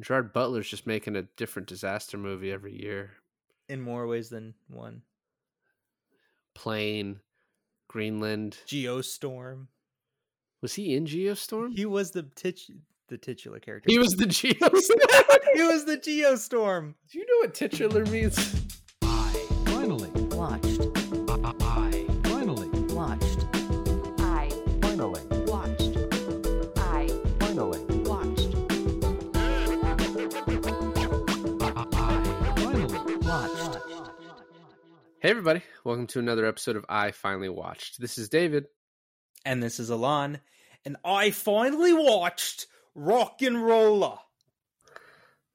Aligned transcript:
Gerard 0.00 0.32
Butler's 0.32 0.68
just 0.68 0.86
making 0.86 1.16
a 1.16 1.22
different 1.22 1.68
disaster 1.68 2.16
movie 2.18 2.50
every 2.50 2.80
year. 2.80 3.12
In 3.68 3.80
more 3.80 4.06
ways 4.06 4.28
than 4.28 4.54
one. 4.68 5.02
Plane, 6.54 7.20
Greenland. 7.88 8.58
Geostorm. 8.66 9.68
Was 10.60 10.74
he 10.74 10.94
in 10.94 11.04
Geostorm? 11.06 11.76
He 11.76 11.86
was 11.86 12.10
the 12.10 12.24
tit- 12.34 12.70
the 13.08 13.18
titular 13.18 13.60
character. 13.60 13.86
He 13.90 13.98
was 13.98 14.12
the 14.12 14.26
Geostorm. 14.26 15.38
he 15.54 15.62
was 15.62 15.84
the 15.84 15.98
Geostorm. 15.98 16.94
Do 17.10 17.18
you 17.18 17.26
know 17.26 17.46
what 17.46 17.54
titular 17.54 18.04
means? 18.06 18.62
I 19.02 19.32
finally 19.66 20.10
watched, 20.34 20.80
I 21.28 22.06
finally 22.24 22.68
watched, 22.94 23.46
I 24.18 24.48
finally 24.80 25.33
Hey, 35.24 35.30
everybody. 35.30 35.62
Welcome 35.84 36.06
to 36.08 36.18
another 36.18 36.44
episode 36.44 36.76
of 36.76 36.84
I 36.86 37.12
Finally 37.12 37.48
Watched. 37.48 37.98
This 37.98 38.18
is 38.18 38.28
David. 38.28 38.66
And 39.46 39.62
this 39.62 39.80
is 39.80 39.88
Alain. 39.88 40.38
And 40.84 40.98
I 41.02 41.30
finally 41.30 41.94
watched 41.94 42.66
Rock 42.94 43.40
and 43.40 43.64
Roller. 43.64 44.18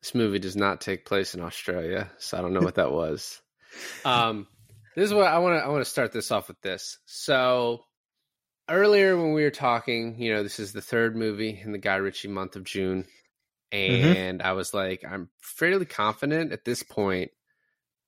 This 0.02 0.16
movie 0.16 0.40
does 0.40 0.56
not 0.56 0.82
take 0.82 1.06
place 1.06 1.36
in 1.36 1.42
Australia, 1.42 2.10
so 2.18 2.36
I 2.36 2.42
don't 2.42 2.54
know 2.54 2.62
what 2.62 2.78
that 2.78 2.92
was. 2.92 3.40
Um, 4.04 4.48
this 4.96 5.06
is 5.06 5.14
what 5.14 5.28
I 5.28 5.38
want 5.38 5.60
to. 5.60 5.64
I 5.64 5.68
want 5.68 5.86
to 5.86 5.92
start 5.92 6.12
this 6.12 6.32
off 6.32 6.48
with 6.48 6.60
this. 6.62 6.98
So 7.06 7.86
earlier 8.68 9.16
when 9.16 9.34
we 9.34 9.44
were 9.44 9.52
talking, 9.52 10.20
you 10.20 10.34
know, 10.34 10.42
this 10.42 10.60
is 10.60 10.74
the 10.74 10.82
third 10.82 11.16
movie 11.16 11.62
in 11.64 11.74
the 11.74 11.78
Guy 11.78 11.98
Ritchie 11.98 12.30
month 12.30 12.56
of 12.56 12.64
June, 12.64 13.06
and 13.72 14.42
I 14.42 14.54
was 14.54 14.74
like, 14.74 15.06
I'm 15.08 15.30
fairly 15.40 15.86
confident 15.86 16.54
at 16.54 16.66
this 16.66 16.82
point 16.82 17.30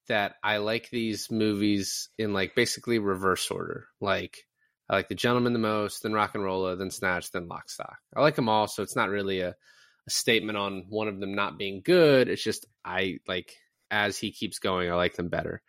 that 0.07 0.35
I 0.43 0.57
like 0.57 0.89
these 0.89 1.31
movies 1.31 2.09
in 2.17 2.33
like 2.33 2.55
basically 2.55 2.99
reverse 2.99 3.49
order. 3.51 3.87
Like 3.99 4.45
I 4.89 4.95
like 4.95 5.09
The 5.09 5.15
Gentlemen 5.15 5.53
the 5.53 5.59
most, 5.59 6.03
then 6.03 6.13
Rock 6.13 6.35
and 6.35 6.43
Rolla, 6.43 6.75
then 6.75 6.91
Snatch, 6.91 7.31
then 7.31 7.47
Lock 7.47 7.69
Stock. 7.69 7.97
I 8.15 8.21
like 8.21 8.35
them 8.35 8.49
all, 8.49 8.67
so 8.67 8.83
it's 8.83 8.95
not 8.95 9.09
really 9.09 9.41
a, 9.41 9.49
a 9.49 10.09
statement 10.09 10.57
on 10.57 10.85
one 10.89 11.07
of 11.07 11.19
them 11.19 11.33
not 11.33 11.57
being 11.57 11.81
good. 11.83 12.27
It's 12.27 12.43
just 12.43 12.65
I 12.83 13.19
like 13.27 13.55
as 13.89 14.17
he 14.17 14.31
keeps 14.31 14.59
going, 14.59 14.89
I 14.89 14.95
like 14.95 15.15
them 15.15 15.29
better. 15.29 15.61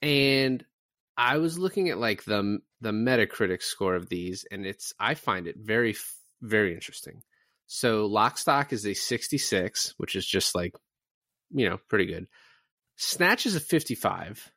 And 0.00 0.64
I 1.16 1.38
was 1.38 1.58
looking 1.58 1.88
at 1.88 1.98
like 1.98 2.24
the 2.24 2.60
the 2.80 2.92
Metacritic 2.92 3.62
score 3.62 3.96
of 3.96 4.08
these, 4.08 4.46
and 4.50 4.64
it's 4.64 4.92
I 4.98 5.14
find 5.14 5.46
it 5.46 5.56
very 5.58 5.96
very 6.40 6.74
interesting. 6.74 7.22
So 7.66 8.06
Lock 8.06 8.38
Stock 8.38 8.72
is 8.72 8.86
a 8.86 8.94
66, 8.94 9.94
which 9.98 10.16
is 10.16 10.26
just 10.26 10.54
like 10.54 10.74
you 11.50 11.68
know 11.68 11.78
pretty 11.88 12.06
good. 12.06 12.28
Snatch 12.98 13.46
is 13.46 13.54
a 13.56 13.60
55. 13.60 14.52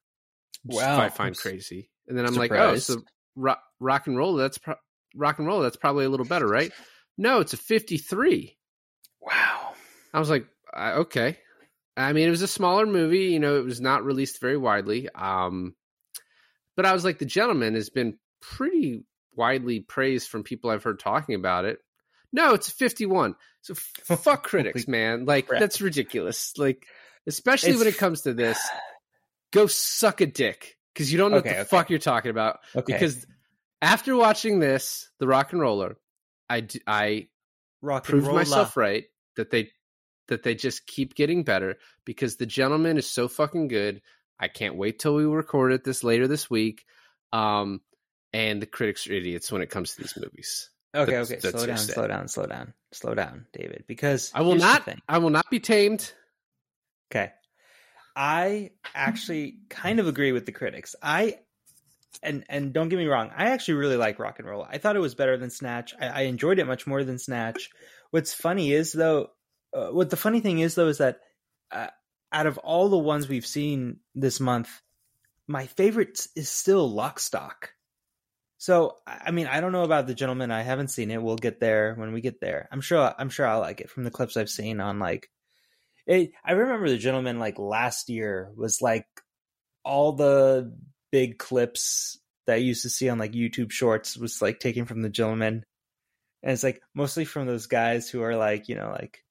which 0.65 0.75
Wow. 0.77 0.99
I 0.99 1.09
find 1.09 1.37
crazy. 1.37 1.89
And 2.07 2.17
then 2.17 2.25
I'm 2.25 2.35
like, 2.35 2.51
oh, 2.51 2.75
surprised. 2.75 2.83
so 2.87 3.01
rock, 3.35 3.61
rock 3.79 4.07
and 4.07 4.17
roll. 4.17 4.33
That's 4.35 4.57
pro- 4.57 4.75
rock 5.15 5.39
and 5.39 5.47
roll. 5.47 5.61
That's 5.61 5.77
probably 5.77 6.05
a 6.05 6.09
little 6.09 6.25
better, 6.25 6.47
right? 6.47 6.71
No, 7.17 7.39
it's 7.41 7.53
a 7.53 7.57
53. 7.57 8.57
Wow. 9.21 9.73
I 10.13 10.17
was 10.19 10.29
like, 10.29 10.47
uh, 10.75 10.93
okay. 11.01 11.37
I 11.95 12.13
mean, 12.13 12.25
it 12.25 12.31
was 12.31 12.41
a 12.41 12.47
smaller 12.47 12.85
movie. 12.87 13.25
You 13.25 13.39
know, 13.39 13.57
it 13.57 13.65
was 13.65 13.79
not 13.81 14.05
released 14.05 14.39
very 14.41 14.57
widely. 14.57 15.07
Um, 15.13 15.75
but 16.75 16.85
I 16.85 16.93
was 16.93 17.03
like, 17.03 17.19
The 17.19 17.25
Gentlemen 17.25 17.75
has 17.75 17.89
been 17.89 18.17
pretty 18.41 19.03
widely 19.35 19.81
praised 19.81 20.29
from 20.29 20.43
people 20.43 20.71
I've 20.71 20.83
heard 20.83 20.99
talking 20.99 21.35
about 21.35 21.65
it. 21.65 21.79
No, 22.33 22.53
it's 22.53 22.69
a 22.69 22.71
51. 22.71 23.35
So 23.61 23.73
f- 23.73 24.19
fuck 24.23 24.43
critics, 24.43 24.87
man. 24.87 25.25
Like, 25.25 25.47
crap. 25.47 25.59
that's 25.59 25.81
ridiculous. 25.81 26.57
Like, 26.57 26.87
especially 27.27 27.75
when 27.75 27.87
it 27.87 27.97
comes 27.97 28.21
to 28.21 28.33
this, 28.33 28.59
go 29.51 29.67
suck 29.67 30.21
a 30.21 30.25
dick 30.25 30.77
because 30.93 31.11
you 31.11 31.17
don't 31.17 31.31
know 31.31 31.37
Okay, 31.37 31.49
what 31.49 31.55
the 31.55 31.61
okay. 31.61 31.69
fuck 31.69 31.89
you're 31.89 31.99
talking 31.99 32.31
about. 32.31 32.59
Okay. 32.75 32.93
Because 32.93 33.25
after 33.81 34.15
watching 34.15 34.59
this, 34.59 35.09
The 35.19 35.27
Rock 35.27 35.51
and 35.53 35.61
Roller, 35.61 35.97
I 36.49 37.27
Rock 37.81 38.03
proved 38.03 38.27
myself 38.31 38.75
right 38.77 39.05
that 39.37 39.49
they 39.51 39.71
that 40.27 40.43
they 40.43 40.55
just 40.55 40.85
keep 40.85 41.15
getting 41.15 41.43
better 41.43 41.77
because 42.05 42.35
the 42.37 42.45
gentlemen 42.45 42.97
is 42.97 43.09
so 43.09 43.27
fucking 43.27 43.67
good. 43.67 44.01
I 44.39 44.47
can't 44.47 44.75
wait 44.75 44.99
till 44.99 45.15
we 45.15 45.25
record 45.25 45.71
it 45.73 45.83
this 45.83 46.03
later 46.03 46.27
this 46.27 46.49
week. 46.49 46.85
Um, 47.33 47.81
and 48.33 48.61
the 48.61 48.65
critics 48.65 49.07
are 49.07 49.13
idiots 49.13 49.51
when 49.51 49.61
it 49.61 49.69
comes 49.69 49.95
to 49.95 50.01
these 50.01 50.15
movies. 50.17 50.69
Okay, 50.95 51.11
That's- 51.11 51.31
okay. 51.31 51.39
that's 51.41 51.55
Slow 51.57 51.65
down, 51.67 51.77
slow 51.77 52.07
down, 52.07 52.27
slow 52.27 52.45
down, 52.45 52.73
slow 52.91 53.13
down, 53.15 53.45
David. 53.53 53.85
Because 53.87 54.31
I 54.33 54.41
will 54.41 54.55
not. 54.55 54.87
I 55.07 55.17
will 55.19 55.29
not 55.29 55.49
be 55.49 55.59
tamed. 55.59 56.11
Okay. 57.11 57.31
I 58.15 58.71
actually 58.95 59.59
kind 59.69 59.99
of 59.99 60.07
agree 60.07 60.31
with 60.31 60.45
the 60.45 60.51
critics. 60.51 60.95
I 61.01 61.39
and 62.23 62.43
and 62.49 62.73
don't 62.73 62.89
get 62.89 62.97
me 62.97 63.05
wrong, 63.05 63.31
I 63.35 63.47
actually 63.47 63.75
really 63.75 63.97
like 63.97 64.19
rock 64.19 64.39
and 64.39 64.47
roll. 64.47 64.65
I 64.69 64.77
thought 64.77 64.95
it 64.95 64.99
was 64.99 65.15
better 65.15 65.37
than 65.37 65.49
Snatch. 65.49 65.93
I, 65.99 66.07
I 66.07 66.21
enjoyed 66.21 66.59
it 66.59 66.67
much 66.67 66.87
more 66.87 67.03
than 67.03 67.19
Snatch. 67.19 67.69
What's 68.11 68.33
funny 68.33 68.71
is 68.71 68.91
though, 68.91 69.27
uh, 69.73 69.87
what 69.87 70.09
the 70.09 70.17
funny 70.17 70.39
thing 70.39 70.59
is 70.59 70.75
though 70.75 70.87
is 70.87 70.99
that 70.99 71.19
uh, 71.71 71.87
out 72.31 72.47
of 72.47 72.57
all 72.59 72.89
the 72.89 72.97
ones 72.97 73.27
we've 73.27 73.45
seen 73.45 73.97
this 74.15 74.39
month, 74.39 74.69
my 75.47 75.67
favorite 75.67 76.27
is 76.35 76.49
still 76.49 76.93
Lockstock. 76.93 77.69
So 78.57 78.97
I 79.07 79.31
mean, 79.31 79.47
I 79.47 79.59
don't 79.59 79.71
know 79.71 79.83
about 79.83 80.07
the 80.07 80.13
gentlemen. 80.13 80.51
I 80.51 80.61
haven't 80.61 80.89
seen 80.89 81.11
it. 81.11 81.21
We'll 81.21 81.37
get 81.37 81.59
there 81.59 81.95
when 81.95 82.13
we 82.13 82.21
get 82.21 82.39
there. 82.39 82.69
I'm 82.71 82.81
sure. 82.81 83.13
I'm 83.17 83.29
sure 83.29 83.47
I'll 83.47 83.59
like 83.59 83.81
it 83.81 83.89
from 83.89 84.03
the 84.03 84.11
clips 84.11 84.37
I've 84.37 84.49
seen 84.49 84.79
on 84.79 84.99
like 84.99 85.29
it, 86.05 86.31
I 86.43 86.53
remember 86.53 86.89
the 86.89 86.97
gentlemen 86.97 87.39
like 87.39 87.59
last 87.59 88.09
year 88.09 88.51
was 88.55 88.81
like 88.81 89.05
all 89.83 90.13
the 90.13 90.73
big 91.11 91.37
clips 91.37 92.19
that 92.47 92.53
I 92.53 92.57
used 92.57 92.83
to 92.83 92.89
see 92.89 93.09
on 93.09 93.17
like 93.17 93.33
YouTube 93.33 93.71
shorts 93.71 94.17
was 94.17 94.41
like 94.41 94.59
taken 94.59 94.85
from 94.85 95.01
the 95.01 95.09
gentlemen. 95.09 95.63
And 96.43 96.51
it's 96.51 96.63
like 96.63 96.81
mostly 96.95 97.25
from 97.25 97.45
those 97.45 97.67
guys 97.67 98.09
who 98.09 98.23
are 98.23 98.35
like, 98.35 98.67
you 98.67 98.75
know, 98.75 98.89
like 98.89 99.23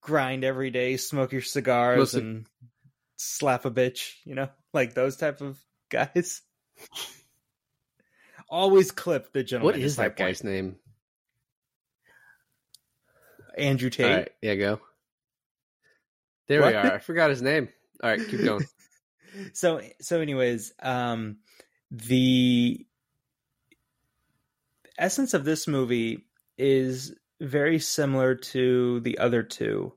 grind 0.00 0.44
every 0.44 0.70
day, 0.70 0.96
smoke 0.96 1.32
your 1.32 1.42
cigars 1.42 1.98
Mostly- 1.98 2.20
and 2.20 2.46
slap 3.16 3.64
a 3.64 3.70
bitch, 3.70 4.14
you 4.24 4.34
know, 4.34 4.48
like 4.72 4.94
those 4.94 5.16
type 5.16 5.40
of 5.40 5.58
guys. 5.90 6.42
Always 8.48 8.90
clip 8.90 9.32
the 9.32 9.42
gentlemen. 9.42 9.78
What 9.78 9.82
is 9.82 9.96
that 9.96 10.16
guy's 10.16 10.44
name? 10.44 10.76
Andrew 13.56 13.90
Tate. 13.90 14.16
Right, 14.16 14.32
yeah, 14.42 14.54
go. 14.56 14.80
There 16.52 16.66
we 16.66 16.74
are. 16.74 16.94
I 16.94 16.98
forgot 16.98 17.30
his 17.30 17.42
name. 17.42 17.68
All 18.02 18.10
right, 18.10 18.20
keep 18.28 18.44
going. 18.44 18.64
so 19.52 19.80
so 20.00 20.20
anyways 20.20 20.72
um 20.82 21.38
the 21.90 22.86
essence 24.98 25.34
of 25.34 25.44
this 25.44 25.66
movie 25.66 26.26
is 26.58 27.14
very 27.40 27.78
similar 27.78 28.34
to 28.34 29.00
the 29.00 29.18
other 29.18 29.42
two 29.42 29.92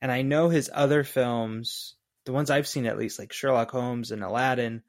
and 0.00 0.12
i 0.12 0.22
know 0.22 0.48
his 0.48 0.70
other 0.72 1.04
films 1.04 1.94
the 2.24 2.32
ones 2.32 2.50
i've 2.50 2.68
seen 2.68 2.86
at 2.86 2.98
least 2.98 3.18
like 3.18 3.32
sherlock 3.32 3.70
holmes 3.70 4.10
and 4.10 4.22
aladdin 4.22 4.82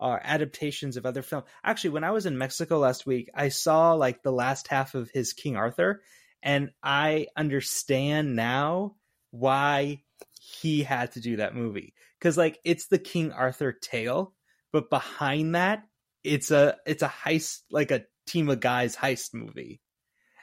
are 0.00 0.20
adaptations 0.24 0.96
of 0.96 1.06
other 1.06 1.22
films 1.22 1.46
actually 1.62 1.90
when 1.90 2.04
i 2.04 2.10
was 2.10 2.26
in 2.26 2.38
mexico 2.38 2.78
last 2.78 3.06
week 3.06 3.30
i 3.34 3.48
saw 3.48 3.92
like 3.92 4.22
the 4.22 4.32
last 4.32 4.68
half 4.68 4.94
of 4.94 5.10
his 5.10 5.32
king 5.32 5.56
arthur 5.56 6.02
and 6.42 6.70
i 6.82 7.26
understand 7.36 8.34
now 8.34 8.94
why 9.30 10.02
he 10.44 10.82
had 10.82 11.12
to 11.12 11.20
do 11.20 11.36
that 11.36 11.54
movie. 11.54 11.94
Because 12.18 12.36
like 12.36 12.58
it's 12.64 12.86
the 12.86 12.98
King 12.98 13.32
Arthur 13.32 13.72
tale, 13.72 14.34
but 14.72 14.90
behind 14.90 15.54
that 15.54 15.84
it's 16.22 16.50
a 16.50 16.76
it's 16.86 17.02
a 17.02 17.08
heist 17.08 17.60
like 17.70 17.90
a 17.90 18.04
team 18.26 18.48
of 18.48 18.60
guys 18.60 18.96
heist 18.96 19.34
movie, 19.34 19.80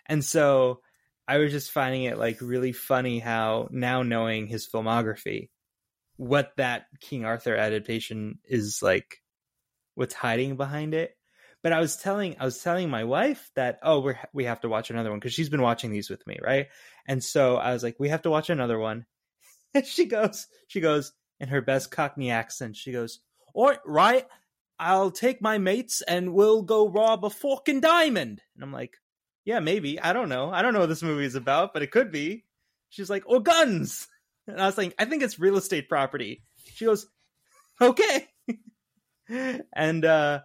and 0.07 0.23
so 0.23 0.81
I 1.27 1.37
was 1.37 1.51
just 1.51 1.71
finding 1.71 2.03
it 2.03 2.17
like 2.17 2.41
really 2.41 2.71
funny 2.71 3.19
how 3.19 3.67
now 3.71 4.03
knowing 4.03 4.47
his 4.47 4.67
filmography, 4.67 5.49
what 6.17 6.51
that 6.57 6.85
King 6.99 7.25
Arthur 7.25 7.55
adaptation 7.55 8.39
is 8.45 8.79
like, 8.81 9.17
what's 9.95 10.13
hiding 10.13 10.57
behind 10.57 10.93
it. 10.93 11.15
But 11.63 11.73
I 11.73 11.79
was 11.79 11.95
telling 11.95 12.37
I 12.39 12.45
was 12.45 12.61
telling 12.61 12.89
my 12.89 13.03
wife 13.03 13.51
that 13.55 13.79
oh 13.83 13.99
we're 13.99 14.17
we 14.33 14.45
have 14.45 14.61
to 14.61 14.69
watch 14.69 14.89
another 14.89 15.11
one 15.11 15.19
because 15.19 15.33
she's 15.33 15.49
been 15.49 15.61
watching 15.61 15.91
these 15.91 16.09
with 16.09 16.25
me 16.25 16.37
right, 16.43 16.67
and 17.07 17.23
so 17.23 17.57
I 17.57 17.73
was 17.73 17.83
like 17.83 17.99
we 17.99 18.09
have 18.09 18.23
to 18.23 18.31
watch 18.31 18.49
another 18.49 18.79
one, 18.79 19.05
she 19.85 20.05
goes 20.05 20.47
she 20.67 20.81
goes 20.81 21.13
in 21.39 21.49
her 21.49 21.61
best 21.61 21.91
Cockney 21.91 22.31
accent. 22.31 22.75
She 22.75 22.91
goes, 22.91 23.19
"All 23.53 23.73
right, 23.85 24.27
I'll 24.79 25.11
take 25.11 25.41
my 25.41 25.57
mates 25.57 26.01
and 26.01 26.33
we'll 26.33 26.61
go 26.61 26.89
rob 26.89 27.25
a 27.25 27.29
fucking 27.29 27.81
diamond." 27.81 28.41
And 28.55 28.63
I'm 28.63 28.73
like, 28.73 28.97
"Yeah, 29.45 29.59
maybe. 29.59 29.99
I 29.99 30.13
don't 30.13 30.29
know. 30.29 30.51
I 30.51 30.61
don't 30.61 30.73
know 30.73 30.81
what 30.81 30.89
this 30.89 31.03
movie 31.03 31.25
is 31.25 31.35
about, 31.35 31.73
but 31.73 31.83
it 31.83 31.91
could 31.91 32.11
be." 32.11 32.45
She's 32.89 33.09
like, 33.09 33.23
"Or 33.25 33.39
guns." 33.41 34.07
And 34.47 34.59
I 34.59 34.65
was 34.65 34.77
like, 34.77 34.95
"I 34.97 35.05
think 35.05 35.21
it's 35.21 35.39
real 35.39 35.55
estate 35.55 35.87
property." 35.87 36.43
She 36.73 36.85
goes, 36.85 37.07
"Okay." 37.81 38.27
and 39.71 40.03
uh 40.03 40.39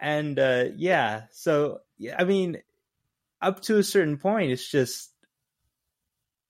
and 0.00 0.38
uh 0.38 0.64
yeah, 0.76 1.24
so 1.30 1.80
I 2.18 2.24
mean, 2.24 2.62
up 3.40 3.60
to 3.62 3.78
a 3.78 3.82
certain 3.82 4.16
point, 4.16 4.50
it's 4.50 4.68
just 4.68 5.13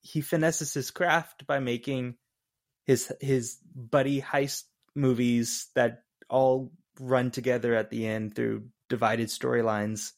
he 0.04 0.20
finesses 0.20 0.74
his 0.74 0.90
craft 0.90 1.46
by 1.46 1.58
making 1.58 2.14
his 2.84 3.10
his 3.20 3.58
buddy 3.74 4.20
heist 4.20 4.64
movies 4.94 5.68
that 5.74 6.02
all 6.28 6.70
run 7.00 7.30
together 7.30 7.74
at 7.74 7.90
the 7.90 8.06
end 8.06 8.34
through 8.34 8.66
divided 8.88 9.28
storylines 9.28 10.12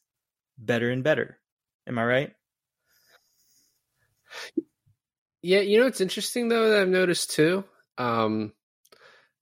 better 0.57 0.91
and 0.91 1.03
better. 1.03 1.39
Am 1.87 1.97
I 1.97 2.05
right? 2.05 2.33
Yeah, 5.41 5.61
you 5.61 5.79
know 5.79 5.87
it's 5.87 6.01
interesting 6.01 6.49
though 6.49 6.69
that 6.69 6.81
I've 6.81 6.89
noticed 6.89 7.31
too. 7.31 7.63
Um 7.97 8.51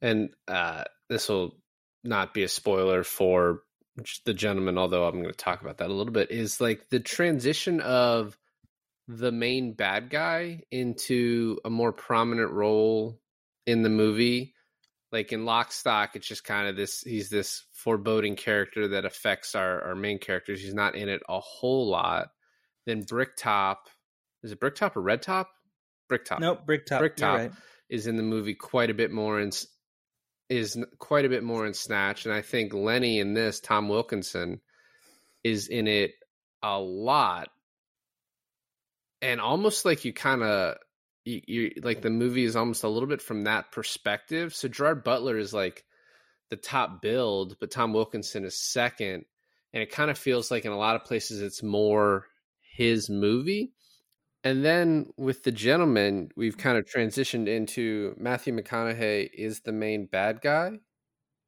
and 0.01 0.29
uh 0.47 0.83
this 1.09 1.27
will 1.27 1.57
not 2.03 2.35
be 2.35 2.43
a 2.43 2.47
spoiler 2.47 3.03
for 3.03 3.63
the 4.25 4.33
gentlemen 4.33 4.77
although 4.77 5.07
I'm 5.07 5.21
going 5.21 5.31
to 5.31 5.31
talk 5.31 5.61
about 5.61 5.77
that 5.77 5.89
a 5.89 5.93
little 5.93 6.13
bit 6.13 6.29
is 6.29 6.61
like 6.61 6.89
the 6.89 6.99
transition 6.99 7.79
of 7.79 8.37
the 9.07 9.31
main 9.31 9.73
bad 9.73 10.09
guy 10.09 10.61
into 10.71 11.59
a 11.63 11.69
more 11.69 11.93
prominent 11.93 12.51
role 12.51 13.19
in 13.65 13.81
the 13.83 13.89
movie 13.89 14.53
like 15.11 15.31
in 15.31 15.45
lock 15.45 15.71
stock 15.71 16.15
it's 16.15 16.27
just 16.27 16.43
kind 16.43 16.67
of 16.67 16.75
this 16.75 17.01
he's 17.01 17.29
this 17.29 17.63
foreboding 17.71 18.35
character 18.35 18.89
that 18.89 19.05
affects 19.05 19.55
our 19.55 19.81
our 19.89 19.95
main 19.95 20.17
characters 20.19 20.61
he's 20.61 20.73
not 20.73 20.95
in 20.95 21.07
it 21.09 21.21
a 21.29 21.39
whole 21.39 21.87
lot 21.87 22.29
then 22.85 23.01
bricktop 23.01 23.87
is 24.43 24.51
it 24.51 24.59
bricktop 24.59 24.97
or 24.97 25.01
red 25.01 25.21
top 25.21 25.49
bricktop 26.09 26.39
Nope, 26.39 26.65
Bricktop. 26.65 26.99
Bricktop. 26.99 27.37
Right. 27.37 27.51
is 27.89 28.07
in 28.07 28.17
the 28.17 28.23
movie 28.23 28.55
quite 28.55 28.89
a 28.89 28.95
bit 28.95 29.11
more 29.11 29.39
in 29.39 29.51
is 30.49 30.77
quite 30.99 31.25
a 31.25 31.29
bit 31.29 31.43
more 31.43 31.65
in 31.65 31.73
snatch 31.73 32.25
and 32.25 32.33
i 32.33 32.41
think 32.41 32.73
lenny 32.73 33.19
in 33.19 33.33
this 33.33 33.59
tom 33.59 33.87
wilkinson 33.87 34.61
is 35.43 35.67
in 35.67 35.87
it 35.87 36.11
a 36.61 36.79
lot 36.79 37.49
and 39.21 39.41
almost 39.41 39.85
like 39.85 40.05
you 40.05 40.13
kind 40.13 40.43
of 40.43 40.77
you, 41.23 41.41
you 41.47 41.71
like 41.83 42.01
the 42.01 42.09
movie 42.09 42.43
is 42.43 42.55
almost 42.55 42.83
a 42.83 42.89
little 42.89 43.09
bit 43.09 43.21
from 43.21 43.45
that 43.45 43.71
perspective. 43.71 44.53
So 44.53 44.67
gerard 44.67 45.03
butler 45.03 45.37
is 45.37 45.53
like 45.53 45.83
the 46.49 46.55
top 46.55 47.01
build 47.01 47.57
but 47.59 47.71
tom 47.71 47.91
wilkinson 47.91 48.45
is 48.45 48.55
second 48.55 49.25
and 49.73 49.81
it 49.81 49.91
kind 49.91 50.11
of 50.11 50.17
feels 50.17 50.51
like 50.51 50.63
in 50.63 50.71
a 50.71 50.77
lot 50.77 50.95
of 50.95 51.03
places 51.03 51.41
it's 51.41 51.63
more 51.63 52.27
his 52.75 53.09
movie. 53.09 53.73
And 54.43 54.63
then 54.63 55.07
with 55.17 55.43
the 55.43 55.51
gentlemen, 55.51 56.29
we've 56.35 56.53
mm-hmm. 56.53 56.61
kind 56.61 56.77
of 56.77 56.85
transitioned 56.85 57.47
into 57.47 58.13
Matthew 58.17 58.55
McConaughey 58.55 59.29
is 59.33 59.61
the 59.61 59.71
main 59.71 60.05
bad 60.05 60.41
guy, 60.41 60.73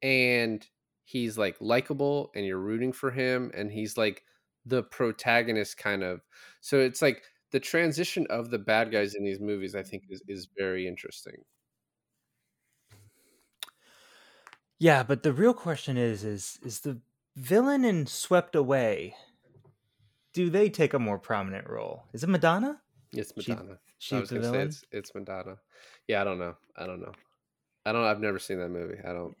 and 0.02 0.66
he's 1.04 1.38
like 1.38 1.56
likable, 1.60 2.30
and 2.34 2.44
you're 2.44 2.58
rooting 2.58 2.92
for 2.92 3.10
him, 3.10 3.52
and 3.54 3.70
he's 3.70 3.96
like 3.96 4.22
the 4.66 4.82
protagonist 4.82 5.78
kind 5.78 6.02
of. 6.02 6.20
So 6.60 6.80
it's 6.80 7.00
like 7.00 7.22
the 7.50 7.60
transition 7.60 8.26
of 8.30 8.50
the 8.50 8.58
bad 8.58 8.90
guys 8.90 9.14
in 9.14 9.24
these 9.24 9.40
movies, 9.40 9.74
I 9.74 9.82
think, 9.82 10.04
is 10.10 10.22
is 10.28 10.48
very 10.56 10.86
interesting. 10.86 11.34
Yeah, 14.78 15.02
but 15.02 15.22
the 15.22 15.32
real 15.32 15.54
question 15.54 15.96
is 15.96 16.24
is 16.24 16.58
is 16.62 16.80
the 16.80 17.00
villain 17.36 17.84
in 17.84 18.06
Swept 18.06 18.54
Away 18.54 19.14
do 20.34 20.50
they 20.50 20.68
take 20.70 20.94
a 20.94 20.98
more 20.98 21.18
prominent 21.18 21.68
role? 21.68 22.04
Is 22.12 22.22
it 22.22 22.28
Madonna? 22.28 22.80
It's 23.12 23.32
She- 23.40 23.50
Madonna. 23.52 23.72
I 23.74 23.76
She's 23.98 24.20
was 24.20 24.28
the 24.28 24.34
gonna 24.36 24.46
say 24.46 24.52
villain. 24.52 24.68
it's 24.68 24.84
it's 24.92 25.14
Madonna. 25.14 25.56
Yeah, 26.06 26.20
I 26.20 26.24
don't 26.24 26.38
know. 26.38 26.54
I 26.76 26.86
don't 26.86 27.00
know. 27.00 27.12
I 27.84 27.92
don't. 27.92 28.04
I've 28.04 28.20
never 28.20 28.38
seen 28.38 28.58
that 28.60 28.68
movie. 28.68 28.98
I 29.04 29.12
don't. 29.12 29.34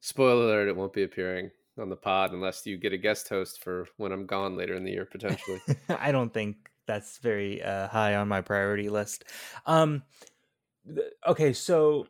Spoiler 0.00 0.44
alert: 0.44 0.68
It 0.68 0.76
won't 0.76 0.92
be 0.92 1.04
appearing 1.04 1.50
on 1.78 1.88
the 1.88 1.96
pod 1.96 2.32
unless 2.32 2.66
you 2.66 2.76
get 2.76 2.92
a 2.92 2.98
guest 2.98 3.28
host 3.30 3.62
for 3.62 3.86
when 3.96 4.12
I'm 4.12 4.26
gone 4.26 4.56
later 4.56 4.74
in 4.74 4.84
the 4.84 4.90
year, 4.90 5.06
potentially. 5.06 5.60
I 5.88 6.12
don't 6.12 6.34
think 6.34 6.56
that's 6.86 7.18
very 7.18 7.62
uh, 7.62 7.88
high 7.88 8.16
on 8.16 8.28
my 8.28 8.40
priority 8.40 8.88
list. 8.88 9.24
Um, 9.66 10.02
th- 10.86 11.12
okay, 11.26 11.52
so 11.52 12.06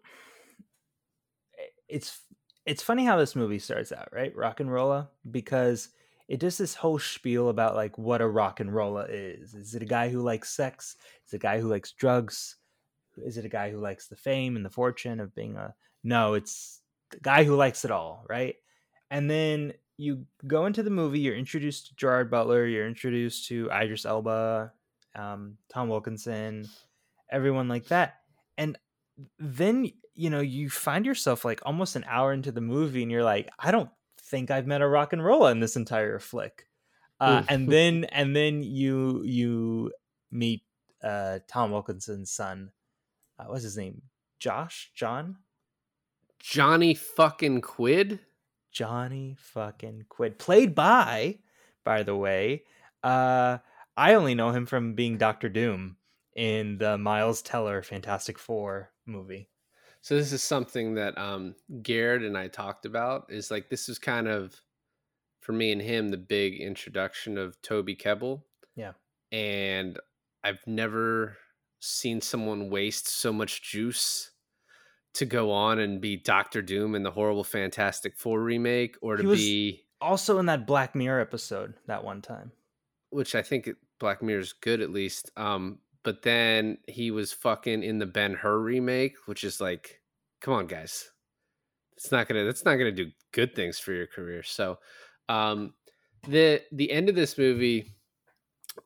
it's 1.88 2.20
it's 2.64 2.82
funny 2.82 3.04
how 3.04 3.16
this 3.16 3.36
movie 3.36 3.58
starts 3.58 3.92
out, 3.92 4.08
right? 4.12 4.34
Rock 4.36 4.60
and 4.60 4.72
rolla, 4.72 5.10
because 5.30 5.88
it 6.28 6.40
does 6.40 6.56
this 6.56 6.74
whole 6.74 6.98
spiel 6.98 7.48
about 7.48 7.74
like 7.74 7.98
what 7.98 8.22
a 8.22 8.28
rock 8.28 8.60
and 8.60 8.74
rolla 8.74 9.06
is. 9.08 9.54
Is 9.54 9.74
it 9.74 9.82
a 9.82 9.86
guy 9.86 10.08
who 10.08 10.20
likes 10.20 10.50
sex? 10.50 10.96
Is 11.26 11.34
it 11.34 11.36
a 11.36 11.40
guy 11.40 11.60
who 11.60 11.68
likes 11.68 11.92
drugs? 11.92 12.56
Is 13.18 13.36
it 13.36 13.44
a 13.44 13.50
guy 13.50 13.70
who 13.70 13.78
likes 13.78 14.06
the 14.06 14.16
fame 14.16 14.56
and 14.56 14.64
the 14.64 14.70
fortune 14.70 15.20
of 15.20 15.34
being 15.34 15.56
a 15.56 15.74
no? 16.02 16.34
It's 16.34 16.80
the 17.10 17.20
guy 17.20 17.44
who 17.44 17.56
likes 17.56 17.84
it 17.84 17.90
all, 17.90 18.24
right? 18.28 18.54
And 19.10 19.28
then 19.28 19.74
you 20.02 20.26
go 20.46 20.66
into 20.66 20.82
the 20.82 20.90
movie, 20.90 21.20
you're 21.20 21.36
introduced 21.36 21.86
to 21.86 21.94
Gerard 21.94 22.30
Butler, 22.30 22.66
you're 22.66 22.88
introduced 22.88 23.46
to 23.48 23.70
Idris 23.70 24.04
Elba, 24.04 24.72
um, 25.14 25.56
Tom 25.72 25.88
Wilkinson, 25.88 26.68
everyone 27.30 27.68
like 27.68 27.86
that. 27.88 28.16
And 28.58 28.76
then, 29.38 29.90
you 30.14 30.30
know, 30.30 30.40
you 30.40 30.68
find 30.68 31.06
yourself 31.06 31.44
like 31.44 31.60
almost 31.64 31.96
an 31.96 32.04
hour 32.08 32.32
into 32.32 32.50
the 32.50 32.60
movie 32.60 33.02
and 33.02 33.10
you're 33.12 33.22
like, 33.22 33.48
I 33.58 33.70
don't 33.70 33.90
think 34.20 34.50
I've 34.50 34.66
met 34.66 34.82
a 34.82 34.88
rock 34.88 35.12
and 35.12 35.24
roll 35.24 35.46
in 35.46 35.60
this 35.60 35.76
entire 35.76 36.18
flick. 36.18 36.66
Uh, 37.20 37.44
and 37.48 37.68
then 37.68 38.04
and 38.06 38.34
then 38.34 38.64
you 38.64 39.22
you 39.22 39.92
meet 40.32 40.64
uh, 41.04 41.38
Tom 41.46 41.70
Wilkinson's 41.70 42.32
son. 42.32 42.72
Uh, 43.38 43.44
what's 43.44 43.62
his 43.62 43.76
name? 43.76 44.02
Josh? 44.40 44.90
John? 44.96 45.36
Johnny 46.40 46.94
fucking 46.94 47.60
Quid. 47.60 48.18
Johnny 48.72 49.36
fucking 49.38 50.06
Quid, 50.08 50.38
played 50.38 50.74
by, 50.74 51.38
by 51.84 52.02
the 52.02 52.16
way, 52.16 52.64
uh, 53.02 53.58
I 53.96 54.14
only 54.14 54.34
know 54.34 54.50
him 54.50 54.66
from 54.66 54.94
being 54.94 55.18
Doctor 55.18 55.48
Doom 55.48 55.96
in 56.34 56.78
the 56.78 56.98
Miles 56.98 57.42
Teller 57.42 57.82
Fantastic 57.82 58.38
Four 58.38 58.90
movie. 59.06 59.48
So 60.00 60.16
this 60.16 60.32
is 60.32 60.42
something 60.42 60.94
that 60.94 61.16
um 61.16 61.54
Garrett 61.82 62.22
and 62.22 62.36
I 62.36 62.48
talked 62.48 62.86
about. 62.86 63.26
Is 63.28 63.50
like 63.50 63.68
this 63.68 63.88
is 63.88 63.98
kind 63.98 64.26
of 64.26 64.60
for 65.40 65.52
me 65.52 65.72
and 65.72 65.80
him 65.80 66.08
the 66.08 66.16
big 66.16 66.60
introduction 66.60 67.38
of 67.38 67.60
Toby 67.62 67.94
Kebbell. 67.94 68.42
Yeah. 68.74 68.92
And 69.30 69.98
I've 70.42 70.64
never 70.66 71.36
seen 71.80 72.20
someone 72.20 72.70
waste 72.70 73.08
so 73.08 73.32
much 73.32 73.62
juice 73.62 74.31
to 75.14 75.26
go 75.26 75.50
on 75.50 75.78
and 75.78 76.00
be 76.00 76.16
Doctor 76.16 76.62
Doom 76.62 76.94
in 76.94 77.02
the 77.02 77.10
horrible 77.10 77.44
Fantastic 77.44 78.16
Four 78.16 78.40
remake 78.42 78.96
or 79.02 79.16
to 79.16 79.22
He 79.22 79.28
was- 79.28 79.38
be 79.40 79.86
Also 80.00 80.38
in 80.38 80.46
that 80.46 80.66
Black 80.66 80.94
Mirror 80.94 81.20
episode 81.20 81.74
that 81.86 82.02
one 82.04 82.22
time. 82.22 82.52
which 83.10 83.34
I 83.34 83.42
think 83.42 83.68
Black 84.00 84.22
Mirror 84.22 84.40
is 84.40 84.52
good 84.54 84.80
at 84.80 84.90
least. 84.90 85.30
Um, 85.36 85.78
but 86.02 86.22
then 86.22 86.78
he 86.88 87.10
was 87.10 87.32
fucking 87.32 87.82
in 87.82 87.98
the 87.98 88.06
Ben 88.06 88.34
Hur 88.34 88.58
remake, 88.58 89.14
which 89.26 89.44
is 89.44 89.60
like, 89.60 90.00
come 90.40 90.54
on, 90.54 90.66
guys, 90.66 91.10
it's 91.96 92.10
not 92.10 92.26
gonna 92.26 92.44
that's 92.44 92.64
not 92.64 92.76
gonna 92.76 92.90
do 92.90 93.10
good 93.32 93.54
things 93.54 93.78
for 93.78 93.92
your 93.92 94.06
career. 94.08 94.42
So, 94.42 94.78
um, 95.28 95.74
the 96.26 96.62
the 96.72 96.90
end 96.90 97.08
of 97.08 97.14
this 97.14 97.36
movie 97.36 97.94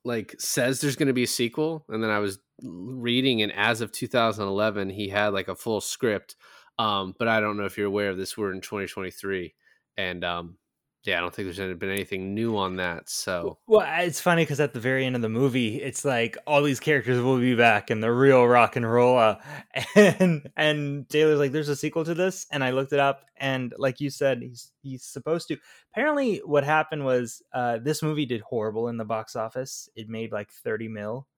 like 0.05 0.35
says 0.39 0.81
there's 0.81 0.97
going 0.97 1.07
to 1.07 1.13
be 1.15 1.23
a 1.23 1.27
sequel 1.29 1.85
and 1.89 2.03
then 2.03 2.11
i 2.11 2.19
was 2.19 2.39
reading 2.63 3.43
and 3.43 3.53
as 3.53 3.81
of 3.81 3.93
2011 3.93 4.91
he 4.91 5.09
had 5.09 5.29
like 5.33 5.49
a 5.49 5.55
full 5.55 5.81
script 5.81 6.37
um 6.79 7.15
but 7.19 7.29
i 7.29 7.41
don't 7.41 7.57
know 7.57 7.65
if 7.65 7.77
you're 7.77 7.87
aware 7.87 8.11
of 8.11 8.17
this 8.17 8.37
we're 8.37 8.53
in 8.53 8.61
2023 8.61 9.55
and 9.99 10.25
um 10.25 10.57
yeah 11.05 11.19
i 11.19 11.21
don't 11.21 11.35
think 11.35 11.47
there's 11.47 11.79
been 11.79 11.91
anything 11.91 12.35
new 12.35 12.57
on 12.57 12.77
that 12.77 13.09
so 13.09 13.59
Well, 13.67 13.87
it's 14.01 14.21
funny 14.21 14.43
because 14.43 14.59
at 14.61 14.73
the 14.73 14.81
very 14.81 15.05
end 15.07 15.15
of 15.15 15.23
the 15.23 15.29
movie, 15.29 15.81
it's 15.81 16.05
like 16.05 16.37
all 16.47 16.63
these 16.63 16.81
characters 16.81 17.23
will 17.23 17.39
be 17.39 17.55
back 17.55 17.91
in 17.91 18.01
the 18.01 18.11
real 18.13 18.45
rock 18.47 18.75
and 18.77 18.91
roll. 18.91 19.17
uh, 19.19 19.37
And 19.95 20.51
and 20.57 21.09
Taylor's 21.09 21.39
like, 21.39 21.53
"There's 21.53 21.69
a 21.69 21.77
sequel 21.77 22.05
to 22.05 22.15
this," 22.15 22.47
and 22.51 22.65
I 22.65 22.71
looked 22.71 22.93
it 22.93 22.99
up, 22.99 23.25
and 23.37 23.73
like 23.79 24.01
you 24.01 24.11
said, 24.11 24.43
he's 24.43 24.73
he's 24.83 25.05
supposed 25.05 25.49
to. 25.49 25.57
Apparently, 25.93 26.39
what 26.45 26.65
happened 26.65 27.05
was 27.05 27.41
uh, 27.53 27.79
this 27.79 28.03
movie 28.03 28.27
did 28.27 28.41
horrible 28.41 28.89
in 28.89 28.97
the 28.97 29.05
box 29.05 29.37
office. 29.37 29.89
It 29.95 30.09
made 30.09 30.33
like 30.33 30.51
30 30.51 30.89
mil, 30.89 31.29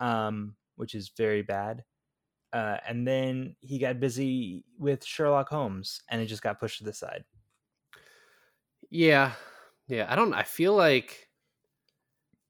um, 0.00 0.56
which 0.76 0.94
is 0.94 1.10
very 1.16 1.42
bad. 1.42 1.84
Uh, 2.52 2.78
and 2.86 3.06
then 3.06 3.56
he 3.60 3.78
got 3.78 4.00
busy 4.00 4.64
with 4.78 5.04
Sherlock 5.04 5.48
Holmes, 5.50 6.00
and 6.08 6.20
it 6.20 6.26
just 6.26 6.42
got 6.42 6.60
pushed 6.60 6.78
to 6.78 6.84
the 6.84 6.92
side. 6.94 7.24
Yeah. 8.90 9.32
Yeah. 9.86 10.06
I 10.08 10.16
don't 10.16 10.32
I 10.34 10.42
feel 10.42 10.74
like 10.74 11.28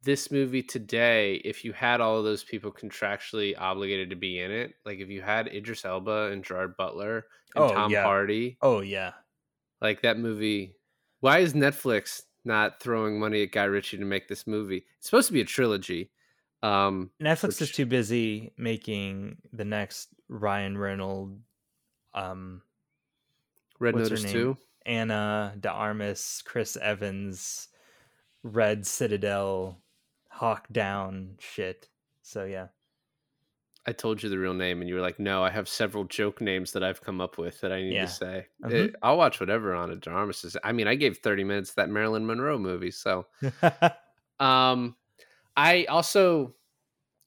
this 0.02 0.30
movie 0.30 0.62
today, 0.62 1.34
if 1.44 1.64
you 1.64 1.72
had 1.72 2.00
all 2.00 2.18
of 2.18 2.24
those 2.24 2.44
people 2.44 2.70
contractually 2.72 3.54
obligated 3.58 4.10
to 4.10 4.16
be 4.16 4.38
in 4.38 4.50
it, 4.50 4.74
like 4.84 5.00
if 5.00 5.08
you 5.08 5.20
had 5.20 5.48
Idris 5.48 5.84
Elba 5.84 6.30
and 6.32 6.44
Gerard 6.44 6.76
Butler 6.76 7.26
and 7.56 7.64
Oh, 7.64 7.74
Tom 7.74 7.90
yeah. 7.90 8.02
Hardy, 8.04 8.58
Oh 8.62 8.80
yeah, 8.80 9.12
like 9.80 10.02
that 10.02 10.18
movie 10.18 10.76
why 11.20 11.38
is 11.40 11.52
Netflix 11.52 12.22
not 12.44 12.80
throwing 12.80 13.18
money 13.18 13.42
at 13.42 13.50
Guy 13.50 13.64
Ritchie 13.64 13.98
to 13.98 14.04
make 14.04 14.28
this 14.28 14.46
movie? 14.46 14.86
It's 14.98 15.06
supposed 15.08 15.26
to 15.26 15.32
be 15.32 15.40
a 15.40 15.44
trilogy. 15.44 16.12
Um 16.62 17.10
Netflix 17.22 17.60
is 17.62 17.70
too 17.70 17.86
busy 17.86 18.52
making 18.56 19.38
the 19.52 19.64
next 19.64 20.08
Ryan 20.28 20.76
Reynolds, 20.76 21.40
um, 22.14 22.62
Red 23.78 23.94
Notice 23.94 24.24
2. 24.24 24.56
Ana 24.86 25.54
de 25.60 25.70
Armas, 25.70 26.42
Chris 26.44 26.76
Evans, 26.76 27.68
Red 28.42 28.86
Citadel, 28.86 29.80
Hawk 30.30 30.66
Down 30.72 31.36
shit. 31.38 31.88
So 32.22 32.44
yeah, 32.44 32.68
I 33.86 33.92
told 33.92 34.22
you 34.22 34.28
the 34.28 34.38
real 34.38 34.52
name, 34.54 34.80
and 34.80 34.88
you 34.88 34.94
were 34.96 35.00
like, 35.00 35.18
"No, 35.20 35.42
I 35.44 35.50
have 35.50 35.68
several 35.68 36.04
joke 36.04 36.40
names 36.40 36.72
that 36.72 36.82
I've 36.82 37.00
come 37.00 37.20
up 37.20 37.38
with 37.38 37.60
that 37.60 37.72
I 37.72 37.82
need 37.82 37.94
Yeah. 37.94 38.06
to 38.06 38.10
say." 38.12 38.46
Mhm. 38.64 38.72
It- 38.72 38.96
I'll 39.02 39.16
watch 39.16 39.40
whatever 39.40 39.74
Ana 39.74 39.96
de 39.96 40.10
Armas. 40.10 40.56
I 40.64 40.72
mean, 40.72 40.88
I 40.88 40.94
gave 40.96 41.18
thirty 41.18 41.44
minutes 41.44 41.70
to 41.70 41.76
that 41.76 41.88
Marilyn 41.88 42.26
Monroe 42.26 42.58
movie, 42.58 42.90
so 42.90 43.26
um, 44.40 44.96
I 45.58 45.84
also, 45.84 46.54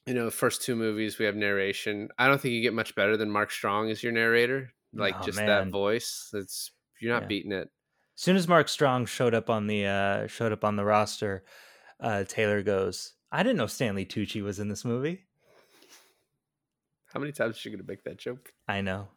you 0.05 0.13
know, 0.13 0.29
first 0.29 0.61
two 0.63 0.75
movies 0.75 1.19
we 1.19 1.25
have 1.25 1.35
narration. 1.35 2.09
I 2.17 2.27
don't 2.27 2.39
think 2.41 2.53
you 2.53 2.61
get 2.61 2.73
much 2.73 2.95
better 2.95 3.17
than 3.17 3.29
Mark 3.29 3.51
Strong 3.51 3.89
as 3.91 4.01
your 4.03 4.11
narrator. 4.11 4.71
Like 4.93 5.15
Oh, 5.19 5.23
just 5.25 5.37
that 5.37 5.69
voice. 5.69 6.31
It's 6.33 6.71
you're 6.99 7.13
not 7.13 7.23
Yeah. 7.23 7.27
beating 7.27 7.51
it. 7.51 7.69
as 8.15 8.21
soon 8.23 8.35
as 8.35 8.47
Mark 8.47 8.67
Strong 8.67 9.05
showed 9.05 9.33
up 9.33 9.49
on 9.49 9.67
the 9.67 9.85
uh 9.85 10.27
showed 10.27 10.51
up 10.51 10.63
on 10.63 10.75
the 10.75 10.85
roster, 10.85 11.43
uh 11.99 12.23
Taylor 12.25 12.61
goes, 12.63 13.13
I 13.31 13.43
didn't 13.43 13.57
know 13.57 13.67
Stanley 13.67 14.05
Tucci 14.05 14.41
was 14.41 14.59
in 14.59 14.67
this 14.69 14.83
movie. 14.85 15.25
How 17.13 17.19
many 17.19 17.31
times 17.31 17.57
are 17.65 17.69
you 17.69 17.75
gonna 17.75 17.87
make 17.87 18.03
that 18.03 18.17
joke? 18.17 18.53
I 18.67 18.81
know. 18.81 19.07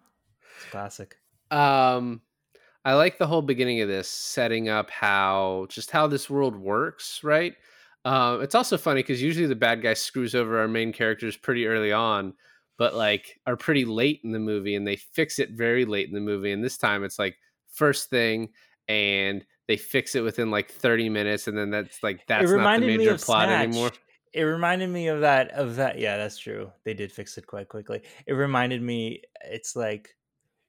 It's 0.57 0.67
classic. 0.67 1.17
Um, 1.51 2.23
I 2.85 2.95
like 2.95 3.19
the 3.19 3.27
whole 3.27 3.43
beginning 3.43 3.81
of 3.81 3.89
this 3.89 4.09
setting 4.09 4.69
up 4.69 4.91
how 4.91 5.67
just 5.69 5.91
how 5.91 6.07
this 6.07 6.29
world 6.29 6.57
works, 6.57 7.23
right? 7.25 7.55
Um, 8.05 8.43
it's 8.43 8.55
also 8.55 8.77
funny 8.77 9.01
because 9.01 9.23
usually 9.23 9.47
the 9.47 9.55
bad 9.55 9.83
guy 9.83 9.95
screws 9.95 10.35
over 10.35 10.59
our 10.59 10.69
main 10.69 10.93
characters 10.93 11.37
pretty 11.37 11.67
early 11.67 11.93
on, 11.93 12.35
but 12.77 12.95
like 12.95 13.41
are 13.47 13.57
pretty 13.57 13.85
late 13.85 14.21
in 14.25 14.33
the 14.33 14.39
movie, 14.39 14.75
and 14.75 14.87
they 14.87 14.97
fix 14.97 15.39
it 15.39 15.51
very 15.51 15.85
late 15.85 16.09
in 16.09 16.15
the 16.15 16.21
movie. 16.21 16.53
And 16.53 16.63
this 16.63 16.77
time 16.77 17.05
it's 17.05 17.19
like 17.19 17.37
first 17.73 18.11
thing, 18.11 18.51
and 18.89 19.45
they 19.69 19.77
fix 19.77 20.15
it 20.15 20.21
within 20.21 20.51
like 20.51 20.71
thirty 20.71 21.09
minutes, 21.09 21.49
and 21.49 21.57
then 21.57 21.71
that's 21.71 22.03
like 22.03 22.27
that's 22.27 22.51
not 22.51 22.81
the 22.81 22.87
major 22.87 23.17
plot 23.17 23.49
Snatch. 23.49 23.69
anymore. 23.69 23.91
It 24.35 24.43
reminded 24.43 24.91
me 24.91 25.09
of 25.09 25.21
that 25.21 25.53
of 25.53 25.77
that. 25.77 25.99
Yeah, 25.99 26.17
that's 26.17 26.37
true. 26.37 26.71
They 26.85 26.93
did 26.93 27.13
fix 27.13 27.39
it 27.39 27.47
quite 27.47 27.69
quickly. 27.69 28.03
It 28.27 28.35
reminded 28.35 28.83
me. 28.83 29.23
It's 29.45 29.77
like 29.77 30.15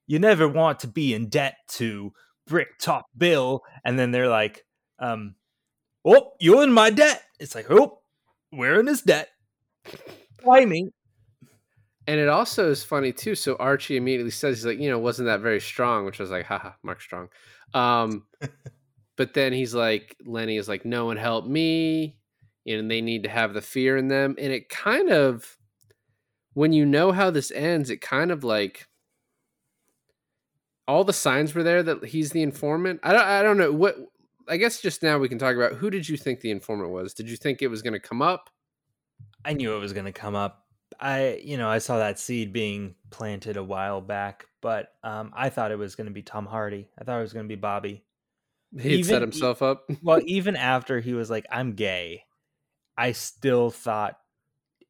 you 0.06 0.18
never 0.18 0.48
want 0.48 0.80
to 0.80 0.88
be 0.88 1.12
in 1.12 1.28
debt 1.28 1.56
to 1.72 2.12
Bricktop 2.46 3.04
Bill, 3.16 3.62
and 3.84 3.98
then 3.98 4.12
they're 4.12 4.28
like, 4.28 4.64
um, 4.98 5.34
"Oh, 6.04 6.32
you're 6.40 6.62
in 6.62 6.72
my 6.72 6.90
debt." 6.90 7.22
It's 7.38 7.54
like, 7.54 7.70
"Oh, 7.70 8.00
we're 8.52 8.80
in 8.80 8.86
his 8.86 9.02
debt." 9.02 9.28
Why 10.42 10.64
me? 10.64 10.90
And 12.06 12.20
it 12.20 12.28
also 12.28 12.70
is 12.70 12.84
funny 12.84 13.12
too. 13.12 13.34
So 13.34 13.56
Archie 13.56 13.96
immediately 13.96 14.30
says 14.30 14.58
he's 14.58 14.66
like, 14.66 14.78
you 14.78 14.88
know, 14.88 14.98
wasn't 14.98 15.26
that 15.26 15.40
very 15.40 15.60
strong? 15.60 16.04
Which 16.04 16.20
I 16.20 16.22
was 16.22 16.30
like, 16.30 16.46
haha, 16.46 16.70
Mark 16.82 17.00
Strong. 17.00 17.28
Um, 17.74 18.26
but 19.16 19.34
then 19.34 19.52
he's 19.52 19.74
like, 19.74 20.16
Lenny 20.24 20.56
is 20.56 20.68
like, 20.68 20.84
no 20.84 21.06
one 21.06 21.16
helped 21.16 21.48
me, 21.48 22.16
and 22.66 22.90
they 22.90 23.00
need 23.00 23.24
to 23.24 23.28
have 23.28 23.54
the 23.54 23.60
fear 23.60 23.96
in 23.96 24.08
them. 24.08 24.36
And 24.38 24.52
it 24.52 24.68
kind 24.68 25.10
of, 25.10 25.56
when 26.54 26.72
you 26.72 26.86
know 26.86 27.10
how 27.10 27.30
this 27.30 27.50
ends, 27.50 27.90
it 27.90 28.00
kind 28.00 28.30
of 28.30 28.44
like 28.44 28.86
all 30.86 31.02
the 31.02 31.12
signs 31.12 31.54
were 31.54 31.64
there 31.64 31.82
that 31.82 32.04
he's 32.04 32.30
the 32.30 32.42
informant. 32.42 33.00
I 33.02 33.12
don't, 33.12 33.24
I 33.24 33.42
don't 33.42 33.58
know 33.58 33.72
what. 33.72 33.96
I 34.48 34.56
guess 34.56 34.80
just 34.80 35.02
now 35.02 35.18
we 35.18 35.28
can 35.28 35.38
talk 35.38 35.56
about 35.56 35.74
who 35.74 35.90
did 35.90 36.08
you 36.08 36.16
think 36.16 36.40
the 36.40 36.50
informant 36.50 36.90
was? 36.90 37.14
Did 37.14 37.28
you 37.28 37.36
think 37.36 37.62
it 37.62 37.68
was 37.68 37.82
going 37.82 37.92
to 37.94 38.00
come 38.00 38.22
up? 38.22 38.50
I 39.44 39.52
knew 39.52 39.74
it 39.74 39.80
was 39.80 39.92
going 39.92 40.06
to 40.06 40.12
come 40.12 40.34
up. 40.34 40.64
I, 41.00 41.40
you 41.42 41.56
know, 41.56 41.68
I 41.68 41.78
saw 41.78 41.98
that 41.98 42.18
seed 42.18 42.52
being 42.52 42.94
planted 43.10 43.56
a 43.56 43.62
while 43.62 44.00
back, 44.00 44.46
but 44.60 44.92
um, 45.02 45.32
I 45.36 45.50
thought 45.50 45.70
it 45.70 45.78
was 45.78 45.94
going 45.94 46.06
to 46.06 46.12
be 46.12 46.22
Tom 46.22 46.46
Hardy. 46.46 46.88
I 46.98 47.04
thought 47.04 47.18
it 47.18 47.22
was 47.22 47.32
going 47.32 47.44
to 47.44 47.48
be 47.48 47.60
Bobby. 47.60 48.02
He 48.78 48.98
had 48.98 49.06
set 49.06 49.22
himself 49.22 49.62
up. 49.62 49.88
well, 50.02 50.20
even 50.24 50.56
after 50.56 51.00
he 51.00 51.14
was 51.14 51.30
like, 51.30 51.46
"I'm 51.50 51.72
gay," 51.72 52.24
I 52.96 53.12
still 53.12 53.70
thought 53.70 54.18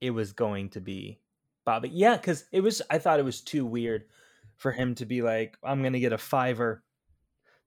it 0.01 0.11
was 0.11 0.33
going 0.33 0.71
to 0.71 0.81
be 0.81 1.21
Bobby. 1.65 1.91
Yeah, 1.93 2.17
because 2.17 2.45
it 2.53 2.61
was. 2.61 2.83
I 2.91 2.99
thought 2.99 3.21
it 3.21 3.25
was 3.25 3.41
too 3.41 3.67
weird 3.67 4.05
for 4.57 4.73
him 4.73 4.95
to 4.97 5.07
be 5.07 5.23
like, 5.23 5.59
"I'm 5.63 5.83
going 5.83 5.93
to 5.93 6.01
get 6.01 6.13
a 6.13 6.19
fiver." 6.19 6.83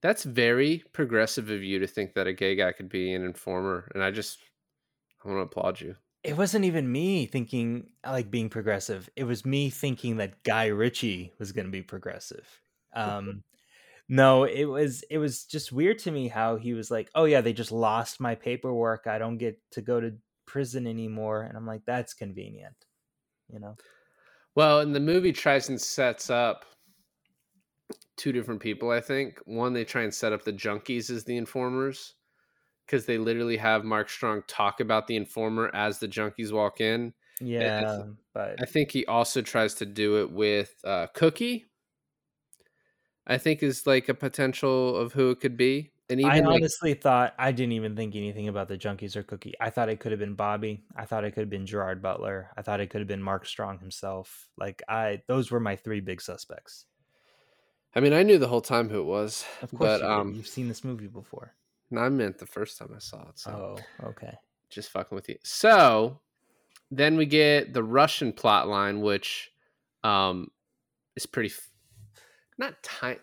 That's 0.02 0.24
very 0.24 0.84
progressive 0.94 1.50
of 1.50 1.64
you 1.64 1.80
to 1.80 1.88
think 1.88 2.14
that 2.14 2.28
a 2.28 2.34
gay 2.34 2.56
guy 2.56 2.72
could 2.72 2.90
be 2.90 3.14
an 3.14 3.24
informer, 3.24 3.92
and 3.94 4.04
I 4.04 4.12
just 4.12 4.40
I 5.24 5.28
want 5.28 5.40
to 5.40 5.44
applaud 5.44 5.82
you. 5.82 5.96
It 6.24 6.38
wasn't 6.38 6.66
even 6.66 6.92
me 6.92 7.26
thinking 7.26 7.92
like 8.06 8.30
being 8.30 8.50
progressive. 8.50 9.10
It 9.16 9.24
was 9.24 9.46
me 9.46 9.70
thinking 9.70 10.18
that 10.18 10.44
Guy 10.44 10.68
Ritchie 10.68 11.34
was 11.40 11.52
going 11.52 11.66
to 11.66 11.72
be 11.72 11.82
progressive. 11.82 12.62
Um, 12.94 13.44
no, 14.10 14.44
it 14.44 14.66
was 14.66 15.04
it 15.10 15.18
was 15.18 15.46
just 15.46 15.72
weird 15.72 16.00
to 16.00 16.12
me 16.12 16.28
how 16.28 16.58
he 16.58 16.74
was 16.74 16.92
like, 16.92 17.10
"Oh 17.16 17.26
yeah, 17.26 17.42
they 17.42 17.54
just 17.54 17.72
lost 17.72 18.20
my 18.20 18.36
paperwork. 18.36 19.08
I 19.08 19.18
don't 19.18 19.38
get 19.38 19.60
to 19.72 19.82
go 19.82 20.00
to 20.00 20.18
prison 20.46 20.88
anymore." 20.88 21.44
And 21.44 21.58
I'm 21.58 21.68
like, 21.68 21.84
"That's 21.86 22.14
convenient." 22.14 22.86
You 23.52 23.60
know. 23.60 23.78
Well, 24.56 24.82
and 24.82 24.96
the 24.96 25.00
movie 25.00 25.32
tries 25.32 25.70
and 25.70 25.80
sets 25.80 26.30
up 26.30 26.66
two 28.20 28.32
different 28.32 28.62
people. 28.62 28.92
I 28.92 29.02
think 29.02 29.40
one 29.46 29.74
they 29.74 29.86
try 29.86 30.04
and 30.04 30.14
set 30.14 30.34
up 30.34 30.44
the 30.44 30.54
junkies 30.54 31.10
as 31.10 31.24
the 31.24 31.38
informers 31.38 32.16
because 32.86 33.06
they 33.06 33.18
literally 33.18 33.58
have 33.58 33.84
Mark 33.84 34.10
Strong 34.10 34.44
talk 34.48 34.80
about 34.80 35.08
the 35.08 35.16
informer 35.16 35.72
as 35.74 36.00
the 36.00 36.08
junkies 36.08 36.52
walk 36.52 36.82
in. 36.82 37.14
Yeah, 37.40 38.04
but 38.34 38.60
I 38.62 38.66
think 38.66 38.92
he 38.92 39.06
also 39.06 39.42
tries 39.42 39.76
to 39.76 39.86
do 39.86 40.22
it 40.22 40.32
with 40.32 40.76
uh, 40.84 41.08
Cookie. 41.14 41.66
I 43.26 43.38
think 43.38 43.62
is 43.62 43.86
like 43.86 44.10
a 44.10 44.14
potential 44.14 44.96
of 44.96 45.14
who 45.14 45.30
it 45.30 45.40
could 45.40 45.56
be, 45.56 45.92
and 46.10 46.20
even 46.20 46.32
I 46.32 46.40
like 46.40 46.56
honestly 46.56 46.96
thought 46.96 47.36
I 47.38 47.52
didn't 47.52 47.74
even 47.74 47.96
think 47.96 48.16
anything 48.16 48.48
about 48.48 48.68
the 48.68 48.78
junkies 48.78 49.16
or 49.16 49.22
Cookie. 49.24 49.54
I 49.62 49.70
thought 49.70 49.90
it 49.90 50.00
could 50.00 50.12
have 50.12 50.20
been 50.20 50.34
Bobby. 50.34 50.84
I 50.96 51.06
thought 51.06 51.24
it 51.24 51.32
could 51.32 51.42
have 51.42 51.50
been 51.50 51.68
Gerard 51.68 52.02
Butler. 52.02 52.50
I 52.58 52.64
thought 52.64 52.80
it 52.80 52.90
could 52.90 53.02
have 53.02 53.08
been 53.08 53.22
Mark 53.22 53.46
Strong 53.46 53.80
himself. 53.80 54.50
Like 54.58 54.82
I, 54.90 55.22
those 55.28 55.52
were 55.52 55.60
my 55.60 55.76
three 55.76 56.00
big 56.00 56.22
suspects. 56.22 56.86
I 57.96 58.00
mean, 58.02 58.14
I 58.14 58.24
knew 58.24 58.38
the 58.38 58.48
whole 58.48 58.62
time 58.62 58.90
who 58.90 59.00
it 59.00 59.06
was, 59.06 59.46
Of 59.62 59.72
course, 59.72 59.80
but 59.80 60.02
you 60.02 60.08
um, 60.08 60.34
you've 60.34 60.48
seen 60.48 60.68
this 60.68 60.84
movie 60.84 61.08
before. 61.08 61.54
no, 61.92 62.02
I 62.02 62.10
meant 62.10 62.38
the 62.38 62.46
first 62.46 62.78
time 62.78 62.92
I 62.96 63.00
saw 63.00 63.22
it. 63.30 63.40
So. 63.40 63.78
Oh, 64.02 64.08
okay. 64.10 64.34
just 64.70 64.90
fucking 64.92 65.16
with 65.16 65.28
you. 65.30 65.38
So 65.44 66.20
then 66.92 67.18
we 67.18 67.26
get 67.26 67.74
the 67.74 67.84
Russian 67.84 68.32
plot 68.34 68.68
line, 68.68 69.02
which 69.02 69.52
um 70.04 70.50
is 71.16 71.26
pretty 71.26 71.50
f- 71.50 71.70
not 72.58 72.76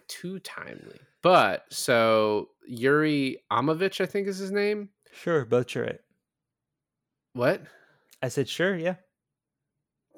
too 0.09 0.39
timely, 0.41 0.99
but 1.23 1.65
so 1.71 2.49
Yuri 2.67 3.39
Amovich, 3.51 4.01
I 4.01 4.07
think 4.07 4.27
is 4.29 4.39
his 4.39 4.51
name. 4.51 4.91
Sure, 5.13 5.45
butcher 5.45 5.85
it. 5.85 6.03
What? 7.35 7.63
I 8.23 8.29
said 8.29 8.49
sure. 8.49 8.77
Yeah. 8.77 8.97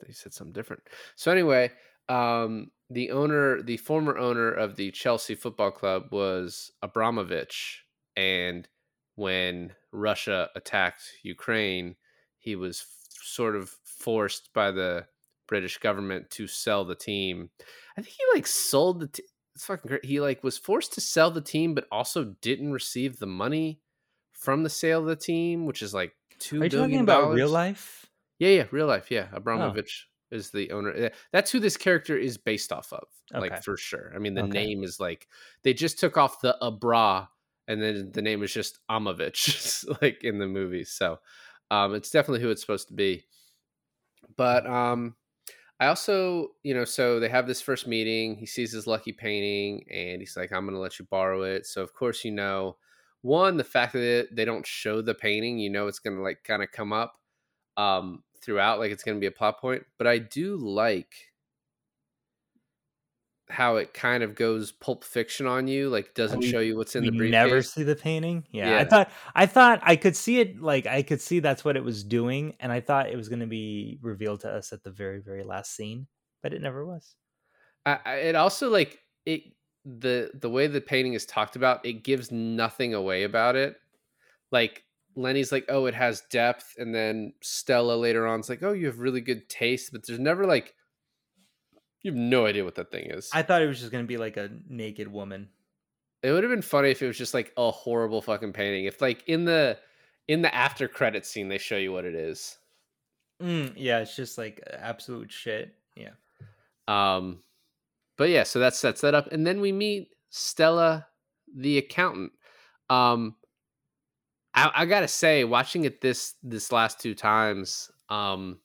They 0.07 0.12
said 0.12 0.33
something 0.33 0.52
different. 0.52 0.83
So 1.17 1.31
anyway, 1.33 1.71
um, 2.09 2.71
the 2.91 3.11
owner, 3.11 3.62
the 3.62 3.77
former 3.77 4.17
owner 4.17 4.50
of 4.50 4.77
the 4.77 4.91
Chelsea 4.91 5.35
Football 5.35 5.71
Club 5.71 6.09
was 6.11 6.73
Abramovich, 6.83 7.85
and 8.17 8.69
when 9.15 9.75
Russia 9.93 10.50
attacked 10.55 11.03
Ukraine, 11.23 11.97
he 12.38 12.57
was 12.57 12.81
f- 12.81 13.23
sort 13.23 13.57
of 13.57 13.77
forced 13.85 14.53
by 14.55 14.71
the 14.71 15.07
British 15.47 15.79
government 15.79 16.31
to 16.31 16.47
sell 16.47 16.85
the 16.85 16.95
team. 16.95 17.50
I 17.97 18.03
think 18.03 18.15
he 18.17 18.25
like 18.35 18.47
sold 18.47 19.00
the. 19.00 19.09
T- 19.09 19.25
it's 19.55 19.65
fucking 19.65 19.88
great. 19.88 20.05
He 20.05 20.21
like 20.21 20.45
was 20.45 20.57
forced 20.57 20.93
to 20.95 21.00
sell 21.00 21.31
the 21.31 21.41
team, 21.41 21.75
but 21.75 21.87
also 21.91 22.37
didn't 22.41 22.73
receive 22.73 23.19
the 23.19 23.27
money 23.27 23.81
from 24.33 24.62
the 24.62 24.71
sale 24.71 25.00
of 25.00 25.07
the 25.07 25.17
team, 25.17 25.67
which 25.67 25.83
is 25.83 25.93
like 25.93 26.15
two 26.38 26.62
Are 26.62 26.65
you 26.65 26.71
talking 26.71 27.00
about 27.00 27.33
real 27.33 27.49
life? 27.49 28.07
Yeah, 28.38 28.50
yeah, 28.50 28.67
real 28.71 28.87
life. 28.87 29.11
Yeah, 29.11 29.29
Abramovich 29.33 30.07
is 30.30 30.50
the 30.50 30.70
owner. 30.73 31.11
That's 31.32 31.50
who 31.50 31.61
this 31.61 31.76
character 31.76 32.16
is 32.16 32.38
based 32.38 32.73
off 32.73 32.92
of, 32.92 33.06
Okay. 33.35 33.38
like 33.38 33.62
for 33.62 33.76
sure. 33.76 34.12
I 34.14 34.18
mean, 34.18 34.35
the 34.35 34.42
Okay. 34.42 34.68
name 34.68 34.82
is 34.85 35.00
like 35.00 35.28
they 35.62 35.75
just 35.75 35.99
took 35.99 36.16
off 36.16 36.40
the 36.40 36.56
Abra, 36.64 37.30
and 37.66 37.82
then 37.82 38.12
the 38.12 38.23
name 38.23 38.42
is 38.42 38.52
just 38.52 38.78
Amovich, 38.90 39.85
like 40.02 40.25
in 40.25 40.38
the 40.38 40.47
movie. 40.47 40.85
So, 40.85 41.18
um, 41.70 41.94
it's 41.94 42.11
definitely 42.11 42.40
who 42.42 42.50
it's 42.50 42.61
supposed 42.62 42.88
to 42.88 42.94
be. 42.94 43.25
But 44.37 44.66
um, 44.66 45.16
I 45.80 45.87
also, 45.88 46.50
you 46.64 46.75
know, 46.75 46.85
so 46.85 47.20
they 47.20 47.28
have 47.28 47.47
this 47.47 47.62
first 47.62 47.87
meeting. 47.87 48.37
He 48.37 48.47
sees 48.47 48.73
his 48.73 48.87
lucky 48.88 49.12
painting, 49.12 49.87
and 49.90 50.20
he's 50.23 50.37
like, 50.37 50.52
"I'm 50.52 50.64
going 50.64 50.75
to 50.75 50.80
let 50.80 50.99
you 50.99 51.06
borrow 51.06 51.42
it." 51.42 51.66
So, 51.66 51.82
of 51.82 51.94
course, 51.94 52.25
you 52.25 52.32
know, 52.32 52.78
one, 53.23 53.56
the 53.58 53.64
fact 53.64 53.94
that 53.94 54.30
they 54.32 54.44
don't 54.44 54.66
show 54.66 55.02
the 55.02 55.14
painting, 55.14 55.58
you 55.58 55.70
know, 55.70 55.88
it's 55.88 56.00
going 56.00 56.16
to 56.16 56.23
like 56.23 56.44
kind 56.44 56.62
of 56.64 56.73
come 56.73 56.92
up 56.92 57.16
um 57.78 58.25
throughout 58.42 58.78
like 58.78 58.90
it's 58.90 59.02
going 59.02 59.16
to 59.16 59.21
be 59.21 59.26
a 59.26 59.30
plot 59.30 59.61
point 59.61 59.85
but 59.99 60.07
i 60.07 60.18
do 60.18 60.57
like 60.57 61.14
how 63.50 63.76
it 63.76 63.95
kind 63.95 64.23
of 64.23 64.35
goes 64.35 64.73
pulp 64.73 65.02
fiction 65.02 65.47
on 65.47 65.66
you 65.66 65.88
like 65.88 66.12
doesn't 66.14 66.40
we- 66.40 66.50
show 66.50 66.61
you 66.61 66.76
what's 66.76 66.95
in 66.95 67.04
the 67.04 67.11
briefcase 67.11 67.30
never 67.30 67.62
see 67.62 67.83
the 67.83 67.97
painting. 67.97 68.45
Yeah, 68.50 68.78
I 68.78 68.85
thought 68.85 69.11
I 69.35 69.47
thought 69.47 69.80
I 69.83 69.97
could 69.97 70.16
see 70.16 70.38
it. 70.40 70.61
Like 70.61 70.87
I 70.87 71.02
could 71.02 71.21
see 71.21 71.40
that's 71.40 71.64
what 71.64 71.76
it 71.76 71.85
was 71.85 72.04
doing, 72.04 72.54
and 72.61 72.71
I 72.71 72.80
thought 72.80 73.09
it 73.09 73.16
was 73.16 73.28
going 73.28 73.40
to 73.40 73.47
be 73.47 73.99
revealed 74.02 74.40
to 74.40 74.50
us 74.50 74.73
at 74.73 74.83
the 74.83 74.90
very 74.90 75.21
very 75.21 75.45
last 75.45 75.75
scene, 75.75 76.07
but 76.42 76.52
it 76.52 76.61
never 76.61 76.85
was. 76.85 77.14
I, 77.87 77.99
I, 78.04 78.14
it 78.16 78.35
also 78.35 78.68
like 78.68 78.99
it 79.25 79.45
the 79.85 80.30
the 80.35 80.50
way 80.50 80.66
the 80.66 80.80
painting 80.80 81.14
is 81.14 81.25
talked 81.25 81.57
about 81.57 81.87
it 81.87 82.04
gives 82.04 82.30
nothing 82.30 82.92
away 82.92 83.23
about 83.23 83.57
it 83.57 83.76
like 84.50 84.85
Lenny's 85.18 85.52
like, 85.52 85.64
"Oh, 85.68 85.87
it 85.87 85.94
has 85.94 86.22
depth," 86.30 86.76
and 86.78 86.94
then 86.94 87.32
Stella 87.40 87.94
later 87.94 88.26
on 88.26 88.40
is 88.40 88.48
like, 88.48 88.62
"Oh, 88.62 88.72
you 88.72 88.87
have 88.87 89.00
really 89.00 89.20
good 89.20 89.48
taste," 89.48 89.92
but 89.92 90.06
there's 90.06 90.18
never 90.20 90.46
like 90.46 90.75
you 92.02 92.12
have 92.12 92.18
no 92.18 92.46
idea 92.46 92.64
what 92.64 92.76
that 92.76 92.90
thing 92.92 93.10
is. 93.10 93.28
I 93.32 93.42
thought 93.42 93.60
it 93.60 93.66
was 93.66 93.80
just 93.80 93.90
gonna 93.90 94.04
be 94.04 94.16
like 94.16 94.37
a 94.37 94.50
naked 94.68 95.08
woman. 95.08 95.48
it 96.22 96.32
would 96.32 96.42
have 96.44 96.50
been 96.50 96.62
funny 96.62 96.90
if 96.90 97.02
it 97.02 97.06
was 97.06 97.18
just 97.18 97.34
like 97.34 97.52
a 97.56 97.70
horrible 97.70 98.22
fucking 98.22 98.52
painting. 98.52 98.84
If 98.87 99.00
like 99.00 99.25
in 99.26 99.44
the 99.44 99.78
in 100.28 100.42
the 100.42 100.54
after 100.54 100.88
credit 100.88 101.26
scene 101.26 101.48
they 101.48 101.58
show 101.58 101.76
you 101.76 101.92
what 101.92 102.04
it 102.04 102.14
is. 102.14 102.58
Mm, 103.42 103.72
yeah, 103.76 103.98
it's 104.00 104.16
just 104.16 104.37
like 104.38 104.62
absolute 104.72 105.30
shit. 105.32 105.75
Yeah. 105.96 106.10
Um, 106.88 107.42
but 108.16 108.30
yeah, 108.30 108.42
so 108.44 108.58
that 108.60 108.75
sets 108.75 109.00
that 109.02 109.14
up, 109.14 109.30
and 109.32 109.46
then 109.46 109.60
we 109.60 109.70
meet 109.72 110.10
Stella, 110.30 111.06
the 111.54 111.78
accountant. 111.78 112.32
Um, 112.90 113.37
I, 114.59 114.83
I 114.83 114.87
gotta 114.87 115.09
say, 115.09 115.45
watching 115.45 115.85
it 115.85 116.00
this 116.00 116.35
this 116.43 116.73
last 116.73 117.00
two 117.00 117.15
times, 117.15 117.91
um, 118.09 118.61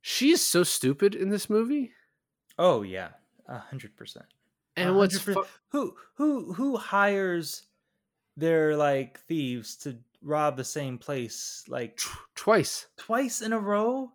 she 0.00 0.30
is 0.30 0.44
so 0.44 0.62
stupid 0.62 1.14
in 1.14 1.28
this 1.28 1.50
movie. 1.50 1.92
Oh 2.58 2.82
yeah, 2.82 3.10
a 3.46 3.58
hundred 3.58 3.96
percent. 3.96 4.26
And 4.76 4.96
what's 4.96 5.18
fu- 5.18 5.44
who 5.68 5.94
who 6.16 6.52
who 6.52 6.76
hires 6.76 7.62
their 8.36 8.76
like 8.76 9.20
thieves 9.20 9.76
to 9.76 9.98
rob 10.22 10.56
the 10.56 10.64
same 10.64 10.98
place 10.98 11.64
like 11.68 12.00
twice? 12.34 12.86
twice 12.96 13.42
in 13.42 13.52
a 13.52 13.58
row 13.58 14.10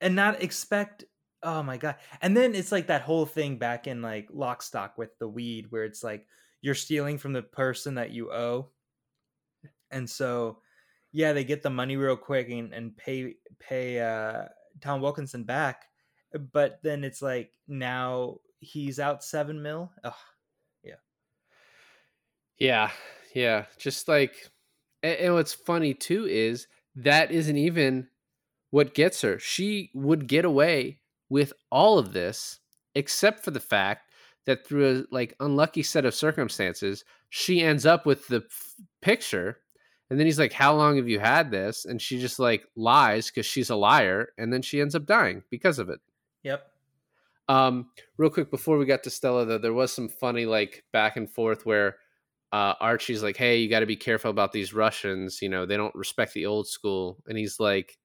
and 0.00 0.14
not 0.14 0.42
expect 0.42 1.04
oh 1.42 1.62
my 1.62 1.76
god 1.76 1.96
and 2.22 2.36
then 2.36 2.54
it's 2.54 2.72
like 2.72 2.86
that 2.86 3.02
whole 3.02 3.26
thing 3.26 3.58
back 3.58 3.86
in 3.86 4.00
like 4.00 4.28
lock 4.32 4.62
stock 4.62 4.96
with 4.96 5.10
the 5.18 5.28
weed 5.28 5.66
where 5.70 5.84
it's 5.84 6.02
like 6.02 6.26
you're 6.62 6.74
stealing 6.74 7.18
from 7.18 7.32
the 7.32 7.42
person 7.42 7.96
that 7.96 8.10
you 8.10 8.32
owe 8.32 8.70
and 9.90 10.08
so 10.08 10.58
yeah 11.12 11.32
they 11.32 11.44
get 11.44 11.62
the 11.62 11.70
money 11.70 11.96
real 11.96 12.16
quick 12.16 12.48
and, 12.50 12.72
and 12.72 12.96
pay 12.96 13.34
pay 13.58 14.00
uh 14.00 14.44
tom 14.80 15.00
wilkinson 15.00 15.44
back 15.44 15.86
but 16.52 16.78
then 16.82 17.04
it's 17.04 17.22
like 17.22 17.50
now 17.66 18.36
he's 18.60 18.98
out 18.98 19.24
seven 19.24 19.62
mil 19.62 19.90
Ugh. 20.04 20.12
Yeah, 20.82 20.94
yeah. 22.58 22.90
Yeah. 23.34 23.64
Just 23.78 24.08
like, 24.08 24.50
and, 25.02 25.16
and 25.18 25.34
what's 25.34 25.54
funny 25.54 25.94
too 25.94 26.26
is 26.26 26.66
that 26.96 27.30
isn't 27.30 27.56
even 27.56 28.08
what 28.70 28.94
gets 28.94 29.22
her. 29.22 29.38
She 29.38 29.90
would 29.94 30.26
get 30.26 30.44
away 30.44 31.00
with 31.28 31.52
all 31.70 31.98
of 31.98 32.12
this, 32.12 32.60
except 32.94 33.44
for 33.44 33.50
the 33.50 33.60
fact 33.60 34.10
that 34.46 34.66
through 34.66 34.90
a 35.10 35.14
like 35.14 35.34
unlucky 35.40 35.82
set 35.82 36.04
of 36.04 36.14
circumstances, 36.14 37.04
she 37.28 37.62
ends 37.62 37.84
up 37.86 38.06
with 38.06 38.26
the 38.28 38.44
f- 38.46 38.74
picture. 39.02 39.58
And 40.10 40.18
then 40.18 40.26
he's 40.26 40.38
like, 40.38 40.52
"How 40.52 40.74
long 40.74 40.96
have 40.96 41.08
you 41.08 41.20
had 41.20 41.50
this?" 41.50 41.84
And 41.84 42.00
she 42.00 42.18
just 42.18 42.38
like 42.38 42.66
lies 42.76 43.28
because 43.28 43.46
she's 43.46 43.70
a 43.70 43.76
liar, 43.76 44.32
and 44.38 44.52
then 44.52 44.62
she 44.62 44.80
ends 44.80 44.94
up 44.94 45.06
dying 45.06 45.42
because 45.50 45.78
of 45.78 45.90
it. 45.90 46.00
yep 46.42 46.70
Um, 47.48 47.90
real 48.16 48.30
quick 48.30 48.50
before 48.50 48.78
we 48.78 48.86
got 48.86 49.02
to 49.04 49.10
Stella, 49.10 49.44
though, 49.44 49.58
there 49.58 49.72
was 49.74 49.92
some 49.92 50.08
funny 50.08 50.46
like 50.46 50.84
back 50.92 51.16
and 51.16 51.30
forth 51.30 51.66
where 51.66 51.96
uh, 52.52 52.74
Archie's 52.80 53.22
like, 53.22 53.36
"Hey, 53.36 53.58
you 53.58 53.68
got 53.68 53.80
to 53.80 53.86
be 53.86 53.96
careful 53.96 54.30
about 54.30 54.52
these 54.52 54.74
Russians. 54.74 55.42
You 55.42 55.48
know, 55.48 55.66
they 55.66 55.76
don't 55.76 55.94
respect 55.94 56.32
the 56.34 56.46
old 56.46 56.68
school." 56.68 57.18
And 57.26 57.36
he's 57.38 57.60
like, 57.60 57.98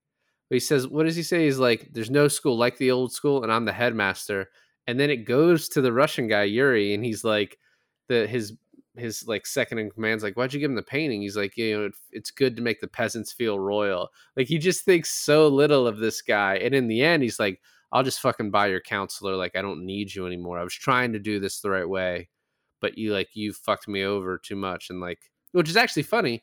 he 0.50 0.60
says, 0.60 0.86
"What 0.88 1.04
does 1.04 1.16
he 1.16 1.22
say?" 1.22 1.44
He's 1.44 1.58
like, 1.58 1.88
"There's 1.92 2.10
no 2.10 2.28
school 2.28 2.56
like 2.58 2.76
the 2.78 2.90
old 2.90 3.12
school, 3.12 3.42
and 3.42 3.52
I'm 3.52 3.64
the 3.64 3.72
headmaster." 3.72 4.50
And 4.86 5.00
then 5.00 5.10
it 5.10 5.24
goes 5.24 5.68
to 5.70 5.80
the 5.80 5.92
Russian 5.92 6.28
guy 6.28 6.42
Yuri, 6.44 6.92
and 6.94 7.04
he's 7.04 7.24
like, 7.24 7.58
the 8.08 8.26
his 8.26 8.52
his 8.96 9.26
like 9.26 9.46
second 9.46 9.78
in 9.78 9.90
command's 9.90 10.22
like, 10.24 10.34
"Why'd 10.34 10.52
you 10.52 10.60
give 10.60 10.70
him 10.70 10.76
the 10.76 10.82
painting?" 10.82 11.22
He's 11.22 11.36
like, 11.36 11.56
"You 11.56 11.78
know, 11.78 11.84
it, 11.86 11.92
it's 12.12 12.30
good 12.30 12.56
to 12.56 12.62
make 12.62 12.80
the 12.80 12.88
peasants 12.88 13.32
feel 13.32 13.58
royal." 13.58 14.10
Like 14.36 14.46
he 14.46 14.58
just 14.58 14.84
thinks 14.84 15.10
so 15.10 15.48
little 15.48 15.86
of 15.86 15.98
this 15.98 16.22
guy, 16.22 16.56
and 16.56 16.74
in 16.74 16.88
the 16.88 17.02
end, 17.02 17.22
he's 17.22 17.38
like. 17.38 17.60
I'll 17.92 18.02
just 18.02 18.18
fucking 18.18 18.50
buy 18.50 18.66
your 18.66 18.80
counselor. 18.80 19.36
Like 19.36 19.54
I 19.54 19.62
don't 19.62 19.86
need 19.86 20.12
you 20.12 20.26
anymore. 20.26 20.58
I 20.58 20.64
was 20.64 20.74
trying 20.74 21.12
to 21.12 21.20
do 21.20 21.38
this 21.38 21.60
the 21.60 21.70
right 21.70 21.88
way, 21.88 22.28
but 22.80 22.98
you 22.98 23.12
like 23.12 23.28
you 23.36 23.52
fucked 23.52 23.86
me 23.86 24.02
over 24.02 24.36
too 24.36 24.56
much. 24.56 24.90
And 24.90 25.00
like, 25.00 25.20
which 25.52 25.68
is 25.68 25.76
actually 25.76 26.02
funny. 26.02 26.42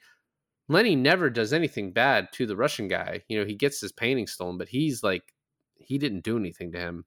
Lenny 0.69 0.95
never 0.95 1.29
does 1.29 1.51
anything 1.51 1.91
bad 1.91 2.29
to 2.33 2.45
the 2.45 2.55
Russian 2.55 2.87
guy. 2.87 3.23
You 3.27 3.37
know, 3.37 3.45
he 3.45 3.55
gets 3.55 3.81
his 3.81 3.91
painting 3.91 4.27
stolen, 4.27 4.57
but 4.57 4.69
he's 4.69 5.03
like, 5.03 5.33
he 5.75 5.97
didn't 5.97 6.23
do 6.23 6.37
anything 6.37 6.71
to 6.71 6.79
him. 6.79 7.03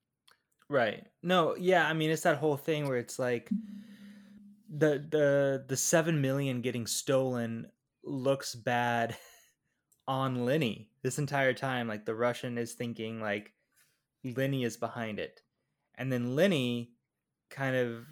Right. 0.68 1.07
No, 1.23 1.57
yeah, 1.57 1.88
I 1.88 1.95
mean 1.95 2.11
it's 2.11 2.25
that 2.25 2.37
whole 2.37 2.59
thing 2.59 2.87
where 2.87 2.99
it's 2.99 3.18
like 3.18 3.49
the 4.68 5.05
the 5.11 5.64
the 5.68 5.77
7 5.77 6.20
million 6.20 6.61
getting 6.61 6.87
stolen 6.87 7.70
looks 8.03 8.55
bad 8.55 9.16
on 10.09 10.44
Lenny 10.44 10.90
this 11.03 11.18
entire 11.18 11.55
time 11.55 11.88
like 11.88 12.05
the 12.05 12.14
Russian 12.14 12.59
is 12.59 12.72
thinking 12.72 13.20
like 13.20 13.53
Lenny 14.24 14.64
is 14.64 14.77
behind 14.77 15.18
it. 15.18 15.42
And 15.96 16.11
then 16.11 16.35
Lenny 16.35 16.92
kind 17.50 17.77
of 17.77 18.07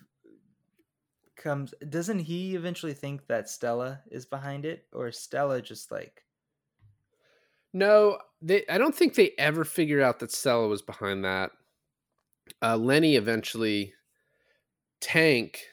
comes 1.36 1.74
doesn't 1.88 2.20
he 2.20 2.54
eventually 2.54 2.94
think 2.94 3.26
that 3.26 3.48
Stella 3.48 4.00
is 4.10 4.26
behind 4.26 4.64
it 4.64 4.86
or 4.92 5.10
Stella 5.10 5.60
just 5.60 5.90
like 5.90 6.24
No, 7.72 8.18
they. 8.42 8.64
I 8.68 8.78
don't 8.78 8.94
think 8.94 9.14
they 9.14 9.32
ever 9.38 9.64
figured 9.64 10.02
out 10.02 10.20
that 10.20 10.32
Stella 10.32 10.68
was 10.68 10.82
behind 10.82 11.24
that. 11.24 11.52
Uh, 12.60 12.76
Lenny 12.76 13.16
eventually, 13.16 13.94
Tank, 15.00 15.64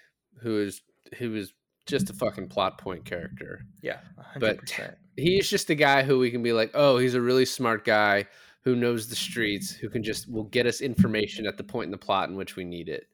who 0.42 0.60
is 0.62 0.82
who 1.18 1.36
is 1.36 1.54
just 1.86 2.10
a 2.10 2.14
fucking 2.14 2.48
plot 2.48 2.78
point 2.78 3.04
character. 3.04 3.66
yeah, 3.82 3.98
But 4.40 4.60
100%. 4.66 4.96
He's 5.18 5.50
just 5.50 5.70
a 5.70 5.76
guy 5.76 6.04
who 6.04 6.20
we 6.20 6.30
can 6.30 6.44
be 6.44 6.54
like, 6.54 6.72
oh, 6.76 6.98
he's 6.98 7.16
a 7.16 7.22
really 7.22 7.46
smart 7.46 7.84
guy 7.84 8.28
who 8.62 8.76
knows 8.76 9.08
the 9.08 9.16
streets, 9.16 9.72
who 9.72 9.90
can 9.90 10.04
just 10.04 10.32
will 10.32 10.44
get 10.44 10.68
us 10.68 10.82
information 10.82 11.48
at 11.48 11.58
the 11.58 11.64
point 11.64 11.86
in 11.86 11.92
the 11.92 11.98
plot 11.98 12.30
in 12.30 12.36
which 12.36 12.56
we 12.56 12.64
need 12.64 12.90
it. 12.90 13.08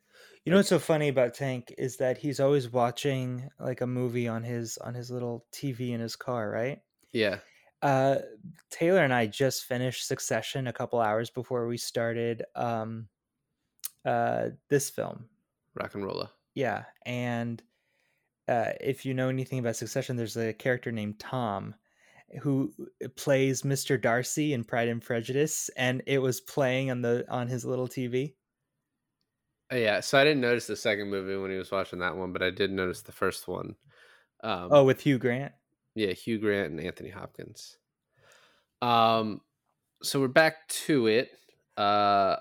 You 0.44 0.52
know 0.52 0.58
what's 0.58 0.70
so 0.70 0.78
funny 0.78 1.08
about 1.08 1.34
Tank 1.34 1.74
is 1.78 1.98
that 1.98 2.18
he's 2.18 2.40
always 2.40 2.72
watching 2.72 3.50
like 3.60 3.82
a 3.82 3.88
movie 3.88 4.28
on 4.28 4.44
his 4.44 4.78
on 4.78 4.94
his 4.94 5.10
little 5.10 5.46
TV 5.52 5.92
in 5.92 6.00
his 6.00 6.16
car, 6.16 6.52
right? 6.52 6.82
Yeah. 7.14 7.40
Uh 7.82 8.18
Taylor 8.70 9.04
and 9.04 9.14
I 9.14 9.26
just 9.26 9.66
finished 9.66 10.08
Succession 10.08 10.68
a 10.68 10.74
couple 10.74 11.00
hours 11.00 11.32
before 11.32 11.68
we 11.68 11.78
started 11.78 12.44
um 12.56 13.08
uh 14.06 14.50
this 14.70 14.92
film. 14.92 15.26
Rock 15.74 15.96
and 15.96 16.06
roller. 16.06 16.30
Yeah, 16.56 16.86
and 17.06 17.62
uh 18.48 18.74
if 18.82 19.06
you 19.06 19.14
know 19.14 19.30
anything 19.30 19.60
about 19.60 19.76
Succession, 19.78 20.18
there's 20.18 20.38
a 20.38 20.54
character 20.54 20.92
named 20.92 21.20
Tom 21.20 21.76
who 22.42 22.74
plays 23.18 23.64
Mr. 23.64 23.98
Darcy 23.98 24.54
in 24.54 24.64
Pride 24.66 24.90
and 24.90 25.02
Prejudice 25.04 25.70
and 25.78 26.04
it 26.08 26.20
was 26.20 26.42
playing 26.42 26.92
on 26.92 27.02
the 27.02 27.26
on 27.32 27.48
his 27.50 27.66
little 27.66 27.88
TV. 27.90 28.36
Uh, 29.72 29.76
Yeah, 29.78 30.00
so 30.00 30.20
I 30.20 30.24
didn't 30.24 30.42
notice 30.42 30.68
the 30.68 30.76
second 30.76 31.10
movie 31.10 31.38
when 31.38 31.52
he 31.52 31.58
was 31.58 31.72
watching 31.72 32.00
that 32.00 32.16
one, 32.18 32.34
but 32.34 32.44
I 32.44 32.52
did 32.52 32.72
notice 32.72 33.02
the 33.02 33.12
first 33.12 33.48
one. 33.48 33.76
Um, 34.44 34.70
Oh, 34.70 34.84
with 34.86 35.02
Hugh 35.02 35.18
Grant. 35.18 35.54
yeah, 35.96 36.12
Hugh 36.14 36.40
Grant 36.40 36.72
and 36.72 36.80
Anthony 36.80 37.10
Hopkins. 37.10 37.78
Um, 38.82 39.42
so 40.04 40.20
we're 40.22 40.30
back 40.30 40.68
to 40.70 41.08
it. 41.08 41.32
Uh, 41.78 42.38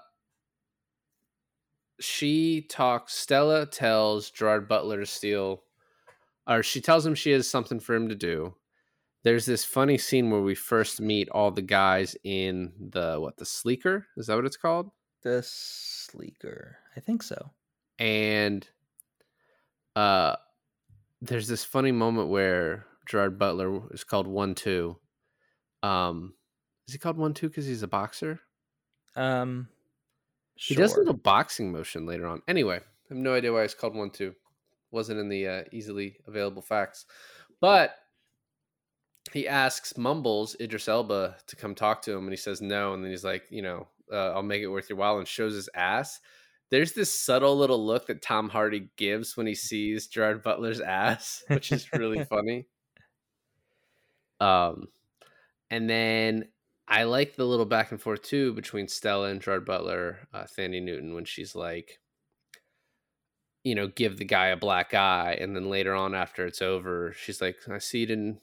she 2.00 2.62
talks. 2.68 3.14
Stella 3.14 3.66
tells 3.66 4.30
Gerard 4.30 4.68
Butler 4.68 5.00
to 5.00 5.06
steal, 5.06 5.62
or 6.46 6.62
she 6.62 6.80
tells 6.80 7.04
him 7.06 7.14
she 7.14 7.30
has 7.32 7.48
something 7.48 7.80
for 7.80 7.94
him 7.94 8.08
to 8.08 8.14
do. 8.14 8.54
There's 9.22 9.46
this 9.46 9.64
funny 9.64 9.96
scene 9.98 10.30
where 10.30 10.42
we 10.42 10.54
first 10.54 11.00
meet 11.00 11.28
all 11.30 11.50
the 11.50 11.62
guys 11.62 12.14
in 12.24 12.72
the 12.90 13.16
what 13.18 13.36
the 13.38 13.46
sleeker 13.46 14.06
is 14.16 14.26
that 14.26 14.36
what 14.36 14.44
it's 14.44 14.56
called? 14.58 14.90
The 15.22 15.42
Sleeker. 15.42 16.76
I 16.96 17.00
think 17.00 17.22
so. 17.22 17.50
and 17.98 18.68
uh 19.96 20.36
there's 21.22 21.48
this 21.48 21.64
funny 21.64 21.92
moment 21.92 22.28
where 22.28 22.84
Gerard 23.06 23.38
Butler 23.38 23.80
is 23.94 24.04
called 24.04 24.26
one 24.26 24.54
two. 24.54 24.98
Um 25.82 26.34
is 26.86 26.92
he 26.92 26.98
called 26.98 27.16
one 27.16 27.32
two 27.32 27.48
because 27.48 27.64
he's 27.64 27.82
a 27.82 27.88
boxer? 27.88 28.40
Um, 29.16 29.68
He 30.54 30.74
does 30.74 30.94
a 30.94 30.98
little 30.98 31.14
boxing 31.14 31.72
motion 31.72 32.06
later 32.06 32.26
on. 32.26 32.42
Anyway, 32.46 32.76
I 32.76 33.14
have 33.14 33.18
no 33.18 33.34
idea 33.34 33.52
why 33.52 33.62
it's 33.62 33.74
called 33.74 33.94
one 33.94 34.10
two. 34.10 34.34
Wasn't 34.90 35.18
in 35.18 35.28
the 35.28 35.48
uh, 35.48 35.62
easily 35.72 36.16
available 36.26 36.62
facts. 36.62 37.06
But 37.60 37.96
he 39.32 39.48
asks 39.48 39.96
Mumbles 39.96 40.54
Idris 40.60 40.88
Elba 40.88 41.36
to 41.46 41.56
come 41.56 41.74
talk 41.74 42.02
to 42.02 42.12
him, 42.12 42.24
and 42.24 42.32
he 42.32 42.36
says 42.36 42.60
no. 42.60 42.94
And 42.94 43.02
then 43.02 43.10
he's 43.10 43.24
like, 43.24 43.44
you 43.50 43.62
know, 43.62 43.88
uh, 44.12 44.32
I'll 44.32 44.42
make 44.42 44.62
it 44.62 44.68
worth 44.68 44.88
your 44.88 44.98
while, 44.98 45.18
and 45.18 45.26
shows 45.26 45.54
his 45.54 45.68
ass. 45.74 46.20
There's 46.70 46.92
this 46.92 47.12
subtle 47.12 47.56
little 47.56 47.84
look 47.84 48.06
that 48.06 48.22
Tom 48.22 48.48
Hardy 48.48 48.88
gives 48.96 49.36
when 49.36 49.46
he 49.46 49.54
sees 49.54 50.06
Gerard 50.06 50.42
Butler's 50.42 50.80
ass, 50.80 51.42
which 51.48 51.72
is 51.72 51.92
really 51.92 52.24
funny. 52.30 52.66
Um, 54.40 54.88
and 55.70 55.88
then 55.88 56.48
I 56.86 57.04
like 57.04 57.36
the 57.36 57.46
little 57.46 57.64
back 57.64 57.92
and 57.92 58.00
forth 58.00 58.22
too 58.22 58.52
between 58.52 58.88
Stella 58.88 59.28
and 59.28 59.40
Gerard 59.40 59.64
Butler, 59.64 60.28
uh, 60.32 60.44
Thandie 60.44 60.82
Newton, 60.82 61.14
when 61.14 61.24
she's 61.24 61.54
like, 61.54 61.98
you 63.62 63.74
know, 63.74 63.88
give 63.88 64.18
the 64.18 64.24
guy 64.24 64.48
a 64.48 64.56
black 64.56 64.92
eye, 64.92 65.38
and 65.40 65.56
then 65.56 65.70
later 65.70 65.94
on 65.94 66.14
after 66.14 66.44
it's 66.46 66.60
over, 66.60 67.14
she's 67.18 67.40
like, 67.40 67.56
I 67.70 67.78
see 67.78 68.00
you 68.00 68.06
didn't 68.06 68.40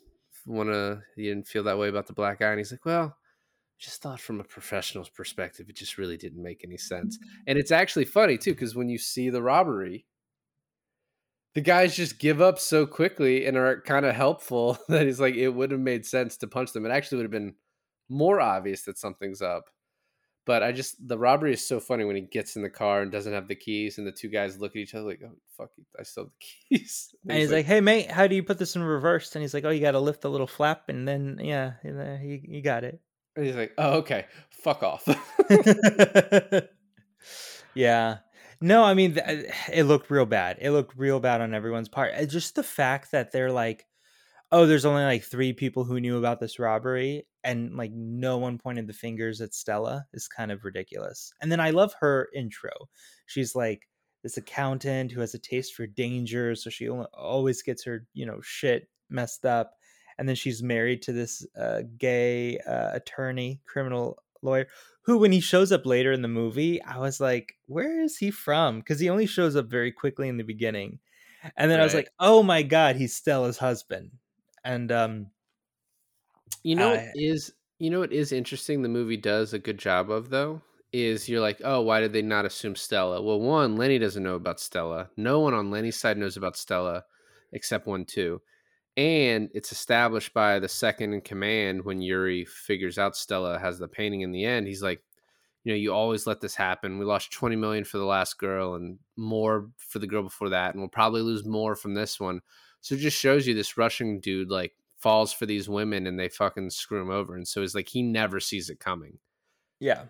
want 0.47 0.69
to 0.69 1.01
you 1.15 1.29
didn't 1.29 1.47
feel 1.47 1.63
that 1.63 1.77
way 1.77 1.87
about 1.87 2.07
the 2.07 2.13
black 2.13 2.41
eye, 2.41 2.49
and 2.49 2.59
he's 2.59 2.71
like 2.71 2.85
well 2.85 3.15
just 3.81 4.01
thought 4.01 4.19
from 4.19 4.39
a 4.39 4.43
professional's 4.43 5.09
perspective 5.09 5.67
it 5.67 5.75
just 5.75 5.97
really 5.97 6.15
didn't 6.15 6.43
make 6.43 6.63
any 6.63 6.77
sense. 6.77 7.17
And 7.47 7.57
it's 7.57 7.71
actually 7.71 8.05
funny 8.05 8.37
too 8.37 8.51
because 8.51 8.75
when 8.75 8.89
you 8.89 8.99
see 8.99 9.31
the 9.31 9.41
robbery 9.41 10.05
the 11.55 11.61
guys 11.61 11.95
just 11.95 12.19
give 12.19 12.41
up 12.41 12.59
so 12.59 12.85
quickly 12.85 13.45
and 13.45 13.57
are 13.57 13.81
kind 13.81 14.05
of 14.05 14.15
helpful 14.15 14.77
that 14.87 15.07
he's 15.07 15.19
like 15.19 15.35
it 15.35 15.49
would 15.49 15.71
have 15.71 15.79
made 15.79 16.05
sense 16.05 16.37
to 16.37 16.47
punch 16.47 16.73
them. 16.73 16.85
It 16.85 16.91
actually 16.91 17.17
would 17.17 17.25
have 17.25 17.31
been 17.31 17.55
more 18.11 18.41
obvious 18.41 18.83
that 18.83 18.97
something's 18.97 19.41
up 19.41 19.69
but 20.45 20.63
i 20.63 20.71
just 20.71 20.95
the 21.07 21.17
robbery 21.17 21.53
is 21.53 21.65
so 21.65 21.79
funny 21.79 22.03
when 22.03 22.15
he 22.15 22.21
gets 22.21 22.55
in 22.55 22.61
the 22.61 22.69
car 22.69 23.01
and 23.01 23.11
doesn't 23.11 23.33
have 23.33 23.47
the 23.47 23.55
keys 23.55 23.97
and 23.97 24.05
the 24.05 24.11
two 24.11 24.27
guys 24.27 24.59
look 24.59 24.71
at 24.71 24.77
each 24.77 24.93
other 24.93 25.05
like 25.05 25.21
oh 25.25 25.35
fuck 25.57 25.69
i 25.99 26.03
still 26.03 26.23
have 26.23 26.31
the 26.31 26.77
keys 26.77 27.15
And 27.27 27.37
he's 27.37 27.51
like, 27.51 27.65
"Hey 27.65 27.81
mate, 27.81 28.11
how 28.11 28.27
do 28.27 28.35
you 28.35 28.43
put 28.43 28.57
this 28.57 28.75
in 28.75 28.83
reverse?" 28.83 29.35
And 29.35 29.41
he's 29.41 29.53
like, 29.53 29.65
"Oh, 29.65 29.69
you 29.69 29.81
got 29.81 29.91
to 29.91 29.99
lift 29.99 30.21
the 30.21 30.29
little 30.29 30.47
flap, 30.47 30.89
and 30.89 31.07
then 31.07 31.39
yeah, 31.41 31.73
you 31.83 32.41
you 32.43 32.61
got 32.61 32.83
it." 32.83 32.99
and 33.35 33.45
he's 33.45 33.55
like 33.55 33.73
oh 33.77 33.99
okay 33.99 34.25
fuck 34.49 34.83
off 34.83 35.07
yeah. 37.73 38.17
No, 38.63 38.83
I 38.83 38.93
mean, 38.93 39.17
it 39.73 39.85
looked 39.85 40.11
real 40.11 40.27
bad. 40.27 40.57
It 40.61 40.69
looked 40.69 40.95
real 40.95 41.19
bad 41.19 41.41
on 41.41 41.53
everyone's 41.55 41.89
part. 41.89 42.13
Uh, 42.15 42.25
just 42.25 42.53
the 42.55 42.63
fact 42.63 43.11
that 43.11 43.31
they're 43.31 43.51
like, 43.51 43.87
oh, 44.51 44.65
there's 44.65 44.85
only 44.85 45.03
like 45.03 45.23
three 45.23 45.53
people 45.53 45.83
who 45.83 45.99
knew 45.99 46.17
about 46.17 46.39
this 46.39 46.59
robbery, 46.59 47.25
and 47.43 47.75
like 47.75 47.91
no 47.93 48.37
one 48.37 48.57
pointed 48.57 48.87
the 48.87 48.93
fingers 48.93 49.41
at 49.41 49.53
Stella 49.53 50.05
is 50.13 50.27
kind 50.27 50.51
of 50.51 50.65
ridiculous. 50.65 51.33
And 51.41 51.51
then 51.51 51.59
I 51.59 51.71
love 51.71 51.93
her 51.99 52.29
intro. 52.35 52.71
She's 53.25 53.55
like 53.55 53.87
this 54.23 54.37
accountant 54.37 55.11
who 55.11 55.21
has 55.21 55.33
a 55.33 55.39
taste 55.39 55.73
for 55.73 55.87
danger, 55.87 56.55
so 56.55 56.69
she 56.69 56.89
always 56.89 57.61
gets 57.61 57.83
her, 57.85 58.05
you 58.13 58.25
know, 58.25 58.39
shit 58.41 58.87
messed 59.09 59.45
up. 59.45 59.73
And 60.17 60.27
then 60.27 60.35
she's 60.35 60.61
married 60.61 61.01
to 61.03 61.13
this 61.13 61.45
uh, 61.59 61.81
gay 61.97 62.59
uh, 62.59 62.91
attorney, 62.93 63.61
criminal 63.65 64.21
lawyer, 64.43 64.67
who 65.03 65.17
when 65.17 65.31
he 65.31 65.39
shows 65.39 65.71
up 65.71 65.85
later 65.85 66.11
in 66.11 66.21
the 66.21 66.27
movie 66.27 66.81
i 66.83 66.97
was 66.97 67.19
like 67.19 67.55
where 67.65 68.01
is 68.01 68.17
he 68.17 68.31
from 68.31 68.79
because 68.79 68.99
he 68.99 69.09
only 69.09 69.25
shows 69.25 69.55
up 69.55 69.67
very 69.67 69.91
quickly 69.91 70.29
in 70.29 70.37
the 70.37 70.43
beginning 70.43 70.99
and 71.57 71.71
then 71.71 71.79
i 71.79 71.83
was 71.83 71.93
like 71.93 72.09
oh 72.19 72.43
my 72.43 72.61
god 72.61 72.95
he's 72.95 73.15
stella's 73.15 73.57
husband 73.57 74.11
and 74.63 74.91
um 74.91 75.31
You 76.63 76.75
know, 76.75 76.93
it 76.93 77.09
is 77.15 77.53
you 77.79 77.89
know 77.89 77.99
what 77.99 78.13
is 78.13 78.31
interesting. 78.31 78.81
The 78.81 78.89
movie 78.89 79.17
does 79.17 79.53
a 79.53 79.59
good 79.59 79.77
job 79.77 80.11
of 80.11 80.29
though. 80.29 80.61
Is 80.93 81.29
you're 81.29 81.41
like, 81.41 81.61
oh, 81.63 81.81
why 81.81 82.01
did 82.01 82.13
they 82.13 82.21
not 82.21 82.45
assume 82.45 82.75
Stella? 82.75 83.21
Well, 83.21 83.39
one, 83.39 83.77
Lenny 83.77 83.97
doesn't 83.97 84.23
know 84.23 84.35
about 84.35 84.59
Stella. 84.59 85.09
No 85.15 85.39
one 85.39 85.53
on 85.53 85.71
Lenny's 85.71 85.95
side 85.97 86.17
knows 86.17 86.35
about 86.37 86.57
Stella, 86.57 87.05
except 87.53 87.87
one, 87.87 88.03
two, 88.05 88.41
and 88.97 89.49
it's 89.53 89.71
established 89.71 90.33
by 90.33 90.59
the 90.59 90.67
second 90.67 91.13
in 91.13 91.21
command 91.21 91.85
when 91.85 92.01
Yuri 92.01 92.45
figures 92.45 92.97
out 92.99 93.15
Stella 93.15 93.57
has 93.57 93.79
the 93.79 93.87
painting 93.87 94.21
in 94.21 94.31
the 94.33 94.43
end. 94.45 94.67
He's 94.67 94.83
like, 94.83 95.01
you 95.63 95.71
know, 95.71 95.77
you 95.77 95.93
always 95.93 96.27
let 96.27 96.41
this 96.41 96.55
happen. 96.55 96.99
We 96.99 97.05
lost 97.05 97.31
twenty 97.31 97.55
million 97.55 97.85
for 97.85 97.97
the 97.97 98.05
last 98.05 98.37
girl 98.37 98.75
and 98.75 98.99
more 99.15 99.69
for 99.77 99.99
the 99.99 100.07
girl 100.07 100.23
before 100.23 100.49
that, 100.49 100.73
and 100.73 100.81
we'll 100.81 100.89
probably 100.89 101.21
lose 101.21 101.45
more 101.45 101.75
from 101.75 101.93
this 101.93 102.19
one. 102.19 102.41
So 102.81 102.95
it 102.95 102.99
just 102.99 103.17
shows 103.17 103.47
you 103.47 103.53
this 103.53 103.77
Russian 103.77 104.19
dude 104.19 104.49
like 104.49 104.73
falls 104.97 105.31
for 105.33 105.45
these 105.45 105.69
women 105.69 106.07
and 106.07 106.19
they 106.19 106.29
fucking 106.29 106.69
screw 106.71 107.01
him 107.01 107.09
over. 107.09 107.35
And 107.35 107.47
so 107.47 107.61
it's 107.61 107.75
like 107.75 107.87
he 107.89 108.01
never 108.01 108.39
sees 108.39 108.69
it 108.69 108.79
coming. 108.79 109.17
yeah 109.79 110.03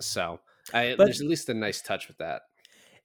So 0.00 0.40
I, 0.72 0.94
But- 0.96 1.04
there's 1.04 1.20
at 1.20 1.26
least 1.26 1.48
a 1.48 1.54
nice 1.54 1.82
touch 1.82 2.08
with 2.08 2.18
that. 2.18 2.42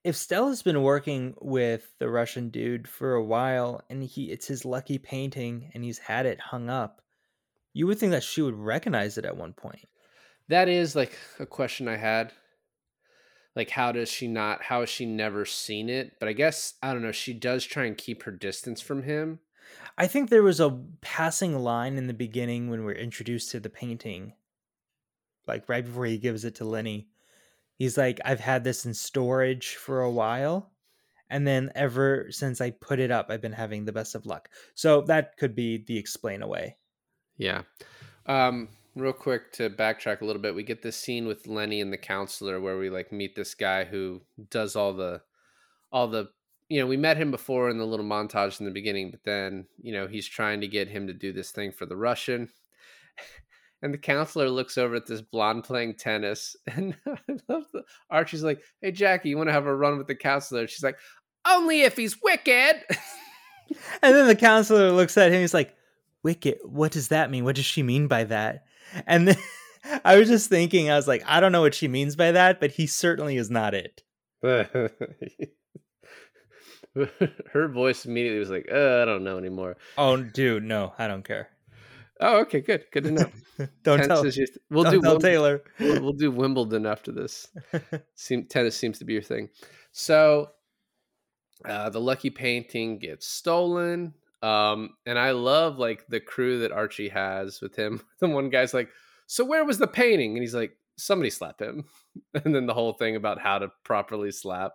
if 0.05 0.15
stella's 0.15 0.63
been 0.63 0.81
working 0.81 1.33
with 1.41 1.91
the 1.99 2.09
russian 2.09 2.49
dude 2.49 2.87
for 2.87 3.15
a 3.15 3.23
while 3.23 3.81
and 3.89 4.01
he 4.01 4.31
it's 4.31 4.47
his 4.47 4.63
lucky 4.63 4.97
painting 4.97 5.69
and 5.73 5.83
he's 5.83 5.97
had 5.99 6.25
it 6.25 6.39
hung 6.39 6.69
up 6.69 7.01
you 7.73 7.85
would 7.85 7.99
think 7.99 8.11
that 8.13 8.23
she 8.23 8.41
would 8.41 8.55
recognize 8.55 9.17
it 9.17 9.25
at 9.25 9.35
one 9.35 9.51
point 9.53 9.85
That 10.47 10.69
is 10.69 10.95
like 10.95 11.17
a 11.39 11.45
question 11.45 11.87
I 11.89 11.97
had. 11.97 12.31
Like, 13.59 13.71
how 13.71 13.91
does 13.91 14.07
she 14.07 14.25
not? 14.25 14.63
How 14.63 14.79
has 14.79 14.89
she 14.89 15.05
never 15.05 15.43
seen 15.43 15.89
it? 15.89 16.13
But 16.17 16.29
I 16.29 16.31
guess 16.31 16.75
I 16.81 16.93
don't 16.93 17.01
know. 17.01 17.11
She 17.11 17.33
does 17.33 17.65
try 17.65 17.83
and 17.87 17.97
keep 17.97 18.23
her 18.23 18.31
distance 18.31 18.79
from 18.79 19.03
him. 19.03 19.39
I 19.97 20.07
think 20.07 20.29
there 20.29 20.43
was 20.43 20.61
a 20.61 20.79
passing 21.01 21.59
line 21.59 21.97
in 21.97 22.07
the 22.07 22.13
beginning 22.13 22.69
when 22.69 22.85
we're 22.85 22.93
introduced 22.93 23.51
to 23.51 23.59
the 23.59 23.69
painting, 23.69 24.31
like 25.45 25.67
right 25.67 25.83
before 25.83 26.05
he 26.05 26.17
gives 26.17 26.45
it 26.45 26.55
to 26.55 26.63
Lenny. 26.63 27.09
He's 27.75 27.97
like, 27.97 28.21
I've 28.23 28.39
had 28.39 28.63
this 28.63 28.85
in 28.85 28.93
storage 28.93 29.75
for 29.75 30.03
a 30.03 30.09
while. 30.09 30.71
And 31.29 31.45
then 31.45 31.69
ever 31.75 32.27
since 32.29 32.61
I 32.61 32.71
put 32.71 33.01
it 33.01 33.11
up, 33.11 33.27
I've 33.29 33.41
been 33.41 33.51
having 33.51 33.83
the 33.83 33.91
best 33.91 34.15
of 34.15 34.25
luck. 34.25 34.47
So 34.73 35.01
that 35.01 35.35
could 35.35 35.53
be 35.53 35.83
the 35.85 35.97
explain 35.97 36.43
away. 36.43 36.77
Yeah. 37.35 37.63
Um, 38.25 38.69
real 38.99 39.13
quick 39.13 39.51
to 39.53 39.69
backtrack 39.69 40.21
a 40.21 40.25
little 40.25 40.41
bit, 40.41 40.55
we 40.55 40.63
get 40.63 40.81
this 40.81 40.97
scene 40.97 41.27
with 41.27 41.47
Lenny 41.47 41.81
and 41.81 41.91
the 41.91 41.97
counselor 41.97 42.59
where 42.59 42.77
we 42.77 42.89
like 42.89 43.11
meet 43.11 43.35
this 43.35 43.53
guy 43.53 43.83
who 43.85 44.21
does 44.49 44.75
all 44.75 44.93
the 44.93 45.21
all 45.91 46.07
the 46.07 46.29
you 46.69 46.79
know, 46.79 46.85
we 46.85 46.97
met 46.97 47.17
him 47.17 47.31
before 47.31 47.69
in 47.69 47.79
the 47.79 47.85
little 47.85 48.05
montage 48.05 48.59
in 48.59 48.65
the 48.65 48.71
beginning, 48.71 49.09
but 49.09 49.23
then, 49.23 49.65
you 49.81 49.91
know, 49.91 50.05
he's 50.07 50.27
trying 50.27 50.61
to 50.61 50.67
get 50.67 50.87
him 50.87 51.07
to 51.07 51.13
do 51.13 51.33
this 51.33 51.51
thing 51.51 51.71
for 51.71 51.85
the 51.85 51.97
Russian. 51.97 52.49
And 53.81 53.93
the 53.93 53.97
counselor 53.97 54.49
looks 54.49 54.77
over 54.77 54.95
at 54.95 55.07
this 55.07 55.21
blonde 55.21 55.63
playing 55.63 55.95
tennis. 55.95 56.53
And 56.75 56.97
Archie's 58.09 58.43
like, 58.43 58.61
Hey 58.81 58.91
Jackie, 58.91 59.29
you 59.29 59.37
want 59.37 59.47
to 59.47 59.53
have 59.53 59.67
a 59.67 59.73
run 59.73 59.97
with 59.97 60.07
the 60.07 60.15
counselor? 60.15 60.67
She's 60.67 60.83
like, 60.83 60.97
Only 61.47 61.83
if 61.83 61.95
he's 61.95 62.21
wicked. 62.21 62.83
And 64.01 64.15
then 64.15 64.27
the 64.27 64.35
counselor 64.35 64.91
looks 64.91 65.17
at 65.17 65.31
him. 65.31 65.39
He's 65.39 65.53
like, 65.53 65.75
Wicked, 66.23 66.59
what 66.63 66.91
does 66.91 67.07
that 67.09 67.31
mean? 67.31 67.45
What 67.45 67.55
does 67.55 67.65
she 67.65 67.83
mean 67.83 68.07
by 68.07 68.25
that? 68.25 68.65
And 69.07 69.27
then 69.27 69.37
I 70.05 70.17
was 70.17 70.27
just 70.27 70.49
thinking, 70.49 70.89
I 70.89 70.95
was 70.95 71.07
like, 71.07 71.23
I 71.25 71.39
don't 71.39 71.51
know 71.51 71.61
what 71.61 71.73
she 71.75 71.87
means 71.87 72.15
by 72.15 72.31
that, 72.31 72.59
but 72.59 72.71
he 72.71 72.87
certainly 72.87 73.37
is 73.37 73.49
not 73.49 73.73
it. 73.73 74.03
Her 77.53 77.67
voice 77.67 78.05
immediately 78.05 78.39
was 78.39 78.49
like, 78.49 78.67
uh, 78.71 79.01
I 79.01 79.05
don't 79.05 79.23
know 79.23 79.37
anymore. 79.37 79.77
Oh, 79.97 80.17
dude, 80.17 80.63
no, 80.63 80.93
I 80.97 81.07
don't 81.07 81.23
care. 81.23 81.49
Oh, 82.19 82.39
okay, 82.41 82.59
good. 82.59 82.83
Good 82.91 83.05
to 83.05 83.11
know. 83.11 83.31
Don't 83.83 83.99
Tennis 83.99 84.07
tell, 84.07 84.23
just- 84.23 84.57
we'll 84.69 84.83
don't 84.83 84.93
do 84.93 85.01
tell 85.01 85.11
Wimble- 85.13 85.21
Taylor. 85.21 85.61
We'll, 85.79 86.01
we'll 86.01 86.13
do 86.13 86.31
Wimbledon 86.31 86.85
after 86.85 87.11
this. 87.13 87.47
Seem, 88.15 88.45
tennis 88.45 88.75
seems 88.75 88.99
to 88.99 89.05
be 89.05 89.13
your 89.13 89.21
thing. 89.21 89.49
So 89.93 90.49
uh, 91.65 91.89
the 91.89 92.01
lucky 92.01 92.29
painting 92.29 92.99
gets 92.99 93.25
stolen. 93.27 94.13
Um, 94.41 94.91
and 95.05 95.19
I 95.19 95.31
love 95.31 95.77
like 95.77 96.05
the 96.07 96.19
crew 96.19 96.59
that 96.59 96.71
Archie 96.71 97.09
has 97.09 97.61
with 97.61 97.75
him. 97.75 98.01
The 98.19 98.29
one 98.29 98.49
guy's 98.49 98.73
like, 98.73 98.89
So 99.27 99.43
where 99.45 99.65
was 99.65 99.77
the 99.79 99.87
painting? 99.87 100.31
And 100.33 100.41
he's 100.41 100.55
like, 100.55 100.77
Somebody 100.97 101.29
slap 101.29 101.61
him. 101.61 101.85
And 102.33 102.53
then 102.55 102.65
the 102.65 102.73
whole 102.73 102.93
thing 102.93 103.15
about 103.15 103.39
how 103.39 103.59
to 103.59 103.69
properly 103.83 104.31
slap. 104.31 104.73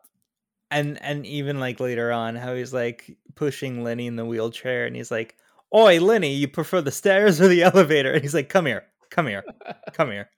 and 0.71 1.01
and 1.03 1.27
even 1.27 1.61
like 1.61 1.81
later 1.81 2.11
on 2.13 2.37
how 2.37 2.55
he's 2.55 2.73
like 2.73 3.17
pushing 3.35 3.83
lenny 3.85 4.07
in 4.07 4.17
the 4.17 4.25
wheelchair 4.25 4.87
and 4.87 4.97
he's 4.97 5.11
like 5.11 5.37
oi 5.75 6.01
lenny 6.01 6.33
you 6.35 6.49
prefer 6.49 6.81
the 6.81 6.91
stairs 6.91 7.41
or 7.41 7.49
the 7.49 7.63
elevator 7.71 8.13
and 8.13 8.23
he's 8.23 8.35
like 8.35 8.49
come 8.49 8.65
here 8.67 8.85
come 9.11 9.27
here 9.27 9.45
come 9.93 10.11
here 10.11 10.31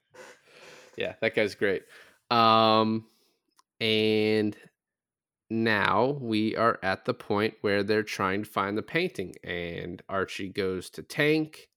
Yeah, 0.97 1.13
that 1.21 1.35
guy's 1.35 1.55
great. 1.55 1.83
Um, 2.31 3.05
and 3.79 4.55
now 5.49 6.17
we 6.19 6.55
are 6.55 6.79
at 6.83 7.05
the 7.05 7.13
point 7.13 7.55
where 7.61 7.83
they're 7.83 8.03
trying 8.03 8.43
to 8.43 8.49
find 8.49 8.77
the 8.77 8.83
painting, 8.83 9.35
and 9.43 10.01
Archie 10.09 10.49
goes 10.49 10.89
to 10.91 11.03
Tank. 11.03 11.69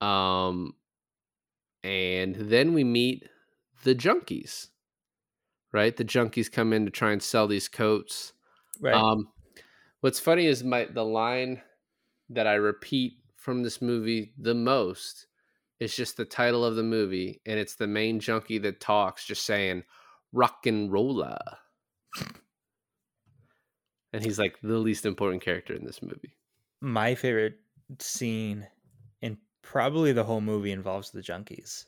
Um, 0.00 0.74
and 1.82 2.36
then 2.36 2.74
we 2.74 2.84
meet 2.84 3.28
the 3.84 3.94
junkies. 3.94 4.68
Right, 5.72 5.96
the 5.96 6.04
junkies 6.04 6.52
come 6.52 6.72
in 6.74 6.84
to 6.84 6.90
try 6.90 7.12
and 7.12 7.22
sell 7.22 7.48
these 7.48 7.68
coats. 7.68 8.34
right 8.80 8.94
Um, 8.94 9.28
what's 10.00 10.20
funny 10.20 10.46
is 10.46 10.62
my 10.62 10.84
the 10.84 11.04
line 11.04 11.62
that 12.28 12.46
I 12.46 12.54
repeat 12.54 13.14
from 13.36 13.62
this 13.62 13.80
movie 13.80 14.34
the 14.38 14.54
most 14.54 15.26
is 15.80 15.96
just 15.96 16.16
the 16.16 16.24
title 16.24 16.64
of 16.64 16.76
the 16.76 16.82
movie, 16.82 17.40
and 17.46 17.58
it's 17.58 17.74
the 17.74 17.86
main 17.86 18.20
junkie 18.20 18.58
that 18.58 18.80
talks, 18.80 19.24
just 19.24 19.44
saying 19.44 19.82
"rock 20.32 20.66
and 20.66 20.92
roller," 20.92 21.38
and 24.12 24.24
he's 24.24 24.38
like 24.38 24.58
the 24.62 24.78
least 24.78 25.06
important 25.06 25.42
character 25.42 25.74
in 25.74 25.84
this 25.84 26.02
movie. 26.02 26.36
my 26.80 27.14
favorite 27.14 27.58
scene 27.98 28.66
in 29.20 29.36
probably 29.62 30.12
the 30.12 30.24
whole 30.24 30.40
movie 30.40 30.72
involves 30.72 31.10
the 31.10 31.20
junkies 31.20 31.84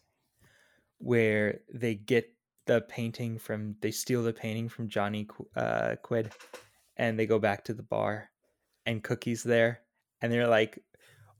where 0.99 1.61
they 1.73 1.95
get 1.95 2.31
the 2.67 2.81
painting 2.83 3.39
from 3.39 3.77
they 3.81 3.91
steal 3.91 4.23
the 4.23 4.33
painting 4.33 4.69
from 4.69 4.89
johnny 4.89 5.27
uh, 5.57 5.97
quid 6.03 6.33
and 6.97 7.19
they 7.19 7.27
go 7.27 7.39
back 7.39 7.65
to 7.65 7.75
the 7.75 7.83
bar 7.83 8.31
and 8.87 9.03
cookies 9.03 9.43
there 9.43 9.81
and 10.21 10.33
they're 10.33 10.49
like 10.49 10.79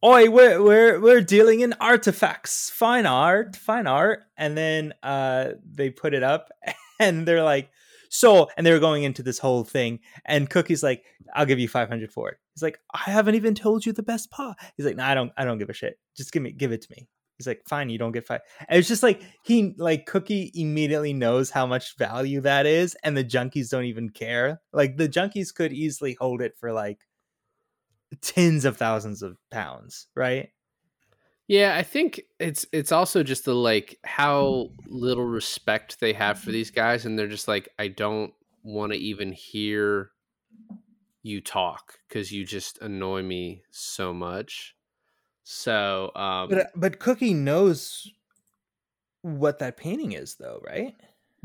oi 0.05 0.29
we're, 0.29 0.63
we're 0.63 1.01
we're 1.01 1.21
dealing 1.21 1.61
in 1.61 1.73
artifacts 1.75 2.71
fine 2.71 3.07
art 3.07 3.57
fine 3.57 3.87
art 3.87 4.25
and 4.37 4.57
then 4.57 4.93
uh 5.03 5.51
they 5.65 5.89
put 5.91 6.13
it 6.15 6.23
up 6.23 6.51
and 7.01 7.27
they're 7.27 7.43
like 7.43 7.71
so 8.15 8.49
and 8.57 8.65
they 8.65 8.73
were 8.73 8.79
going 8.79 9.03
into 9.03 9.25
this 9.25 9.41
whole 9.41 9.65
thing 9.65 9.99
and 10.25 10.49
cookie's 10.49 10.85
like 10.85 11.03
i'll 11.35 11.45
give 11.45 11.59
you 11.59 11.69
500 11.69 12.13
for 12.13 12.31
it. 12.31 12.39
He's 12.55 12.63
like 12.63 12.79
i 12.93 13.11
haven't 13.11 13.35
even 13.35 13.55
told 13.55 13.85
you 13.85 13.93
the 13.93 14.03
best 14.03 14.31
part. 14.31 14.57
He's 14.77 14.87
like 14.87 14.97
no 14.97 15.05
i 15.05 15.15
don't 15.15 15.33
i 15.37 15.45
don't 15.45 15.59
give 15.59 15.71
a 15.71 15.75
shit. 15.75 15.99
Just 16.17 16.33
give 16.33 16.43
me 16.43 16.53
give 16.53 16.71
it 16.71 16.83
to 16.83 16.89
me. 16.91 17.09
He's 17.39 17.49
like 17.49 17.63
fine 17.67 17.89
you 17.89 17.99
don't 17.99 18.13
get 18.13 18.25
five. 18.25 18.43
And 18.69 18.79
it's 18.79 18.89
just 18.89 19.03
like 19.03 19.21
he 19.43 19.75
like 19.79 20.07
cookie 20.07 20.53
immediately 20.55 21.13
knows 21.13 21.51
how 21.51 21.67
much 21.67 21.97
value 21.99 22.41
that 22.43 22.67
is 22.67 22.97
and 23.03 23.17
the 23.17 23.25
junkies 23.25 23.71
don't 23.71 23.85
even 23.85 24.11
care. 24.11 24.61
Like 24.73 24.97
the 24.97 25.09
junkies 25.09 25.53
could 25.53 25.73
easily 25.73 26.17
hold 26.21 26.41
it 26.41 26.55
for 26.57 26.73
like 26.73 27.01
tens 28.21 28.65
of 28.65 28.77
thousands 28.77 29.23
of 29.23 29.37
pounds 29.51 30.07
right 30.15 30.51
Yeah, 31.47 31.77
I 31.77 31.83
think 31.83 32.23
it's 32.39 32.67
it's 32.73 32.93
also 32.93 33.23
just 33.23 33.45
the 33.45 33.55
like 33.55 33.99
how 34.05 34.71
little 34.87 35.25
respect 35.25 36.01
they 36.01 36.13
have 36.15 36.39
for 36.39 36.51
these 36.53 36.71
guys, 36.71 37.05
and 37.05 37.19
they're 37.19 37.29
just 37.29 37.49
like, 37.49 37.69
I 37.79 37.89
don't 37.89 38.33
want 38.63 38.93
to 38.93 38.99
even 38.99 39.33
hear 39.33 40.11
you 41.23 41.41
talk 41.41 41.99
because 42.09 42.33
you 42.33 42.47
just 42.47 42.79
annoy 42.81 43.23
me 43.23 43.63
so 43.71 44.15
much. 44.15 44.75
So, 45.43 46.13
um, 46.17 46.49
but 46.49 46.59
uh, 46.59 46.65
but 46.75 46.99
cookie 46.99 47.35
knows 47.35 48.11
what 49.21 49.59
that 49.59 49.77
painting 49.77 50.13
is 50.13 50.37
though 50.37 50.61
right 50.67 50.95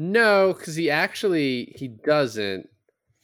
no, 0.01 0.53
because 0.53 0.77
he 0.77 0.89
actually 0.89 1.73
he 1.75 1.89
doesn't. 1.89 2.69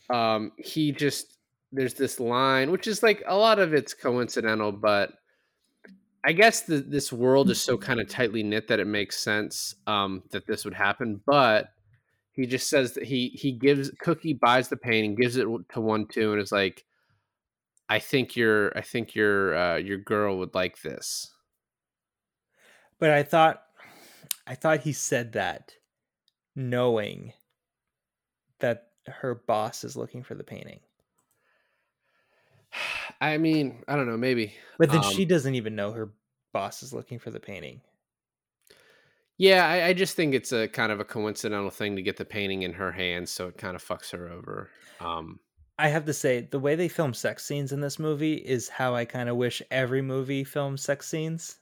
Um, 0.10 0.52
he 0.58 0.92
just 0.92 1.38
there's 1.72 1.94
this 1.94 2.20
line, 2.20 2.70
which 2.70 2.86
is 2.86 3.02
like 3.02 3.24
a 3.26 3.38
lot 3.38 3.60
of 3.60 3.74
it's 3.74 3.94
coincidental, 3.94 4.74
but 4.74 5.14
I 6.26 6.32
guess 6.32 6.62
the, 6.62 6.78
this 6.78 7.14
world 7.14 7.50
is 7.52 7.62
so 7.62 7.78
kind 7.78 8.00
of 8.00 8.10
tightly 8.10 8.42
knit 8.42 8.68
that 8.70 8.80
it 8.80 8.88
makes 8.88 9.20
sense 9.20 9.76
um, 9.86 10.24
that 10.32 10.48
this 10.48 10.66
would 10.66 10.74
happen. 10.74 11.22
But 11.26 11.70
he 12.32 12.48
just 12.48 12.68
says 12.68 12.94
that 12.94 13.04
he 13.04 13.30
he 13.30 13.52
gives 13.52 13.92
Cookie 14.00 14.34
buys 14.34 14.68
the 14.68 14.78
painting, 14.78 15.16
gives 15.16 15.38
it 15.38 15.48
to 15.74 15.82
one 15.82 16.08
two, 16.08 16.34
and 16.34 16.42
is 16.42 16.52
like, 16.52 16.84
"I 17.90 18.00
think 18.00 18.36
your 18.36 18.76
I 18.78 18.82
think 18.82 19.14
your 19.14 19.56
uh, 19.56 19.76
your 19.78 20.00
girl 20.00 20.40
would 20.40 20.56
like 20.56 20.82
this." 20.82 21.32
but 23.00 23.10
i 23.10 23.24
thought 23.24 23.64
i 24.48 24.56
thought 24.56 24.82
he 24.82 24.94
said 24.94 25.34
that 25.34 25.74
knowing 26.56 27.34
that 28.60 28.90
her 29.08 29.36
boss 29.36 29.84
is 29.84 29.96
looking 29.96 30.24
for 30.24 30.36
the 30.36 30.44
painting 30.44 30.80
I 33.22 33.38
mean, 33.38 33.84
I 33.88 33.96
don't 33.96 34.08
know, 34.08 34.18
maybe. 34.18 34.54
but 34.78 34.90
then 34.92 35.04
Um, 35.04 35.14
she 35.14 35.26
doesn't 35.26 35.56
even 35.56 35.76
know 35.76 35.92
her 35.92 36.12
boss 36.54 36.84
is 36.84 36.94
looking 36.94 37.20
for 37.20 37.32
the 37.32 37.40
painting 37.40 37.82
Yeah, 39.38 39.68
I, 39.68 39.88
I 39.88 39.94
just 39.94 40.16
think 40.16 40.34
it's 40.34 40.52
a 40.54 40.68
kind 40.68 40.92
of 40.92 41.00
a 41.00 41.06
coincidental 41.06 41.70
thing 41.70 41.96
to 41.98 42.02
get 42.02 42.18
the 42.18 42.26
painting 42.26 42.62
in 42.64 42.74
her 42.74 42.92
hands, 42.92 43.32
so 43.32 43.48
it 43.48 43.58
kind 43.58 43.76
of 43.76 43.84
fucks 43.84 44.12
her 44.12 44.30
over. 44.30 44.70
Um, 45.02 45.40
I 45.78 45.90
have 45.90 46.06
to 46.06 46.14
say, 46.14 46.48
the 46.50 46.60
way 46.60 46.76
they 46.76 46.88
film 46.88 47.14
sex 47.14 47.44
scenes 47.46 47.74
in 47.74 47.82
this 47.82 48.00
movie 48.00 48.36
is 48.36 48.70
how 48.70 48.96
I 48.96 49.04
kind 49.04 49.28
of 49.28 49.36
wish 49.36 49.62
every 49.72 50.02
movie 50.02 50.46
filmed 50.46 50.80
sex 50.80 51.08
scenes. 51.10 51.58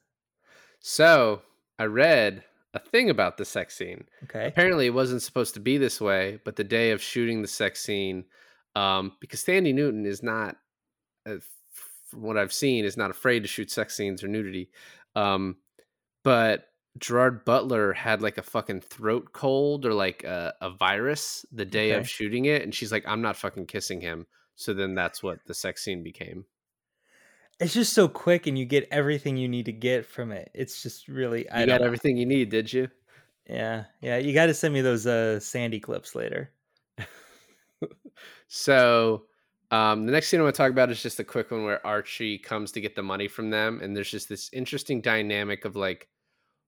so 0.79 1.41
I 1.79 1.85
read 1.85 2.43
a 2.75 2.79
thing 2.79 3.09
about 3.09 3.37
the 3.37 3.45
sex 3.45 3.75
scene. 3.75 4.05
Okay. 4.25 4.47
Apparently, 4.47 4.85
it 4.85 4.93
wasn't 4.93 5.23
supposed 5.23 5.55
to 5.55 5.59
be 5.59 5.77
this 5.79 5.99
way, 5.99 6.39
but 6.45 6.55
the 6.55 6.63
day 6.63 6.91
of 6.91 7.01
shooting 7.01 7.41
the 7.41 7.47
sex 7.47 7.81
scene, 7.81 8.25
um, 8.75 9.13
because 9.19 9.41
Sandy 9.41 9.73
Newton 9.73 10.05
is 10.05 10.21
not, 10.21 10.57
from 11.25 12.21
what 12.21 12.37
I've 12.37 12.53
seen, 12.53 12.85
is 12.85 12.97
not 12.97 13.11
afraid 13.11 13.41
to 13.41 13.47
shoot 13.47 13.71
sex 13.71 13.95
scenes 13.95 14.23
or 14.23 14.27
nudity. 14.27 14.69
Um, 15.15 15.57
but 16.23 16.69
Gerard 16.97 17.45
Butler 17.45 17.93
had 17.93 18.21
like 18.21 18.37
a 18.37 18.43
fucking 18.43 18.81
throat 18.81 19.33
cold 19.33 19.85
or 19.85 19.93
like 19.93 20.23
a, 20.23 20.53
a 20.61 20.69
virus 20.71 21.45
the 21.51 21.65
day 21.65 21.91
Okay. 21.91 21.93
of 21.93 22.07
shooting 22.07 22.45
it, 22.45 22.61
and 22.63 22.73
she's 22.73 22.91
like, 22.91 23.03
"I'm 23.07 23.21
not 23.21 23.37
fucking 23.37 23.67
kissing 23.67 24.01
him." 24.01 24.27
So 24.55 24.73
then 24.73 24.95
that's 24.95 25.23
what 25.23 25.45
the 25.45 25.53
sex 25.55 25.83
scene 25.83 26.03
became. 26.03 26.45
It's 27.59 27.73
just 27.73 27.93
so 27.93 28.07
quick 28.07 28.45
and 28.47 28.57
you 28.57 28.65
get 28.65 28.87
everything 28.91 29.37
you 29.37 29.47
need 29.47 29.65
to 29.65 29.71
get 29.71 30.05
from 30.05 30.31
it. 30.31 30.51
It's 30.53 30.81
just 30.83 31.07
really, 31.07 31.49
I 31.49 31.61
You 31.61 31.65
got 31.65 31.81
everything 31.81 32.17
you 32.17 32.25
need, 32.27 32.49
did 32.49 32.71
you? 32.73 32.89
Yeah. 33.47 33.85
Yeah. 34.01 34.17
You 34.17 34.33
got 34.33 34.47
to 34.47 34.53
send 34.53 34.73
me 34.73 34.81
those 34.81 35.05
uh, 35.07 35.39
Sandy 35.39 35.79
clips 35.79 36.15
later. 36.15 36.51
So 38.47 39.25
um, 39.75 40.05
the 40.05 40.11
next 40.11 40.29
thing 40.29 40.39
I 40.39 40.43
want 40.43 40.55
to 40.55 40.61
talk 40.61 40.71
about 40.71 40.91
is 40.91 41.01
just 41.01 41.19
a 41.19 41.23
quick 41.23 41.51
one 41.51 41.63
where 41.63 41.85
Archie 41.85 42.37
comes 42.37 42.71
to 42.73 42.81
get 42.81 42.95
the 42.95 43.03
money 43.03 43.27
from 43.27 43.49
them, 43.49 43.79
and 43.81 43.95
there's 43.95 44.11
just 44.11 44.29
this 44.29 44.49
interesting 44.53 45.01
dynamic 45.01 45.65
of 45.65 45.75
like 45.75 46.09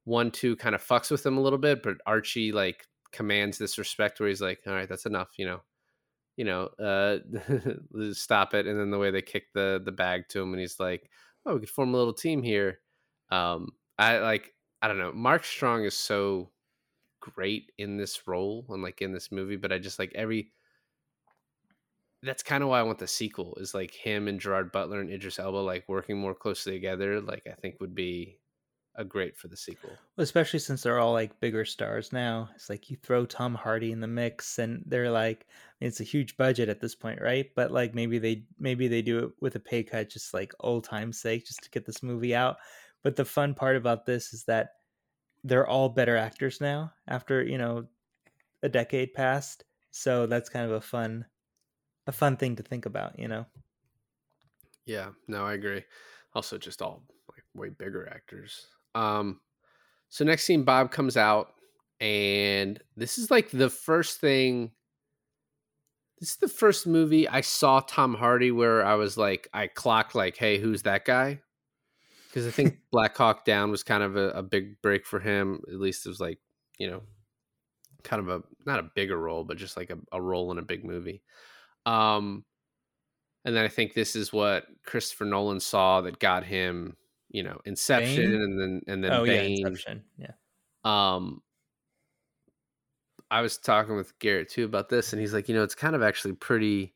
one 0.06 0.32
two 0.32 0.56
kind 0.58 0.76
of 0.76 0.84
fucks 0.86 1.12
with 1.12 1.24
them 1.24 1.38
a 1.38 1.42
little 1.42 1.60
bit, 1.60 1.84
but 1.84 1.98
Archie 2.08 2.52
like 2.52 2.86
commands 3.12 3.58
this 3.58 3.78
respect 3.80 4.20
where 4.20 4.30
he's 4.30 4.42
like, 4.42 4.62
"All 4.68 4.74
right, 4.74 4.90
that's 4.90 5.06
enough," 5.08 5.32
you 5.38 5.46
know, 5.46 5.62
you 6.38 6.46
know, 6.46 6.66
uh, 6.80 7.20
stop 8.14 8.54
it. 8.54 8.68
And 8.68 8.80
then 8.80 8.92
the 8.92 9.00
way 9.00 9.12
they 9.12 9.22
kick 9.22 9.46
the 9.54 9.82
the 9.84 9.92
bag 9.92 10.30
to 10.30 10.42
him, 10.42 10.54
and 10.54 10.62
he's 10.62 10.80
like, 10.80 11.10
"Oh, 11.46 11.56
we 11.56 11.62
could 11.62 11.70
form 11.70 11.94
a 11.94 11.98
little 11.98 12.14
team 12.14 12.44
here." 12.44 12.82
Um, 13.32 13.72
I 14.00 14.20
like, 14.20 14.54
I 14.82 14.88
don't 14.90 14.98
know, 15.00 15.14
Mark 15.14 15.44
Strong 15.46 15.86
is 15.86 15.96
so 15.96 16.52
great 17.22 17.72
in 17.78 17.98
this 17.98 18.28
role 18.28 18.66
and 18.70 18.84
like 18.84 19.02
in 19.02 19.12
this 19.14 19.32
movie, 19.32 19.56
but 19.58 19.72
I 19.74 19.80
just 19.80 20.00
like 20.00 20.12
every 20.16 20.52
that's 22.26 22.44
kind 22.44 22.64
of 22.64 22.70
why 22.70 22.80
I 22.80 22.84
want 22.84 23.00
the 23.00 23.08
sequel 23.08 23.56
is 23.60 23.74
like 23.74 23.92
him 23.92 24.28
and 24.28 24.40
Gerard 24.40 24.72
Butler 24.72 25.00
and 25.00 25.10
Idris 25.10 25.40
Elba 25.40 25.58
like 25.58 25.88
working 25.88 26.18
more 26.18 26.36
closely 26.36 26.74
together. 26.74 27.22
Like 27.22 27.48
I 27.48 27.54
think 27.54 27.80
would 27.80 27.96
be 27.96 28.40
a 28.98 29.04
great 29.04 29.38
for 29.38 29.48
the 29.48 29.58
sequel. 29.58 29.92
especially 30.18 30.60
since 30.60 30.82
they're 30.82 31.00
all 31.00 31.12
like 31.12 31.40
bigger 31.40 31.66
stars 31.66 32.14
now. 32.14 32.50
It's 32.56 32.70
like 32.70 32.90
you 32.90 32.98
throw 32.98 33.26
Tom 33.26 33.54
Hardy 33.54 33.92
in 33.92 34.00
the 34.00 34.08
mix, 34.08 34.60
and 34.60 34.84
they're 34.86 35.12
like, 35.12 35.48
it's 35.82 36.00
a 36.00 36.06
huge 36.06 36.38
budget 36.38 36.70
at 36.70 36.80
this 36.80 36.96
point, 36.96 37.22
right? 37.22 37.50
But 37.56 37.72
like 37.72 37.94
maybe 37.94 38.20
they 38.20 38.46
maybe 38.60 38.88
they 38.88 39.02
do 39.02 39.20
it 39.20 39.32
with 39.42 39.56
a 39.56 39.60
pay 39.60 39.84
cut, 39.84 40.10
just 40.10 40.34
like 40.34 40.54
old 40.62 40.86
time's 40.86 41.20
sake, 41.20 41.46
just 41.46 41.64
to 41.64 41.70
get 41.70 41.86
this 41.86 42.04
movie 42.04 42.36
out. 42.36 42.58
But 43.04 43.16
the 43.16 43.26
fun 43.26 43.54
part 43.54 43.76
about 43.76 44.06
this 44.06 44.34
is 44.34 44.46
that 44.46 44.70
they're 45.44 45.68
all 45.68 45.90
better 45.90 46.18
actors 46.18 46.60
now 46.60 46.94
after 47.08 47.44
you 47.44 47.58
know 47.58 47.86
a 48.64 48.70
decade 48.70 49.14
passed. 49.14 49.66
So 49.92 50.26
that's 50.26 50.50
kind 50.50 50.66
of 50.66 50.72
a 50.72 50.82
fun 50.82 51.26
a 52.08 52.12
fun 52.12 52.38
thing 52.38 52.56
to 52.58 52.64
think 52.64 52.86
about, 52.86 53.18
you 53.20 53.28
know. 53.28 53.46
Yeah, 54.86 55.10
no, 55.28 55.46
I 55.46 55.54
agree. 55.54 55.84
Also, 56.34 56.58
just 56.58 56.82
all 56.82 57.04
like 57.30 57.44
way 57.54 57.70
bigger 57.70 58.08
actors. 58.14 58.68
Um, 58.94 59.40
so 60.10 60.24
next 60.24 60.46
scene, 60.46 60.64
Bob 60.64 60.92
comes 60.92 61.18
out, 61.18 61.54
and 62.00 62.80
this 62.96 63.18
is 63.18 63.32
like 63.32 63.50
the 63.50 63.70
first 63.70 64.20
thing. 64.20 64.72
This 66.20 66.32
is 66.32 66.38
the 66.38 66.48
first 66.48 66.88
movie 66.88 67.28
I 67.28 67.42
saw 67.42 67.82
Tom 67.82 68.14
Hardy 68.16 68.52
where 68.52 68.86
I 68.86 68.96
was 68.96 69.18
like, 69.18 69.50
I 69.54 69.68
clocked 69.68 70.16
like, 70.16 70.38
hey, 70.38 70.58
who's 70.60 70.84
that 70.84 71.04
guy? 71.04 71.42
Because 72.30 72.48
I 72.48 72.52
think 72.52 72.78
Black 72.92 73.18
Hawk 73.18 73.44
Down 73.44 73.70
was 73.70 73.84
kind 73.84 74.02
of 74.02 74.16
a, 74.16 74.30
a 74.30 74.44
big 74.44 74.82
break 74.82 75.06
for 75.06 75.20
him. 75.20 75.62
At 75.68 75.80
least 75.80 76.06
it 76.06 76.10
was 76.10 76.22
like, 76.22 76.40
you 76.78 76.90
know, 76.90 77.02
kind 78.04 78.22
of 78.22 78.30
a 78.30 78.44
not 78.66 78.80
a 78.80 78.90
bigger 78.96 79.18
role, 79.18 79.44
but 79.44 79.58
just 79.58 79.76
like 79.76 79.90
a, 79.90 79.98
a 80.14 80.22
role 80.22 80.52
in 80.52 80.58
a 80.58 80.64
big 80.64 80.86
movie. 80.86 81.22
Um, 81.86 82.44
and 83.44 83.56
then 83.56 83.64
I 83.64 83.68
think 83.68 83.94
this 83.94 84.16
is 84.16 84.34
what 84.34 84.66
Christopher 84.86 85.26
Nolan 85.26 85.60
saw 85.60 86.02
that 86.02 86.20
got 86.20 86.44
him, 86.44 86.98
you 87.30 87.44
know, 87.44 87.60
Inception, 87.66 88.32
Bane? 88.32 88.42
and 88.42 88.60
then 88.60 88.82
and 88.88 89.04
then 89.04 89.12
oh 89.12 89.24
yeah, 89.24 89.42
Bane. 89.42 89.60
Inception. 89.60 90.04
Yeah. 90.18 90.32
Um, 90.84 91.42
I 93.30 93.42
was 93.42 93.58
talking 93.58 93.96
with 93.96 94.18
Garrett 94.20 94.50
too 94.50 94.66
about 94.66 94.90
this, 94.90 95.14
and 95.14 95.20
he's 95.20 95.34
like, 95.34 95.48
you 95.48 95.56
know, 95.56 95.64
it's 95.64 95.76
kind 95.76 95.96
of 95.96 96.02
actually 96.02 96.34
pretty. 96.34 96.94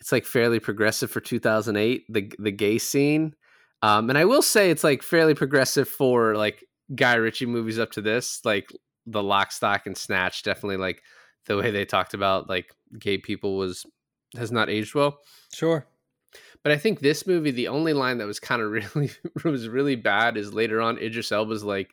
It's 0.00 0.10
like 0.10 0.24
fairly 0.24 0.58
progressive 0.58 1.12
for 1.12 1.20
2008, 1.20 2.04
the 2.08 2.32
the 2.38 2.50
gay 2.50 2.78
scene. 2.78 3.34
Um, 3.82 4.08
and 4.10 4.18
I 4.18 4.24
will 4.24 4.42
say 4.42 4.70
it's 4.70 4.84
like 4.84 5.02
fairly 5.02 5.34
progressive 5.34 5.88
for 5.88 6.36
like 6.36 6.64
Guy 6.94 7.14
Ritchie 7.14 7.46
movies 7.46 7.78
up 7.78 7.92
to 7.92 8.00
this, 8.00 8.40
like 8.44 8.68
the 9.06 9.22
Lock, 9.22 9.52
Stock, 9.52 9.86
and 9.86 9.96
Snatch. 9.96 10.42
Definitely 10.42 10.78
like 10.78 11.02
the 11.46 11.56
way 11.56 11.70
they 11.70 11.84
talked 11.84 12.14
about 12.14 12.48
like 12.48 12.74
gay 12.98 13.18
people 13.18 13.56
was 13.56 13.84
has 14.36 14.52
not 14.52 14.70
aged 14.70 14.94
well. 14.94 15.18
Sure. 15.52 15.86
But 16.62 16.72
I 16.72 16.78
think 16.78 17.00
this 17.00 17.26
movie, 17.26 17.50
the 17.50 17.68
only 17.68 17.92
line 17.92 18.18
that 18.18 18.26
was 18.26 18.40
kind 18.40 18.62
of 18.62 18.70
really 18.94 19.10
was 19.44 19.68
really 19.68 19.96
bad 19.96 20.36
is 20.36 20.54
later 20.54 20.80
on. 20.80 20.98
Idris 20.98 21.32
Elba's 21.32 21.64
like, 21.64 21.92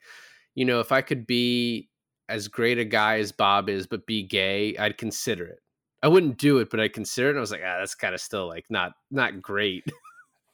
you 0.56 0.66
know, 0.66 0.80
if 0.80 0.92
I 0.92 1.02
could 1.02 1.26
be 1.26 1.90
as 2.28 2.48
great 2.48 2.78
a 2.78 2.86
guy 2.86 3.20
as 3.20 3.32
Bob 3.32 3.70
is, 3.70 3.88
but 3.88 4.06
be 4.06 4.24
gay, 4.24 4.78
I'd 4.78 4.98
consider 4.98 5.46
it. 5.46 5.60
I 6.02 6.08
wouldn't 6.08 6.38
do 6.38 6.60
it, 6.60 6.70
but 6.70 6.80
I'd 6.80 6.94
consider 6.94 7.28
it. 7.28 7.32
And 7.32 7.40
I 7.40 7.42
was 7.42 7.52
like, 7.52 7.62
ah, 7.66 7.78
that's 7.80 7.96
kind 7.96 8.16
of 8.16 8.22
still 8.22 8.48
like 8.48 8.66
not 8.70 8.94
not 9.12 9.42
great. 9.42 9.84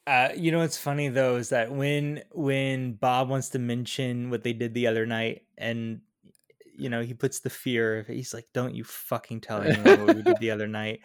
Uh, 0.07 0.29
you 0.35 0.51
know 0.51 0.59
what's 0.59 0.77
funny 0.77 1.07
though 1.09 1.35
is 1.35 1.49
that 1.49 1.71
when 1.71 2.21
when 2.31 2.93
Bob 2.93 3.27
wants 3.27 3.49
to 3.49 3.57
mention 3.57 4.29
what 4.29 4.43
they 4.43 4.53
did 4.53 4.75
the 4.75 4.85
other 4.85 5.07
night, 5.07 5.41
and 5.57 6.01
you 6.77 6.89
know 6.89 7.01
he 7.01 7.13
puts 7.13 7.39
the 7.41 7.49
fear 7.49 7.99
of 7.99 8.07
he's 8.07 8.33
like, 8.33 8.47
"Don't 8.53 8.75
you 8.75 8.83
fucking 8.83 9.41
tell 9.41 9.61
anyone 9.63 9.99
what 9.99 10.13
we 10.13 10.23
did 10.23 10.39
the 10.39 10.51
other 10.51 10.67
night." 10.67 11.01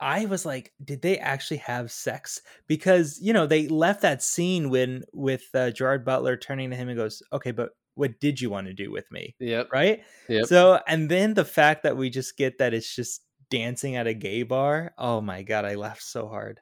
I 0.00 0.26
was 0.26 0.44
like, 0.44 0.72
did 0.84 1.02
they 1.02 1.18
actually 1.18 1.58
have 1.58 1.92
sex? 1.92 2.40
Because 2.66 3.18
you 3.20 3.32
know 3.32 3.46
they 3.46 3.68
left 3.68 4.02
that 4.02 4.22
scene 4.22 4.70
when 4.70 5.02
with 5.12 5.44
uh, 5.54 5.70
Gerard 5.70 6.04
Butler 6.04 6.36
turning 6.36 6.70
to 6.70 6.76
him 6.76 6.88
and 6.88 6.98
goes, 6.98 7.22
"Okay, 7.32 7.52
but 7.52 7.70
what 7.94 8.18
did 8.20 8.40
you 8.40 8.50
want 8.50 8.66
to 8.66 8.74
do 8.74 8.90
with 8.90 9.10
me 9.10 9.36
Yep. 9.38 9.70
right 9.72 10.02
Yep. 10.28 10.48
so 10.48 10.80
and 10.86 11.10
then 11.10 11.34
the 11.34 11.44
fact 11.44 11.82
that 11.82 11.94
we 11.96 12.08
just 12.08 12.38
get 12.38 12.56
that 12.56 12.72
it's 12.72 12.94
just 12.96 13.22
dancing 13.50 13.96
at 13.96 14.06
a 14.06 14.14
gay 14.14 14.42
bar 14.42 14.94
oh 14.96 15.20
my 15.20 15.42
god 15.42 15.66
i 15.66 15.74
laughed 15.74 16.02
so 16.02 16.26
hard 16.26 16.58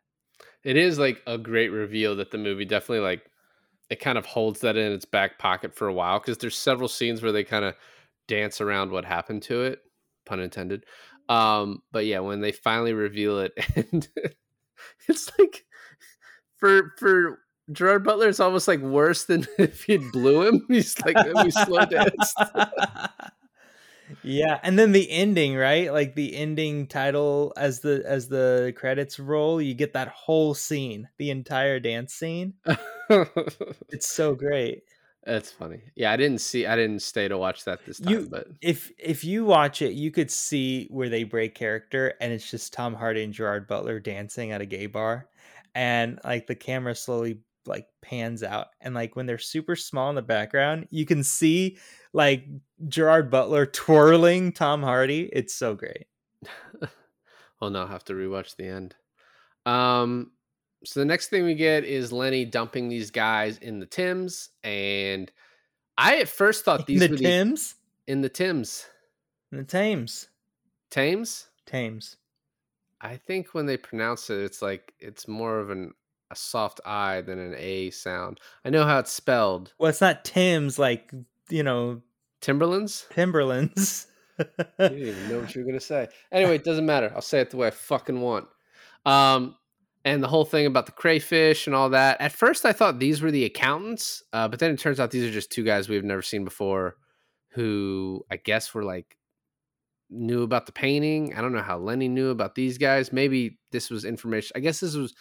it 0.65 0.77
is 0.77 0.99
like 0.99 1.23
a 1.27 1.39
great 1.39 1.69
reveal 1.69 2.17
that 2.17 2.31
the 2.31 2.39
movie 2.39 2.65
definitely 2.65 3.01
like 3.05 3.31
it 3.91 4.01
kind 4.01 4.19
of 4.19 4.27
holds 4.27 4.61
that 4.61 4.77
in 4.77 4.93
its 4.93 5.05
back 5.05 5.39
pocket 5.39 5.75
for 5.75 5.89
a 5.89 5.93
while 5.95 6.19
because 6.21 6.39
there's 6.39 6.57
several 6.57 6.89
scenes 6.89 7.23
where 7.23 7.33
they 7.33 7.45
kind 7.45 7.65
of 7.65 7.75
dance 8.31 8.61
around 8.61 8.93
what 8.93 9.05
happened 9.05 9.43
to 9.43 9.63
it 9.65 9.81
pun 10.25 10.41
intended 10.41 10.85
um 11.29 11.83
but 11.91 12.07
yeah 12.07 12.21
when 12.21 12.41
they 12.41 12.53
finally 12.53 12.93
reveal 12.93 13.41
it 13.41 13.53
and 13.77 14.09
it's 15.09 15.31
like 15.39 15.67
for 16.57 16.93
for 16.97 17.41
gerard 17.73 18.05
butler 18.05 18.29
it's 18.29 18.41
almost 18.41 18.69
like 18.69 18.81
worse 18.81 19.25
than 19.25 19.47
if 19.59 19.83
he'd 19.85 20.13
blew 20.13 20.47
him. 20.47 20.65
He's 20.69 20.97
like 21.05 21.17
we 21.45 21.51
slow 21.51 21.85
danced 21.85 22.39
yeah 24.23 24.59
and 24.63 24.79
then 24.79 24.93
the 24.93 25.11
ending 25.11 25.57
right? 25.57 25.93
Like 25.93 26.15
the 26.15 26.37
ending 26.37 26.87
title 26.87 27.53
as 27.57 27.81
the 27.81 28.03
as 28.07 28.29
the 28.29 28.73
credits 28.77 29.19
roll 29.19 29.61
you 29.61 29.75
get 29.75 29.93
that 29.95 30.09
whole 30.09 30.55
scene 30.55 31.09
the 31.19 31.31
entire 31.31 31.81
dance 31.81 32.15
scene. 32.15 32.55
It's 33.09 34.09
so 34.09 34.35
great 34.35 34.83
that's 35.33 35.53
funny. 35.53 35.81
Yeah 35.95 36.13
i 36.13 36.17
didn't 36.17 36.41
see 36.41 36.67
i 36.67 36.75
didn't 36.77 37.03
stay 37.03 37.29
to 37.29 37.39
watch 37.39 37.65
that 37.65 37.85
this 37.87 37.99
time 38.01 38.13
You- 38.13 38.29
but 38.31 38.47
if 38.61 38.91
if 38.99 39.25
you 39.25 39.45
watch 39.45 39.83
it 39.83 39.93
you 39.93 40.11
could 40.11 40.31
see 40.31 40.87
where 40.91 41.09
they 41.09 41.25
break 41.25 41.55
character 41.55 42.15
and 42.21 42.33
it's 42.33 42.51
just 42.51 42.73
tom 42.73 42.95
hardy 42.95 43.23
and 43.23 43.33
gerard 43.33 43.67
butler 43.67 44.01
dancing 44.01 44.53
at 44.53 44.61
a 44.61 44.67
gay 44.67 44.87
bar 44.87 45.29
and 45.75 46.19
like 46.25 46.47
the 46.47 46.55
camera 46.55 46.95
slowly 46.95 47.41
like 47.67 47.87
pans 48.03 48.43
out 48.43 48.69
and 48.81 48.95
like 48.95 49.15
when 49.17 49.27
they're 49.27 49.39
super 49.39 49.77
small 49.77 50.09
in 50.09 50.17
the 50.17 50.23
background 50.23 50.89
you 50.91 51.05
can 51.07 51.23
see 51.23 51.79
like 52.13 52.47
gerard 52.89 53.31
butler 53.31 53.67
twirling 53.81 54.53
tom 54.53 54.83
hardy. 54.83 55.29
It's 55.33 55.55
so 55.55 55.75
great. 55.75 56.07
Well, 57.61 57.69
now 57.71 57.81
I'll 57.81 57.87
have 57.89 58.05
to 58.05 58.15
rewatch 58.15 58.57
the 58.57 58.65
end. 58.69 58.95
Um, 59.67 60.33
so 60.85 61.01
the 61.01 61.07
next 61.07 61.29
thing 61.29 61.45
we 61.45 61.55
get 61.55 61.85
is 61.85 62.13
Lenny 62.13 62.45
dumping 62.45 62.89
these 62.89 63.11
guys 63.11 63.59
in 63.59 63.81
the 63.81 63.87
Tims, 63.87 64.51
and 64.65 65.31
I 65.99 66.19
at 66.19 66.29
first 66.29 66.65
thought 66.65 66.87
these 66.87 67.01
the 67.01 67.09
were 67.09 67.17
the, 67.17 67.23
tims 67.23 67.75
in 68.07 68.23
the 68.23 68.29
Tims 68.29 68.87
the 69.53 69.65
tames 69.65 70.29
Thames. 70.91 71.49
tames 71.67 72.17
I 73.01 73.17
think 73.17 73.55
when 73.55 73.67
they 73.67 73.77
pronounce 73.77 74.31
it, 74.31 74.41
it's 74.41 74.63
like 74.63 74.93
it's 74.99 75.27
more 75.27 75.59
of 75.59 75.71
an 75.71 75.93
a 76.31 76.37
soft 76.37 76.81
I 76.85 77.23
than 77.23 77.39
an 77.39 77.55
A 77.57 77.91
sound. 77.91 78.39
I 78.65 78.71
know 78.71 78.85
how 78.85 78.99
it's 78.99 79.13
spelled. 79.13 79.73
well 79.79 79.91
it's 79.91 80.01
not 80.01 80.25
tims 80.25 80.79
like 80.79 81.13
you 81.49 81.63
know 81.63 82.03
Timberlands. 82.41 83.07
timberlands 83.11 84.07
You 84.39 84.47
didn't 84.79 84.99
even 84.99 85.29
know 85.29 85.41
what 85.41 85.55
you 85.55 85.63
were 85.63 85.67
gonna 85.67 85.81
say. 85.81 86.09
Anyway, 86.33 86.55
it 86.55 86.65
doesn't 86.65 86.87
matter. 86.87 87.13
I'll 87.15 87.21
say 87.21 87.41
it 87.41 87.51
the 87.51 87.57
way 87.57 87.67
I 87.67 87.71
fucking 87.71 88.21
want. 88.21 88.49
Um, 89.05 89.57
and 90.05 90.23
the 90.23 90.29
whole 90.29 90.45
thing 90.45 90.67
about 90.67 90.87
the 90.87 90.93
crayfish 90.93 91.67
and 91.67 91.77
all 91.77 91.91
that. 91.91 92.21
At 92.21 92.33
first, 92.33 92.65
I 92.65 92.73
thought 92.73 92.99
these 92.99 93.21
were 93.21 93.31
the 93.31 93.45
accountants, 93.45 94.23
uh, 94.33 94.49
but 94.49 94.59
then 94.59 94.71
it 94.71 94.79
turns 94.79 94.99
out 94.99 95.11
these 95.11 95.25
are 95.25 95.33
just 95.33 95.51
two 95.51 95.65
guys 95.65 95.89
we've 95.89 96.05
never 96.05 96.23
seen 96.23 96.45
before, 96.45 96.97
who 97.51 98.25
I 98.31 98.37
guess 98.37 98.73
were 98.73 98.85
like 98.85 99.17
knew 100.09 100.43
about 100.43 100.67
the 100.67 100.73
painting. 100.73 101.35
I 101.37 101.41
don't 101.41 101.53
know 101.53 101.63
how 101.63 101.79
Lenny 101.79 102.09
knew 102.09 102.31
about 102.31 102.55
these 102.55 102.79
guys. 102.79 103.13
Maybe 103.13 103.59
this 103.73 103.91
was 103.91 104.05
information. 104.05 104.53
I 104.57 104.61
guess 104.61 104.81
this 104.81 104.95
was 104.95 105.15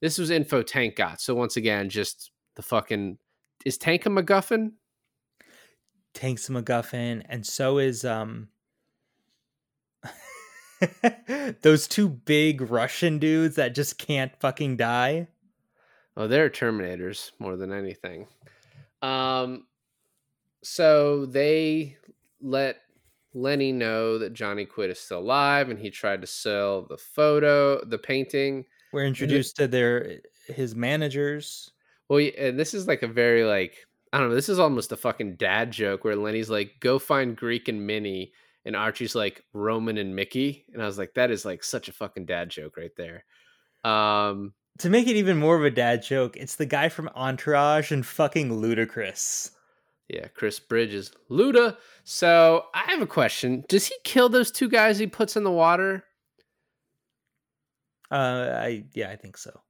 this 0.00 0.18
was 0.18 0.30
info 0.30 0.62
Tank 0.62 0.96
got. 0.96 1.20
So 1.20 1.34
once 1.34 1.56
again, 1.56 1.88
just 1.88 2.30
the 2.54 2.62
fucking 2.62 3.18
is 3.64 3.78
Tank 3.78 4.06
a 4.06 4.10
MacGuffin? 4.10 4.72
Tank's 6.14 6.48
a 6.48 6.52
MacGuffin, 6.52 7.24
and 7.28 7.46
so 7.46 7.78
is 7.78 8.04
um 8.04 8.48
those 11.62 11.86
two 11.86 12.08
big 12.08 12.60
Russian 12.60 13.18
dudes 13.18 13.56
that 13.56 13.74
just 13.74 13.98
can't 13.98 14.32
fucking 14.40 14.76
die. 14.76 15.28
Oh, 16.16 16.26
they're 16.26 16.50
Terminators 16.50 17.32
more 17.38 17.56
than 17.56 17.72
anything. 17.72 18.26
Um, 19.02 19.66
so 20.62 21.26
they 21.26 21.96
let 22.40 22.78
Lenny 23.34 23.70
know 23.72 24.18
that 24.18 24.32
Johnny 24.32 24.64
Quid 24.64 24.90
is 24.90 24.98
still 24.98 25.18
alive, 25.18 25.68
and 25.68 25.78
he 25.78 25.90
tried 25.90 26.22
to 26.22 26.26
sell 26.26 26.82
the 26.82 26.96
photo, 26.96 27.84
the 27.84 27.98
painting. 27.98 28.64
We're 28.92 29.04
introduced 29.04 29.56
to 29.56 29.68
their 29.68 30.20
his 30.48 30.74
managers. 30.74 31.70
Well, 32.08 32.26
and 32.38 32.58
this 32.58 32.72
is 32.72 32.86
like 32.88 33.02
a 33.02 33.08
very 33.08 33.44
like 33.44 33.86
I 34.12 34.18
don't 34.18 34.30
know. 34.30 34.34
This 34.34 34.48
is 34.48 34.58
almost 34.58 34.92
a 34.92 34.96
fucking 34.96 35.36
dad 35.36 35.70
joke 35.70 36.04
where 36.04 36.16
Lenny's 36.16 36.48
like, 36.48 36.80
"Go 36.80 36.98
find 36.98 37.36
Greek 37.36 37.68
and 37.68 37.86
Minnie," 37.86 38.32
and 38.66 38.76
Archie's 38.76 39.14
like 39.14 39.42
Roman 39.54 39.96
and 39.96 40.14
Mickey, 40.14 40.66
and 40.74 40.82
I 40.82 40.86
was 40.86 40.98
like, 40.98 41.14
that 41.14 41.30
is 41.30 41.44
like 41.46 41.64
such 41.64 41.88
a 41.88 41.92
fucking 41.92 42.26
dad 42.26 42.50
joke 42.50 42.76
right 42.76 42.94
there. 42.96 43.24
Um, 43.90 44.52
To 44.80 44.90
make 44.90 45.06
it 45.06 45.16
even 45.16 45.38
more 45.38 45.56
of 45.56 45.64
a 45.64 45.70
dad 45.70 46.02
joke, 46.02 46.36
it's 46.36 46.56
the 46.56 46.66
guy 46.66 46.90
from 46.90 47.08
Entourage 47.14 47.92
and 47.92 48.04
fucking 48.04 48.50
Ludacris. 48.50 49.52
Yeah, 50.08 50.28
Chris 50.34 50.60
Bridges. 50.60 51.12
Luda. 51.30 51.76
So 52.04 52.66
I 52.74 52.90
have 52.90 53.00
a 53.00 53.06
question. 53.06 53.64
Does 53.68 53.86
he 53.86 53.94
kill 54.04 54.28
those 54.28 54.50
two 54.50 54.68
guys 54.68 54.98
he 54.98 55.06
puts 55.06 55.36
in 55.36 55.44
the 55.44 55.50
water? 55.50 56.04
Uh, 58.10 58.50
I 58.54 58.84
yeah, 58.94 59.10
I 59.10 59.16
think 59.16 59.36
so. 59.36 59.60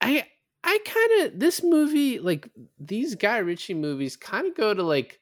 I 0.00 0.26
I 0.62 0.78
kind 0.84 1.22
of 1.22 1.40
this 1.40 1.62
movie 1.62 2.18
like 2.18 2.50
these 2.78 3.14
Guy 3.14 3.38
Ritchie 3.38 3.74
movies 3.74 4.16
kind 4.16 4.46
of 4.46 4.54
go 4.54 4.74
to 4.74 4.82
like 4.82 5.20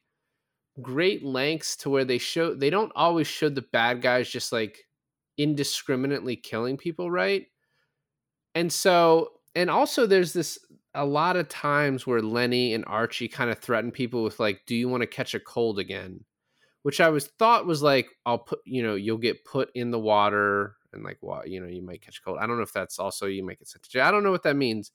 great 0.83 1.25
lengths 1.25 1.77
to 1.77 1.91
where 1.91 2.05
they 2.05 2.19
show 2.19 2.55
they 2.55 2.71
don't 2.71 2.93
always 2.95 3.27
show 3.27 3.49
the 3.49 3.62
bad 3.62 4.03
guys 4.03 4.29
just 4.29 4.53
like 4.53 4.87
indiscriminately 5.39 6.37
killing 6.37 6.77
people, 6.77 7.11
right? 7.11 7.47
And 8.55 8.73
so 8.73 9.33
and 9.55 9.71
also 9.71 10.07
there's 10.07 10.33
this 10.33 10.59
a 10.95 11.05
lot 11.05 11.37
of 11.37 11.49
times 11.49 12.07
where 12.07 12.23
Lenny 12.23 12.75
and 12.75 12.85
Archie 12.87 13.29
kind 13.29 13.51
of 13.51 13.59
threaten 13.59 13.91
people 13.91 14.25
with 14.25 14.41
like, 14.41 14.62
"Do 14.67 14.75
you 14.75 14.89
want 14.89 15.03
to 15.03 15.07
catch 15.07 15.35
a 15.35 15.41
cold 15.41 15.79
again?" 15.79 16.25
Which 16.83 17.01
I 17.01 17.11
was 17.11 17.29
thought 17.39 17.67
was 17.67 17.83
like, 17.83 18.09
"I'll 18.27 18.39
put 18.41 18.61
you 18.67 18.83
know 18.83 18.95
you'll 18.97 19.19
get 19.19 19.45
put 19.45 19.71
in 19.75 19.91
the 19.91 19.99
water 20.01 20.77
and 20.93 21.05
like 21.05 21.19
what 21.23 21.49
you 21.51 21.61
know 21.61 21.69
you 21.69 21.83
might 21.83 22.03
catch 22.03 22.23
cold." 22.25 22.39
I 22.41 22.47
don't 22.47 22.57
know 22.59 22.65
if 22.65 22.73
that's 22.73 22.99
also 22.99 23.27
you 23.27 23.45
might 23.45 23.59
get 23.59 23.69
sent 23.69 23.85
to 23.85 23.91
jail. 23.91 24.07
I 24.07 24.11
don't 24.11 24.25
know 24.25 24.33
what 24.33 24.45
that 24.45 24.57
means, 24.57 24.93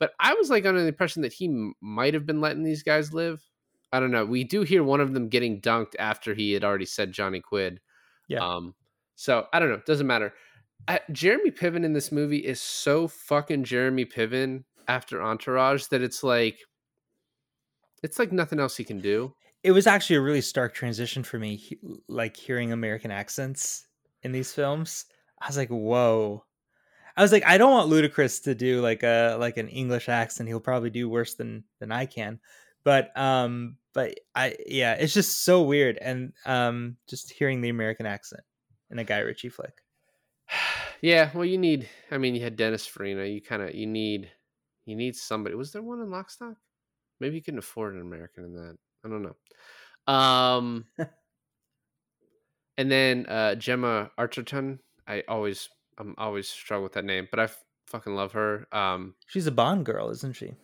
but 0.00 0.12
I 0.20 0.34
was 0.34 0.50
like 0.50 0.66
under 0.66 0.82
the 0.82 0.88
impression 0.88 1.22
that 1.22 1.34
he 1.34 1.72
might 1.80 2.14
have 2.14 2.26
been 2.26 2.40
letting 2.40 2.64
these 2.64 2.82
guys 2.82 3.14
live. 3.14 3.42
I 3.94 4.00
don't 4.00 4.10
know. 4.10 4.24
We 4.24 4.42
do 4.42 4.62
hear 4.62 4.82
one 4.82 5.00
of 5.00 5.14
them 5.14 5.28
getting 5.28 5.60
dunked 5.60 5.94
after 6.00 6.34
he 6.34 6.52
had 6.52 6.64
already 6.64 6.84
said 6.84 7.12
Johnny 7.12 7.40
Quid. 7.40 7.80
Yeah. 8.26 8.40
Um. 8.40 8.74
So 9.14 9.46
I 9.52 9.60
don't 9.60 9.68
know. 9.68 9.80
Doesn't 9.86 10.08
matter. 10.08 10.34
Uh, 10.88 10.98
Jeremy 11.12 11.52
Piven 11.52 11.84
in 11.84 11.92
this 11.92 12.10
movie 12.10 12.38
is 12.38 12.60
so 12.60 13.06
fucking 13.06 13.62
Jeremy 13.62 14.04
Piven 14.04 14.64
after 14.88 15.22
Entourage 15.22 15.86
that 15.86 16.02
it's 16.02 16.24
like 16.24 16.58
it's 18.02 18.18
like 18.18 18.32
nothing 18.32 18.58
else 18.58 18.76
he 18.76 18.82
can 18.82 19.00
do. 19.00 19.32
It 19.62 19.70
was 19.70 19.86
actually 19.86 20.16
a 20.16 20.22
really 20.22 20.40
stark 20.40 20.74
transition 20.74 21.22
for 21.22 21.38
me, 21.38 21.54
he- 21.54 21.78
like 22.08 22.36
hearing 22.36 22.72
American 22.72 23.12
accents 23.12 23.86
in 24.24 24.32
these 24.32 24.52
films. 24.52 25.06
I 25.40 25.46
was 25.46 25.56
like, 25.56 25.70
whoa. 25.70 26.44
I 27.16 27.22
was 27.22 27.30
like, 27.30 27.46
I 27.46 27.58
don't 27.58 27.70
want 27.70 27.90
Ludacris 27.92 28.42
to 28.42 28.56
do 28.56 28.80
like 28.80 29.04
a 29.04 29.36
like 29.38 29.56
an 29.56 29.68
English 29.68 30.08
accent. 30.08 30.48
He'll 30.48 30.58
probably 30.58 30.90
do 30.90 31.08
worse 31.08 31.34
than 31.34 31.62
than 31.78 31.92
I 31.92 32.06
can. 32.06 32.40
But 32.84 33.16
um, 33.16 33.76
but 33.94 34.18
I 34.34 34.56
yeah, 34.66 34.94
it's 34.94 35.14
just 35.14 35.44
so 35.44 35.62
weird, 35.62 35.98
and 35.98 36.32
um, 36.44 36.96
just 37.08 37.32
hearing 37.32 37.60
the 37.60 37.70
American 37.70 38.06
accent 38.06 38.42
in 38.90 38.98
a 38.98 39.04
Guy 39.04 39.20
Ritchie 39.20 39.48
flick. 39.48 39.82
yeah, 41.00 41.30
well, 41.32 41.44
you 41.44 41.56
need. 41.56 41.88
I 42.10 42.18
mean, 42.18 42.34
you 42.34 42.42
had 42.42 42.56
Dennis 42.56 42.86
Farina. 42.86 43.24
You 43.24 43.40
kind 43.40 43.62
of 43.62 43.74
you 43.74 43.86
need 43.86 44.30
you 44.84 44.96
need 44.96 45.16
somebody. 45.16 45.54
Was 45.54 45.72
there 45.72 45.82
one 45.82 46.00
in 46.00 46.08
Lockstock? 46.08 46.56
Maybe 47.20 47.36
you 47.36 47.42
couldn't 47.42 47.58
afford 47.58 47.94
an 47.94 48.00
American 48.00 48.44
in 48.44 48.54
that. 48.54 48.76
I 49.04 49.08
don't 49.08 49.22
know. 49.22 50.12
Um, 50.12 50.86
and 52.76 52.90
then 52.90 53.26
uh, 53.26 53.54
Gemma 53.54 54.10
Arterton. 54.18 54.78
I 55.06 55.22
always 55.28 55.68
I'm 55.98 56.14
always 56.18 56.48
struggle 56.48 56.82
with 56.82 56.94
that 56.94 57.04
name, 57.04 57.28
but 57.30 57.38
I 57.38 57.44
f- 57.44 57.62
fucking 57.86 58.14
love 58.14 58.32
her. 58.32 58.66
Um, 58.72 59.14
She's 59.26 59.46
a 59.46 59.52
Bond 59.52 59.86
girl, 59.86 60.10
isn't 60.10 60.34
she? 60.34 60.54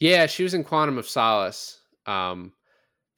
Yeah, 0.00 0.26
she 0.26 0.42
was 0.42 0.54
in 0.54 0.64
Quantum 0.64 0.98
of 0.98 1.08
Solace. 1.08 1.80
Um, 2.06 2.52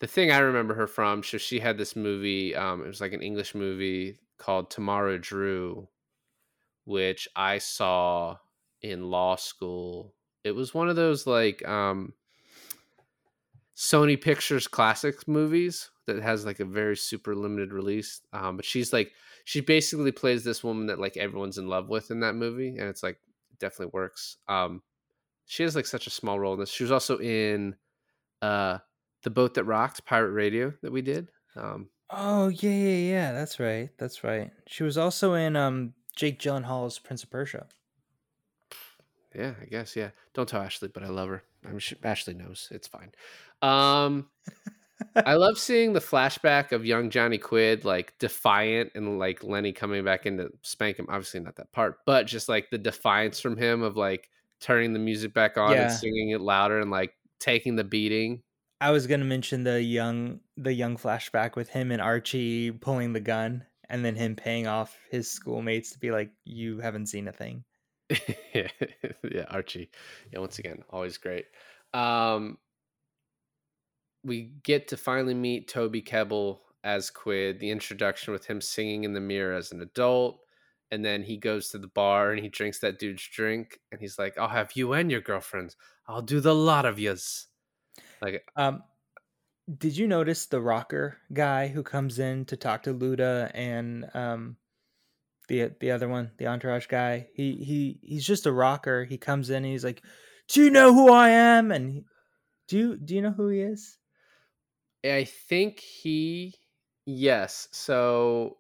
the 0.01 0.07
thing 0.07 0.31
I 0.31 0.39
remember 0.39 0.75
her 0.75 0.87
from, 0.87 1.23
so 1.23 1.39
she 1.39 1.59
had 1.59 1.79
this 1.79 1.97
movie. 1.97 2.55
Um, 2.55 2.83
it 2.83 2.87
was 2.87 3.01
like 3.01 3.13
an 3.13 3.23
English 3.23 3.55
movie 3.55 4.19
called 4.39 4.71
Tamara 4.71 5.19
Drewe, 5.19 5.87
which 6.85 7.29
I 7.35 7.59
saw 7.59 8.37
in 8.83 9.11
law 9.11 9.37
school. 9.37 10.15
It 10.45 10.53
was 10.53 10.75
one 10.75 10.89
of 10.89 10.97
those 10.97 11.27
like 11.27 11.67
um, 11.67 12.13
Sony 13.75 14.21
Pictures 14.21 14.69
classic 14.69 15.27
movies 15.27 15.91
that 16.07 16.23
has 16.23 16.45
like 16.47 16.61
a 16.61 16.65
very 16.65 16.97
super 16.97 17.35
limited 17.35 17.73
release. 17.73 18.21
Um, 18.33 18.57
but 18.57 18.65
she's 18.65 18.93
like 18.93 19.13
she 19.45 19.61
basically 19.61 20.13
plays 20.13 20.45
this 20.45 20.63
woman 20.63 20.87
that 20.87 21.01
like 21.01 21.17
everyone's 21.17 21.59
in 21.59 21.69
love 21.69 21.89
with 21.89 22.11
in 22.11 22.21
that 22.21 22.35
movie, 22.35 22.77
and 22.79 22.89
it's 22.89 23.03
like 23.03 23.19
it 23.51 23.59
definitely 23.59 23.93
works. 23.93 24.37
Um, 24.49 24.83
she 25.47 25.63
has 25.63 25.75
like 25.75 25.87
such 25.87 26.07
a 26.07 26.11
small 26.11 26.39
role 26.39 26.55
in 26.55 26.61
this. 26.61 26.71
She 26.71 26.85
was 26.85 26.93
also 26.93 27.19
in 27.19 27.77
uh 28.43 28.79
the 29.23 29.31
boat 29.31 29.55
that 29.55 29.65
rocked 29.65 30.05
pirate 30.05 30.33
radio 30.33 30.73
that 30.83 30.93
we 30.93 31.03
did. 31.03 31.31
Um, 31.57 31.89
Oh 32.11 32.49
yeah, 32.49 32.71
yeah, 32.71 33.11
yeah. 33.11 33.33
That's 33.33 33.59
right. 33.59 33.91
That's 33.99 34.23
right. 34.23 34.53
She 34.69 34.83
was 34.85 34.97
also 34.99 35.35
in 35.35 35.57
um 35.57 35.95
Jake 36.15 36.39
Gyllenhaal's 36.39 36.99
Prince 36.99 37.23
of 37.25 37.31
Persia. 37.31 37.67
yeah, 39.35 39.55
I 39.61 39.65
guess 39.67 39.97
yeah. 39.97 40.11
Don't 40.35 40.49
tell 40.49 40.63
Ashley, 40.63 40.89
but 40.89 41.03
I 41.03 41.09
love 41.09 41.29
her. 41.29 41.43
I'm 41.65 41.79
sure 41.79 41.99
Ashley 42.05 42.35
knows. 42.35 42.69
It's 42.71 42.87
fine. 42.87 43.13
Um, 43.61 44.29
I 45.17 45.35
love 45.35 45.59
seeing 45.59 45.93
the 45.93 46.01
flashback 46.01 46.73
of 46.73 46.87
young 46.87 47.11
Johnny 47.11 47.39
Quid, 47.39 47.85
like 47.85 48.15
defiant, 48.19 48.93
and 48.95 49.19
like 49.19 49.43
Lenny 49.43 49.73
coming 49.73 50.05
back 50.05 50.27
in 50.27 50.37
to 50.39 50.51
spank 50.63 50.99
him. 50.99 51.07
Obviously, 51.09 51.41
not 51.41 51.57
that 51.57 51.73
part, 51.73 51.99
but 52.07 52.27
just 52.27 52.49
like 52.49 52.71
the 52.71 52.79
defiance 52.79 53.41
from 53.41 53.57
him 53.57 53.83
of 53.83 53.97
like 53.97 54.31
turning 54.61 54.93
the 54.93 54.99
music 54.99 55.33
back 55.35 55.57
on 55.59 55.73
Yeah. 55.73 55.83
and 55.85 55.93
singing 55.93 56.31
it 56.31 56.41
louder 56.41 56.81
and 56.81 56.91
like 56.91 57.13
taking 57.41 57.77
the 57.77 57.85
beating. 57.85 58.43
I 58.81 58.91
was 58.91 59.07
gonna 59.07 59.25
mention 59.25 59.65
the 59.65 59.83
young 59.83 60.41
the 60.57 60.73
young 60.73 60.97
flashback 60.97 61.57
with 61.57 61.69
him 61.71 61.91
and 61.91 62.01
Archie 62.03 62.71
pulling 62.73 63.13
the 63.13 63.21
gun 63.21 63.65
and 63.89 64.05
then 64.05 64.15
him 64.17 64.37
paying 64.37 64.67
off 64.67 64.99
his 65.11 65.31
schoolmates 65.31 65.93
to 65.93 65.99
be 65.99 66.11
like, 66.11 66.31
You 66.45 66.81
haven't 66.81 67.07
seen 67.07 67.29
a 67.29 67.33
thing. 67.33 67.65
yeah, 68.55 69.45
Archie. 69.49 69.91
Yeah, 70.33 70.41
once 70.41 70.59
again, 70.59 70.83
always 70.91 71.19
great. 71.19 71.47
Um, 71.95 72.59
we 74.25 74.53
get 74.63 74.89
to 74.89 74.97
finally 74.97 75.35
meet 75.35 75.69
Toby 75.69 76.03
Kebbell 76.03 76.59
as 76.85 77.11
Quid. 77.11 77.61
The 77.61 77.71
introduction 77.71 78.33
with 78.33 78.47
him 78.47 78.61
singing 78.61 79.05
in 79.05 79.13
the 79.13 79.21
mirror 79.21 79.55
as 79.55 79.73
an 79.73 79.81
adult, 79.81 80.41
and 80.91 81.05
then 81.05 81.23
he 81.23 81.37
goes 81.39 81.71
to 81.71 81.79
the 81.79 81.89
bar 81.89 82.33
and 82.33 82.43
he 82.43 82.49
drinks 82.49 82.81
that 82.81 82.99
dude's 82.99 83.27
drink, 83.29 83.81
and 83.93 84.01
he's 84.01 84.19
like, 84.19 84.39
"I'll 84.39 84.49
have 84.49 84.73
you 84.77 84.93
and 84.93 85.11
your 85.11 85.21
girlfriends. 85.21 85.77
I'll 86.07 86.23
do 86.23 86.41
the 86.41 86.55
lot 86.55 86.87
of 86.87 86.99
yous." 86.99 87.49
Like, 88.23 88.47
Um 88.57 88.83
did 89.79 89.97
you 89.97 90.07
notice 90.07 90.47
the 90.47 90.61
rocker 90.61 91.19
guy 91.33 91.69
who 91.69 91.83
comes 91.83 92.19
in 92.19 92.45
to 92.47 92.57
talk 92.57 92.85
to 92.85 92.95
Luda 92.95 93.51
and 93.55 94.09
um 94.15 94.59
the 95.49 95.75
the 95.81 95.91
other 95.93 96.09
one, 96.09 96.33
the 96.39 96.47
entourage 96.49 96.87
guy? 96.87 97.31
He 97.35 97.57
he 97.65 98.01
he's 98.03 98.27
just 98.27 98.47
a 98.47 98.53
rocker. 98.53 99.05
He 99.05 99.19
comes 99.19 99.51
in 99.51 99.59
and 99.59 99.67
he's 99.67 99.85
like, 99.85 100.05
Do 100.49 100.63
you 100.65 100.71
know 100.71 100.95
who 100.95 101.13
I 101.13 101.31
am? 101.31 101.73
And 101.73 101.91
he, 101.93 102.07
do 102.69 102.79
you 102.79 102.97
do 102.99 103.15
you 103.17 103.23
know 103.23 103.33
who 103.33 103.49
he 103.49 103.61
is? 103.63 103.99
I 105.05 105.25
think 105.25 105.81
he, 105.81 106.55
yes. 107.07 107.69
So 107.73 108.59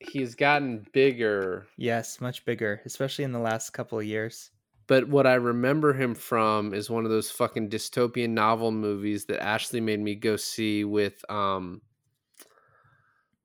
he's 0.00 0.34
gotten 0.34 0.86
bigger 0.92 1.66
Yes, 1.76 2.20
much 2.20 2.44
bigger, 2.44 2.80
especially 2.84 3.24
in 3.24 3.32
the 3.32 3.38
last 3.38 3.70
couple 3.70 3.98
of 3.98 4.04
years. 4.04 4.50
But 4.86 5.08
what 5.08 5.26
I 5.26 5.34
remember 5.34 5.92
him 5.92 6.14
from 6.14 6.74
is 6.74 6.90
one 6.90 7.04
of 7.04 7.10
those 7.10 7.30
fucking 7.30 7.70
dystopian 7.70 8.30
novel 8.30 8.72
movies 8.72 9.26
that 9.26 9.42
Ashley 9.42 9.80
made 9.80 10.00
me 10.00 10.14
go 10.16 10.36
see 10.36 10.84
with 10.84 11.28
um 11.30 11.82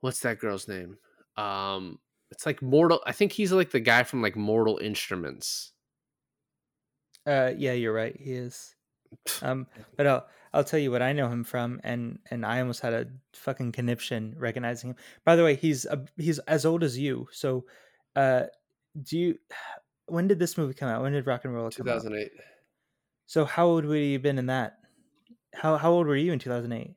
what's 0.01 0.19
that 0.21 0.39
girl's 0.39 0.67
name? 0.67 0.97
Um 1.37 1.99
it's 2.31 2.45
like 2.45 2.61
Mortal 2.61 3.01
I 3.05 3.11
think 3.11 3.31
he's 3.31 3.51
like 3.51 3.71
the 3.71 3.79
guy 3.79 4.03
from 4.03 4.21
like 4.21 4.35
Mortal 4.35 4.77
Instruments. 4.77 5.73
Uh, 7.25 7.53
yeah, 7.57 7.73
you're 7.73 7.93
right. 7.93 8.15
He 8.19 8.33
is. 8.33 8.75
Um, 9.41 9.67
but 9.95 10.07
I'll 10.07 10.27
I'll 10.55 10.63
tell 10.63 10.79
you 10.79 10.89
what 10.89 11.01
I 11.01 11.11
know 11.11 11.27
him 11.27 11.43
from, 11.43 11.81
and 11.83 12.17
and 12.31 12.45
I 12.45 12.61
almost 12.61 12.79
had 12.79 12.93
a 12.93 13.07
fucking 13.33 13.73
conniption 13.73 14.33
recognizing 14.37 14.91
him. 14.91 14.95
By 15.25 15.35
the 15.35 15.43
way, 15.43 15.55
he's 15.55 15.85
a, 15.85 16.05
he's 16.15 16.39
as 16.39 16.65
old 16.65 16.81
as 16.81 16.97
you. 16.97 17.27
So, 17.31 17.65
uh, 18.15 18.43
do 19.03 19.19
you? 19.19 19.37
When 20.07 20.27
did 20.27 20.37
this 20.37 20.55
movie 20.55 20.75
come 20.75 20.87
out? 20.87 21.01
When 21.01 21.13
did 21.13 21.25
Rock 21.25 21.45
and 21.45 21.53
Roll 21.55 21.71
come 21.71 21.87
out? 21.89 22.03
2008. 22.03 22.31
So 23.25 23.43
how 23.43 23.65
old 23.65 23.85
would 23.85 23.99
have 23.99 24.21
been 24.21 24.37
in 24.37 24.45
that? 24.45 24.77
How 25.55 25.77
how 25.77 25.91
old 25.91 26.05
were 26.05 26.15
you 26.15 26.31
in 26.31 26.37
2008? 26.37 26.93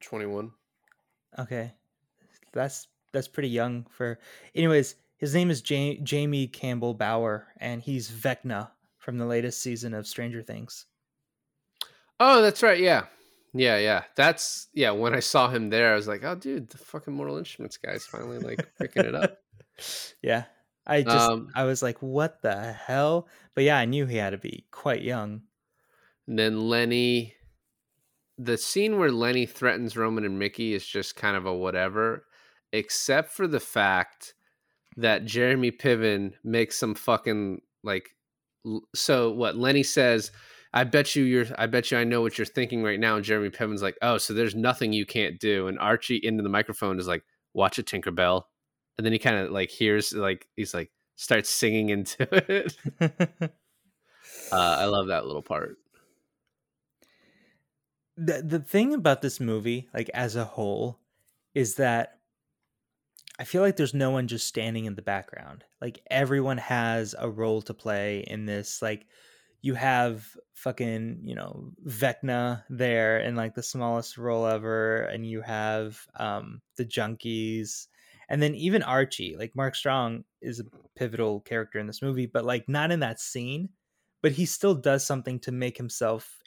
21. 0.00 0.50
Okay, 1.38 1.72
that's 2.52 2.88
that's 3.12 3.28
pretty 3.28 3.50
young 3.50 3.86
for. 3.88 4.18
Anyways, 4.56 4.96
his 5.18 5.32
name 5.32 5.48
is 5.48 5.62
ja- 5.70 6.00
Jamie 6.02 6.48
Campbell 6.48 6.94
Bower, 6.94 7.46
and 7.58 7.80
he's 7.80 8.10
Vecna 8.10 8.70
from 8.98 9.16
the 9.16 9.26
latest 9.26 9.62
season 9.62 9.94
of 9.94 10.08
Stranger 10.08 10.42
Things. 10.42 10.86
Oh, 12.20 12.42
that's 12.42 12.62
right. 12.62 12.80
Yeah. 12.80 13.04
Yeah, 13.54 13.78
yeah. 13.78 14.04
That's 14.16 14.68
yeah, 14.74 14.90
when 14.90 15.14
I 15.14 15.20
saw 15.20 15.48
him 15.48 15.70
there, 15.70 15.92
I 15.92 15.96
was 15.96 16.06
like, 16.06 16.22
"Oh, 16.22 16.34
dude, 16.34 16.68
the 16.68 16.78
fucking 16.78 17.14
Mortal 17.14 17.38
Instruments 17.38 17.78
guy's 17.78 18.04
finally 18.04 18.38
like 18.38 18.68
picking 18.78 19.04
it 19.04 19.14
up." 19.14 19.38
Yeah. 20.22 20.44
I 20.88 21.02
just 21.02 21.30
Um, 21.30 21.50
I 21.54 21.64
was 21.64 21.82
like, 21.82 21.98
what 22.00 22.42
the 22.42 22.72
hell? 22.72 23.28
But 23.54 23.64
yeah, 23.64 23.76
I 23.78 23.84
knew 23.84 24.06
he 24.06 24.16
had 24.16 24.30
to 24.30 24.38
be 24.38 24.64
quite 24.70 25.02
young. 25.02 25.42
And 26.26 26.38
then 26.38 26.68
Lenny, 26.68 27.34
the 28.38 28.56
scene 28.56 28.98
where 28.98 29.12
Lenny 29.12 29.44
threatens 29.44 29.96
Roman 29.96 30.24
and 30.24 30.38
Mickey 30.38 30.72
is 30.72 30.86
just 30.86 31.14
kind 31.14 31.36
of 31.36 31.44
a 31.44 31.54
whatever, 31.54 32.24
except 32.72 33.32
for 33.32 33.46
the 33.46 33.60
fact 33.60 34.34
that 34.96 35.26
Jeremy 35.26 35.70
Piven 35.70 36.32
makes 36.42 36.78
some 36.78 36.94
fucking 36.94 37.60
like. 37.84 38.08
So 38.94 39.30
what 39.30 39.56
Lenny 39.56 39.82
says, 39.82 40.32
I 40.72 40.84
bet 40.84 41.16
you 41.16 41.24
you're, 41.24 41.46
I 41.58 41.66
bet 41.66 41.90
you 41.90 41.98
I 41.98 42.04
know 42.04 42.20
what 42.20 42.38
you're 42.38 42.44
thinking 42.46 42.82
right 42.82 43.00
now. 43.00 43.16
And 43.16 43.24
Jeremy 43.24 43.50
Piven's 43.50 43.82
like, 43.82 43.96
oh, 44.02 44.18
so 44.18 44.34
there's 44.34 44.54
nothing 44.54 44.92
you 44.92 45.06
can't 45.06 45.38
do. 45.40 45.68
And 45.68 45.78
Archie 45.78 46.20
into 46.22 46.42
the 46.42 46.48
microphone 46.48 46.98
is 46.98 47.08
like, 47.08 47.24
watch 47.54 47.78
it, 47.78 47.86
Tinkerbell. 47.86 48.42
And 48.96 49.04
then 49.04 49.12
he 49.12 49.18
kind 49.18 49.36
of 49.36 49.50
like 49.50 49.70
hears 49.70 50.12
like 50.12 50.48
he's 50.56 50.74
like 50.74 50.90
starts 51.16 51.48
singing 51.50 51.88
into 51.90 52.26
it. 52.30 52.76
Uh, 54.50 54.76
I 54.80 54.84
love 54.86 55.08
that 55.08 55.26
little 55.26 55.42
part. 55.42 55.76
the 58.16 58.42
the 58.42 58.58
thing 58.60 58.94
about 58.94 59.22
this 59.22 59.40
movie, 59.40 59.88
like 59.94 60.10
as 60.14 60.36
a 60.36 60.44
whole, 60.44 60.98
is 61.54 61.76
that 61.76 62.18
I 63.38 63.44
feel 63.44 63.62
like 63.62 63.76
there's 63.76 63.94
no 63.94 64.10
one 64.10 64.26
just 64.26 64.46
standing 64.46 64.84
in 64.84 64.96
the 64.96 65.02
background. 65.02 65.64
Like 65.80 66.00
everyone 66.10 66.58
has 66.58 67.14
a 67.18 67.30
role 67.30 67.62
to 67.62 67.74
play 67.74 68.20
in 68.26 68.46
this. 68.46 68.82
Like 68.82 69.06
you 69.60 69.74
have 69.74 70.36
fucking, 70.54 71.20
you 71.24 71.34
know, 71.34 71.72
Vecna 71.86 72.64
there 72.70 73.20
in 73.20 73.36
like 73.36 73.54
the 73.54 73.62
smallest 73.62 74.18
role 74.18 74.46
ever, 74.46 75.02
and 75.02 75.26
you 75.26 75.42
have 75.42 76.06
um 76.16 76.60
the 76.76 76.84
junkies, 76.84 77.86
and 78.28 78.42
then 78.42 78.54
even 78.54 78.82
Archie. 78.82 79.36
Like 79.38 79.56
Mark 79.56 79.74
Strong 79.74 80.24
is 80.40 80.60
a 80.60 80.64
pivotal 80.96 81.40
character 81.40 81.78
in 81.78 81.86
this 81.86 82.02
movie, 82.02 82.26
but 82.26 82.44
like 82.44 82.68
not 82.68 82.90
in 82.92 83.00
that 83.00 83.20
scene. 83.20 83.70
But 84.22 84.32
he 84.32 84.46
still 84.46 84.74
does 84.74 85.06
something 85.06 85.38
to 85.40 85.52
make 85.52 85.76
himself 85.76 86.40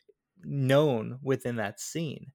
known 0.43 1.19
within 1.21 1.55
that 1.57 1.79
scene 1.79 2.31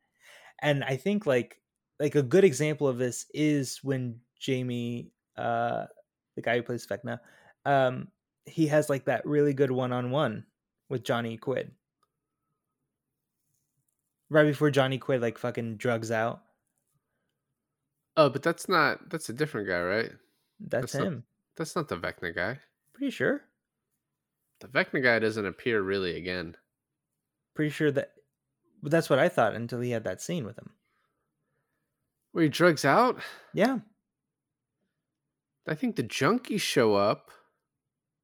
and 0.60 0.84
i 0.84 0.96
think 0.96 1.26
like 1.26 1.60
like 1.98 2.14
a 2.14 2.22
good 2.22 2.44
example 2.44 2.88
of 2.88 2.98
this 2.98 3.26
is 3.34 3.78
when 3.82 4.20
jamie 4.38 5.10
uh 5.36 5.86
the 6.34 6.42
guy 6.42 6.56
who 6.56 6.62
plays 6.62 6.86
Vecna, 6.86 7.18
um 7.64 8.08
he 8.44 8.66
has 8.66 8.88
like 8.90 9.06
that 9.06 9.26
really 9.26 9.54
good 9.54 9.70
one-on-one 9.70 10.44
with 10.88 11.02
johnny 11.04 11.36
quid 11.36 11.72
right 14.30 14.44
before 14.46 14.70
johnny 14.70 14.98
quid 14.98 15.20
like 15.20 15.38
fucking 15.38 15.76
drugs 15.76 16.10
out 16.10 16.42
Oh, 18.18 18.30
but 18.30 18.42
that's 18.42 18.66
not 18.66 19.10
that's 19.10 19.28
a 19.28 19.34
different 19.34 19.68
guy, 19.68 19.82
right? 19.82 20.10
that's, 20.58 20.92
That's 20.92 20.94
not- 20.94 21.06
him 21.06 21.24
That's 21.58 21.76
not 21.76 21.88
the 21.88 21.98
Vecna 21.98 22.34
guy. 22.34 22.58
pretty 22.94 23.10
sure 23.10 23.42
The 24.60 24.68
Vecna 24.68 25.02
guy 25.02 25.18
doesn't 25.18 25.44
appear 25.44 25.82
really 25.82 26.16
again. 26.16 26.56
pretty 27.54 27.68
sure 27.70 27.90
that 27.90 28.12
but 28.82 28.90
that's 28.90 29.10
what 29.10 29.18
i 29.18 29.28
thought 29.28 29.54
until 29.54 29.80
he 29.80 29.90
had 29.90 30.04
that 30.04 30.22
scene 30.22 30.46
with 30.46 30.56
him 30.56 30.70
Where 32.32 32.44
he 32.44 32.48
drugs 32.48 32.84
out? 32.86 33.20
yeah 33.52 33.80
I 35.68 35.74
think 35.74 35.96
the 35.96 36.04
junkies 36.04 36.60
show 36.60 36.94
up. 36.94 37.32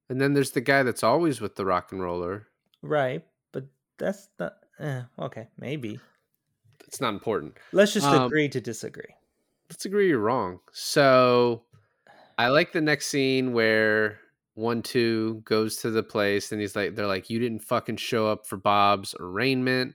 And 0.09 0.21
then 0.21 0.33
there's 0.33 0.53
the 0.53 0.61
guy 0.61 0.85
that's 0.85 1.03
always 1.03 1.41
with 1.41 1.57
the 1.57 1.65
rock 1.67 1.91
and 1.91 2.01
roller. 2.01 2.47
Right 2.83 3.25
but 3.53 3.65
that's 3.99 4.29
not 4.39 4.55
eh, 4.81 5.03
okay 5.19 5.49
maybe 5.59 5.99
It's 6.87 7.01
not 7.01 7.15
important. 7.15 7.57
let's 7.73 7.93
just 7.95 8.07
Um, 8.07 8.25
agree 8.27 8.49
to 8.51 8.61
disagree 8.61 9.15
Let's 9.71 9.87
agree 9.87 10.09
you're 10.09 10.19
wrong. 10.19 10.61
So 10.73 11.63
I 12.37 12.49
like 12.49 12.73
the 12.73 12.83
next 12.83 13.07
scene 13.07 13.55
where 13.55 14.19
one 14.53 14.83
two 14.83 15.41
goes 15.47 15.77
to 15.79 15.91
the 15.91 16.03
place 16.03 16.53
and 16.53 16.61
he's 16.61 16.77
like 16.77 16.95
they're 16.95 17.07
like, 17.07 17.31
You 17.31 17.39
didn't 17.39 17.61
fucking 17.65 17.97
show 17.97 18.27
up 18.29 18.47
for 18.47 18.59
Bob's 18.59 19.15
arraignment. 19.19 19.95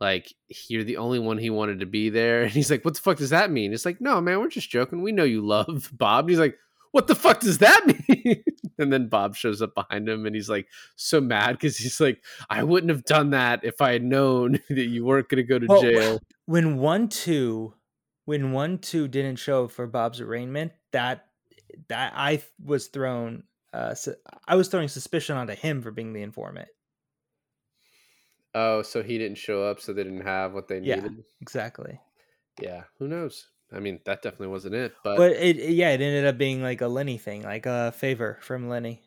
Like 0.00 0.32
you're 0.68 0.84
the 0.84 0.96
only 0.96 1.18
one 1.18 1.36
he 1.36 1.50
wanted 1.50 1.80
to 1.80 1.86
be 1.86 2.08
there. 2.08 2.42
And 2.44 2.52
he's 2.52 2.70
like, 2.70 2.82
What 2.82 2.94
the 2.94 3.00
fuck 3.00 3.18
does 3.18 3.28
that 3.28 3.50
mean? 3.50 3.74
It's 3.74 3.84
like, 3.84 4.00
No, 4.00 4.22
man, 4.22 4.40
we're 4.40 4.48
just 4.48 4.70
joking. 4.70 5.02
We 5.02 5.12
know 5.12 5.24
you 5.24 5.42
love 5.46 5.90
Bob. 5.98 6.24
And 6.24 6.30
he's 6.30 6.38
like, 6.38 6.56
What 6.92 7.06
the 7.06 7.14
fuck 7.14 7.40
does 7.40 7.58
that 7.58 7.86
mean? 8.08 8.42
and 8.78 8.92
then 8.92 9.08
Bob 9.08 9.36
shows 9.36 9.62
up 9.62 9.74
behind 9.74 10.08
him 10.08 10.26
and 10.26 10.34
he's 10.34 10.48
like 10.48 10.66
so 10.96 11.20
mad 11.20 11.52
because 11.52 11.76
he's 11.76 12.00
like, 12.00 12.22
I 12.48 12.62
wouldn't 12.64 12.90
have 12.90 13.04
done 13.04 13.30
that 13.30 13.64
if 13.64 13.80
I 13.80 13.92
had 13.92 14.02
known 14.02 14.58
that 14.68 14.86
you 14.86 15.04
weren't 15.04 15.28
gonna 15.28 15.42
go 15.44 15.58
to 15.58 15.66
Well, 15.66 15.82
jail. 15.82 16.18
when 16.46 16.78
one 16.78 17.08
two 17.08 17.74
when 18.24 18.52
one 18.52 18.78
two 18.78 19.06
didn't 19.08 19.36
show 19.36 19.66
for 19.68 19.86
bob's 19.86 20.20
arraignment 20.20 20.72
that 20.92 21.26
that 21.88 22.12
i 22.16 22.42
was 22.62 22.88
thrown 22.88 23.44
uh 23.72 23.94
su- 23.94 24.14
i 24.46 24.54
was 24.56 24.68
throwing 24.68 24.88
suspicion 24.88 25.36
onto 25.36 25.54
him 25.54 25.80
for 25.82 25.90
being 25.90 26.12
the 26.12 26.22
informant 26.22 26.68
Oh, 28.54 28.82
so 28.82 29.02
he 29.02 29.16
didn't 29.16 29.38
show 29.38 29.62
up, 29.62 29.80
so 29.80 29.92
they 29.92 30.02
didn't 30.02 30.22
have 30.26 30.54
what 30.54 30.66
they 30.66 30.80
needed. 30.80 30.88
Yeah. 30.88 30.96
needed. 31.08 31.24
Exactly. 31.40 32.00
Yeah, 32.60 32.82
who 32.98 33.06
knows? 33.06 33.46
I 33.72 33.80
mean, 33.80 34.00
that 34.04 34.22
definitely 34.22 34.48
wasn't 34.48 34.74
it. 34.74 34.92
But, 35.04 35.16
But 35.16 35.32
it 35.32 35.56
yeah, 35.56 35.90
it 35.90 36.00
ended 36.00 36.26
up 36.26 36.38
being 36.38 36.62
like 36.62 36.80
a 36.80 36.88
Lenny 36.88 37.18
thing, 37.18 37.42
like 37.42 37.66
a 37.66 37.92
favor 37.92 38.38
from 38.40 38.68
Lenny. 38.68 39.00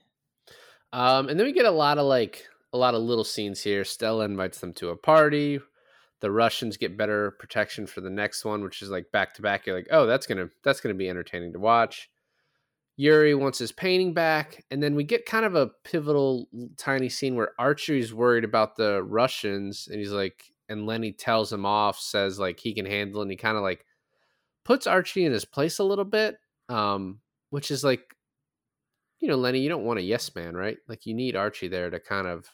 um, 0.93 1.27
and 1.29 1.39
then 1.39 1.45
we 1.45 1.53
get 1.53 1.65
a 1.65 1.71
lot 1.71 1.97
of 1.97 2.05
like 2.05 2.45
a 2.71 2.77
lot 2.77 2.95
of 2.95 3.01
little 3.01 3.23
scenes 3.23 3.61
here. 3.61 3.83
Stella 3.83 4.25
invites 4.25 4.59
them 4.59 4.73
to 4.73 4.89
a 4.89 4.95
party. 4.95 5.59
The 6.21 6.31
Russians 6.31 6.77
get 6.77 6.97
better 6.97 7.31
protection 7.31 7.85
for 7.85 7.99
the 7.99 8.09
next 8.09 8.45
one, 8.45 8.63
which 8.63 8.81
is 8.81 8.89
like 8.89 9.11
back 9.11 9.33
to 9.35 9.41
back. 9.41 9.65
You're 9.65 9.75
like, 9.75 9.89
oh, 9.91 10.05
that's 10.05 10.25
gonna 10.25 10.49
that's 10.63 10.79
gonna 10.79 10.95
be 10.95 11.09
entertaining 11.09 11.53
to 11.53 11.59
watch. 11.59 12.09
Yuri 12.95 13.33
wants 13.33 13.57
his 13.57 13.71
painting 13.71 14.13
back, 14.13 14.63
and 14.69 14.81
then 14.81 14.93
we 14.95 15.03
get 15.03 15.25
kind 15.25 15.45
of 15.45 15.55
a 15.55 15.71
pivotal 15.83 16.47
tiny 16.77 17.09
scene 17.09 17.35
where 17.35 17.51
Archie's 17.59 18.13
worried 18.13 18.43
about 18.43 18.75
the 18.75 19.01
Russians, 19.03 19.87
and 19.89 19.99
he's 19.99 20.11
like, 20.11 20.43
and 20.69 20.85
Lenny 20.85 21.11
tells 21.11 21.51
him 21.51 21.65
off, 21.65 21.99
says 21.99 22.39
like 22.39 22.59
he 22.59 22.73
can 22.73 22.85
handle, 22.85 23.21
it, 23.21 23.23
and 23.23 23.31
he 23.31 23.37
kind 23.37 23.57
of 23.57 23.63
like 23.63 23.83
puts 24.65 24.87
Archie 24.87 25.25
in 25.25 25.31
his 25.31 25.45
place 25.45 25.79
a 25.79 25.83
little 25.83 26.05
bit, 26.05 26.37
um, 26.69 27.21
which 27.49 27.71
is 27.71 27.83
like, 27.83 28.15
you 29.19 29.27
know, 29.27 29.35
Lenny, 29.35 29.59
you 29.59 29.69
don't 29.69 29.85
want 29.85 29.99
a 29.99 30.03
yes 30.03 30.33
man, 30.35 30.55
right? 30.55 30.77
Like 30.87 31.05
you 31.05 31.13
need 31.13 31.35
Archie 31.35 31.67
there 31.67 31.89
to 31.89 31.99
kind 31.99 32.27
of, 32.27 32.49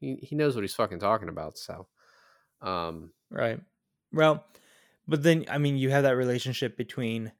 he 0.00 0.16
he 0.16 0.36
knows 0.36 0.54
what 0.54 0.62
he's 0.62 0.74
fucking 0.74 1.00
talking 1.00 1.28
about, 1.28 1.58
so, 1.58 1.88
um, 2.62 3.12
Right. 3.30 3.60
Well, 4.12 4.46
but 5.06 5.22
then 5.22 5.44
I 5.48 5.58
mean, 5.58 5.76
you 5.76 5.90
have 5.90 6.04
that 6.04 6.16
relationship 6.16 6.76
between 6.76 7.32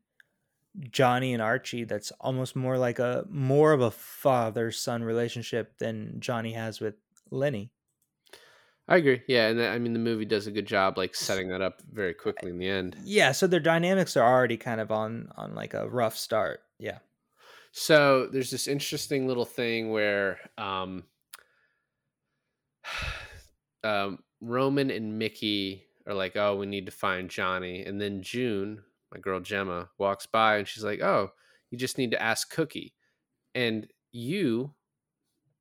Johnny 0.80 1.32
and 1.34 1.42
Archie 1.42 1.84
that's 1.84 2.12
almost 2.20 2.56
more 2.56 2.78
like 2.78 2.98
a 2.98 3.26
more 3.30 3.72
of 3.72 3.80
a 3.80 3.90
father 3.90 4.70
son 4.72 5.04
relationship 5.04 5.78
than 5.78 6.20
Johnny 6.20 6.52
has 6.52 6.80
with 6.80 6.96
Lenny. 7.30 7.72
I 8.88 8.96
agree, 8.96 9.22
yeah, 9.28 9.48
and 9.48 9.60
I 9.62 9.78
mean 9.78 9.92
the 9.92 9.98
movie 9.98 10.24
does 10.24 10.46
a 10.46 10.50
good 10.50 10.66
job 10.66 10.96
like 10.96 11.14
setting 11.14 11.48
that 11.48 11.60
up 11.60 11.82
very 11.92 12.14
quickly 12.14 12.50
in 12.50 12.58
the 12.58 12.68
end. 12.68 12.96
Yeah, 13.04 13.32
so 13.32 13.46
their 13.46 13.60
dynamics 13.60 14.16
are 14.16 14.26
already 14.26 14.56
kind 14.56 14.80
of 14.80 14.90
on 14.90 15.30
on 15.36 15.54
like 15.54 15.74
a 15.74 15.86
rough 15.88 16.16
start. 16.16 16.60
Yeah. 16.78 16.98
So 17.72 18.28
there's 18.32 18.50
this 18.50 18.66
interesting 18.66 19.28
little 19.28 19.44
thing 19.44 19.90
where 19.90 20.38
um, 20.56 21.04
um, 23.84 24.20
Roman 24.40 24.90
and 24.90 25.18
Mickey 25.18 25.84
are 26.06 26.14
like, 26.14 26.36
"Oh, 26.36 26.56
we 26.56 26.64
need 26.64 26.86
to 26.86 26.92
find 26.92 27.28
Johnny," 27.28 27.84
and 27.84 28.00
then 28.00 28.22
June, 28.22 28.82
my 29.12 29.20
girl 29.20 29.40
Gemma, 29.40 29.90
walks 29.98 30.24
by 30.24 30.56
and 30.56 30.66
she's 30.66 30.84
like, 30.84 31.02
"Oh, 31.02 31.30
you 31.70 31.76
just 31.76 31.98
need 31.98 32.12
to 32.12 32.22
ask 32.22 32.50
Cookie," 32.50 32.94
and 33.54 33.86
you 34.12 34.72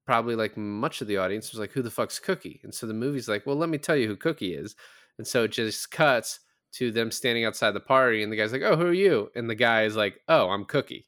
probably 0.07 0.35
like 0.35 0.57
much 0.57 1.01
of 1.01 1.07
the 1.07 1.17
audience 1.17 1.51
was 1.51 1.59
like, 1.59 1.71
"Who 1.73 1.83
the 1.83 1.91
fuck's 1.91 2.17
Cookie?" 2.19 2.61
And 2.63 2.73
so 2.73 2.87
the 2.87 2.93
movie's 2.95 3.29
like, 3.29 3.45
"Well, 3.45 3.57
let 3.57 3.69
me 3.69 3.77
tell 3.77 3.95
you 3.95 4.07
who 4.07 4.15
Cookie 4.15 4.55
is," 4.55 4.75
and 5.19 5.27
so 5.27 5.43
it 5.43 5.51
just 5.51 5.91
cuts 5.91 6.39
to 6.73 6.91
them 6.91 7.11
standing 7.11 7.45
outside 7.45 7.71
the 7.71 7.79
party, 7.81 8.23
and 8.23 8.31
the 8.31 8.37
guy's 8.37 8.53
like, 8.53 8.63
"Oh, 8.63 8.77
who 8.77 8.87
are 8.87 8.93
you?" 8.93 9.29
And 9.35 9.49
the 9.49 9.55
guy 9.55 9.83
is 9.83 9.95
like, 9.95 10.21
"Oh, 10.27 10.49
I'm 10.49 10.65
Cookie." 10.65 11.07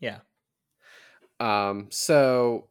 Yeah. 0.00 0.18
Um, 1.40 1.88
so 1.90 2.68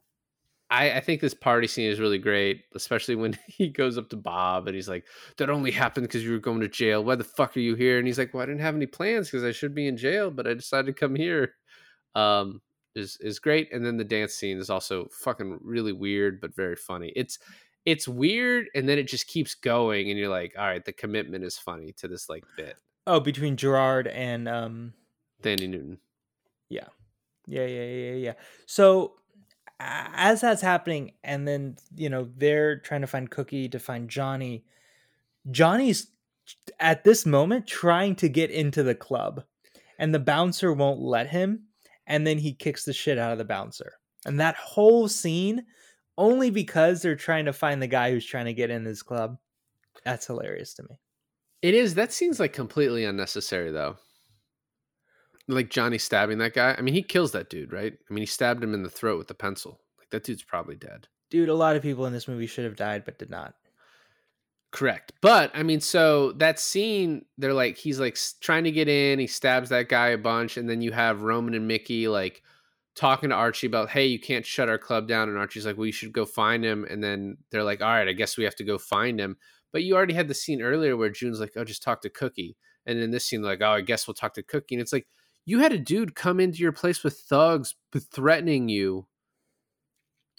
I, 0.70 0.92
I 0.94 1.00
think 1.02 1.22
this 1.22 1.34
party 1.34 1.68
scene 1.68 1.90
is 1.90 2.00
really 2.00 2.18
great, 2.18 2.64
especially 2.76 3.16
when 3.16 3.38
he 3.48 3.70
goes 3.70 3.98
up 3.98 4.10
to 4.10 4.18
Bob 4.18 4.68
and 4.68 4.76
he's 4.76 4.90
like, 4.90 5.06
"That 5.38 5.50
only 5.50 5.72
happened 5.72 6.08
because 6.08 6.24
you 6.24 6.32
were 6.32 6.40
going 6.40 6.62
to 6.62 6.70
jail. 6.70 7.04
Why 7.04 7.16
the 7.16 7.24
fuck 7.24 7.56
are 7.58 7.62
you 7.62 7.76
here?" 7.76 8.00
And 8.00 8.08
he's 8.08 8.18
like, 8.18 8.34
"Well, 8.34 8.44
I 8.44 8.48
didn't 8.48 8.62
have 8.62 8.76
any 8.76 8.88
plans 8.88 9.30
because 9.30 9.44
I 9.44 9.52
should 9.52 9.76
be 9.76 9.88
in 9.88 9.98
jail, 9.98 10.32
but 10.32 10.48
I 10.48 10.54
decided 10.56 10.88
to 10.88 11.00
come 11.00 11.16
here." 11.16 11.56
Um, 12.16 12.62
is 12.96 13.18
is 13.22 13.40
great, 13.40 13.72
and 13.74 13.86
then 13.86 13.98
the 13.98 14.04
dance 14.04 14.34
scene 14.34 14.58
is 14.58 14.70
also 14.70 15.08
fucking 15.12 15.60
really 15.62 15.94
weird 15.94 16.42
but 16.42 16.56
very 16.56 16.76
funny. 16.76 17.12
It's 17.16 17.40
it's 17.86 18.08
weird, 18.08 18.68
and 18.76 18.88
then 18.88 18.98
it 18.98 19.08
just 19.08 19.28
keeps 19.28 19.56
going, 19.56 20.10
and 20.10 20.20
you're 20.20 20.30
like, 20.30 20.54
"All 20.58 20.66
right, 20.66 20.84
the 20.84 20.94
commitment 20.94 21.44
is 21.44 21.58
funny 21.58 21.94
to 21.94 22.08
this 22.08 22.30
like 22.30 22.44
bit." 22.58 22.78
Oh, 23.08 23.20
between 23.20 23.58
Gerard 23.58 24.08
and 24.08 24.48
um 24.48 24.94
Danny 25.42 25.68
Newton. 25.68 26.00
yeah. 26.70 26.88
Yeah, 27.48 27.66
yeah, 27.66 27.84
yeah, 27.84 28.14
yeah. 28.14 28.34
So 28.68 29.16
as 29.80 30.42
that's 30.42 30.62
happening 30.62 31.14
and 31.24 31.48
then, 31.48 31.78
you 31.96 32.10
know, 32.10 32.30
they're 32.38 32.78
trying 32.78 33.02
to 33.02 33.08
find 33.08 33.30
Cookie 33.30 33.68
to 33.70 33.80
find 33.80 34.10
Johnny. 34.10 34.64
Johnny's 35.50 36.08
at 36.80 37.04
this 37.04 37.26
moment 37.26 37.66
trying 37.66 38.16
to 38.18 38.30
get 38.30 38.52
into 38.52 38.84
the 38.84 38.96
club 38.96 39.44
and 39.98 40.14
the 40.14 40.20
bouncer 40.20 40.72
won't 40.72 41.00
let 41.00 41.30
him 41.30 41.64
and 42.12 42.28
then 42.28 42.38
he 42.38 42.54
kicks 42.54 42.84
the 42.84 42.92
shit 42.92 43.18
out 43.18 43.32
of 43.32 43.38
the 43.38 43.46
bouncer. 43.46 43.94
And 44.26 44.38
that 44.42 44.58
whole 44.58 45.08
scene 45.08 45.66
only 46.18 46.50
because 46.50 47.02
they're 47.02 47.16
trying 47.16 47.46
to 47.46 47.54
find 47.54 47.82
the 47.82 47.88
guy 47.88 48.12
who's 48.12 48.26
trying 48.26 48.46
to 48.46 48.54
get 48.54 48.70
in 48.70 48.84
this 48.84 49.02
club. 49.02 49.38
That's 50.04 50.28
hilarious 50.28 50.74
to 50.76 50.84
me. 50.84 51.00
It 51.62 51.74
is. 51.74 51.96
That 51.96 52.12
seems 52.12 52.38
like 52.38 52.52
completely 52.52 53.06
unnecessary, 53.06 53.72
though. 53.72 53.96
Like 55.48 55.70
Johnny 55.70 55.98
stabbing 55.98 56.40
that 56.40 56.54
guy. 56.54 56.76
I 56.78 56.82
mean, 56.82 56.94
he 56.94 57.02
kills 57.02 57.32
that 57.32 57.50
dude, 57.50 57.72
right? 57.72 57.94
I 57.94 58.14
mean, 58.14 58.24
he 58.24 58.28
stabbed 58.28 58.62
him 58.62 58.74
in 58.74 58.84
the 58.84 58.90
throat 58.90 59.18
with 59.18 59.30
the 59.30 59.34
pencil. 59.34 59.80
Like 59.98 60.10
that 60.10 60.26
dude's 60.26 60.44
probably 60.44 60.76
dead. 60.76 61.08
Dude, 61.30 61.48
a 61.48 61.56
lot 61.56 61.78
of 61.78 61.82
people 61.82 62.06
in 62.08 62.14
this 62.14 62.28
movie 62.28 62.46
should 62.46 62.66
have 62.66 62.76
died 62.76 63.06
but 63.06 63.20
did 63.20 63.30
not. 63.30 63.56
Correct. 64.72 65.12
But 65.22 65.52
I 65.54 65.64
mean, 65.64 65.82
so 65.82 66.32
that 66.34 66.60
scene, 66.60 67.26
they're 67.38 67.54
like, 67.54 67.78
he's 67.78 68.00
like 68.00 68.18
trying 68.40 68.64
to 68.64 68.72
get 68.72 68.88
in. 68.88 69.20
He 69.20 69.28
stabs 69.28 69.70
that 69.70 69.90
guy 69.90 70.10
a 70.10 70.18
bunch, 70.18 70.58
and 70.58 70.70
then 70.70 70.82
you 70.82 70.92
have 70.94 71.24
Roman 71.24 71.54
and 71.54 71.68
Mickey 71.68 72.08
like 72.08 72.42
talking 72.96 73.30
to 73.30 73.36
Archie 73.36 73.68
about, 73.68 73.90
hey, 73.90 74.06
you 74.06 74.20
can't 74.20 74.46
shut 74.46 74.70
our 74.70 74.78
club 74.78 75.08
down. 75.08 75.30
And 75.30 75.38
Archie's 75.38 75.66
like, 75.66 75.78
well, 75.78 75.86
you 75.86 75.92
should 75.92 76.14
go 76.14 76.26
find 76.26 76.64
him. 76.64 76.86
And 76.90 77.04
then 77.04 77.38
they're 77.50 77.64
like, 77.64 77.82
all 77.82 77.88
right, 77.88 78.08
I 78.08 78.14
guess 78.14 78.38
we 78.38 78.44
have 78.44 78.56
to 78.56 78.64
go 78.64 78.78
find 78.78 79.20
him. 79.20 79.38
But 79.72 79.84
you 79.84 79.96
already 79.96 80.14
had 80.14 80.28
the 80.28 80.34
scene 80.34 80.62
earlier 80.62 80.98
where 80.98 81.10
June's 81.10 81.40
like, 81.40 81.54
oh, 81.56 81.64
just 81.64 81.84
talk 81.84 82.02
to 82.02 82.10
Cookie. 82.10 82.58
And 82.86 83.02
then 83.02 83.12
this 83.12 83.26
scene, 83.26 83.42
like, 83.42 83.62
oh, 83.62 83.72
I 83.72 83.82
guess 83.82 84.08
we'll 84.08 84.14
talk 84.14 84.34
to 84.34 84.44
Cookie. 84.44 84.76
And 84.76 84.82
it's 84.82 84.94
like, 84.94 85.08
you 85.46 85.60
had 85.60 85.72
a 85.72 85.78
dude 85.78 86.16
come 86.16 86.40
into 86.40 86.60
your 86.60 86.72
place 86.72 87.04
with 87.04 87.18
thugs 87.18 87.76
threatening 88.12 88.70
you. 88.70 89.08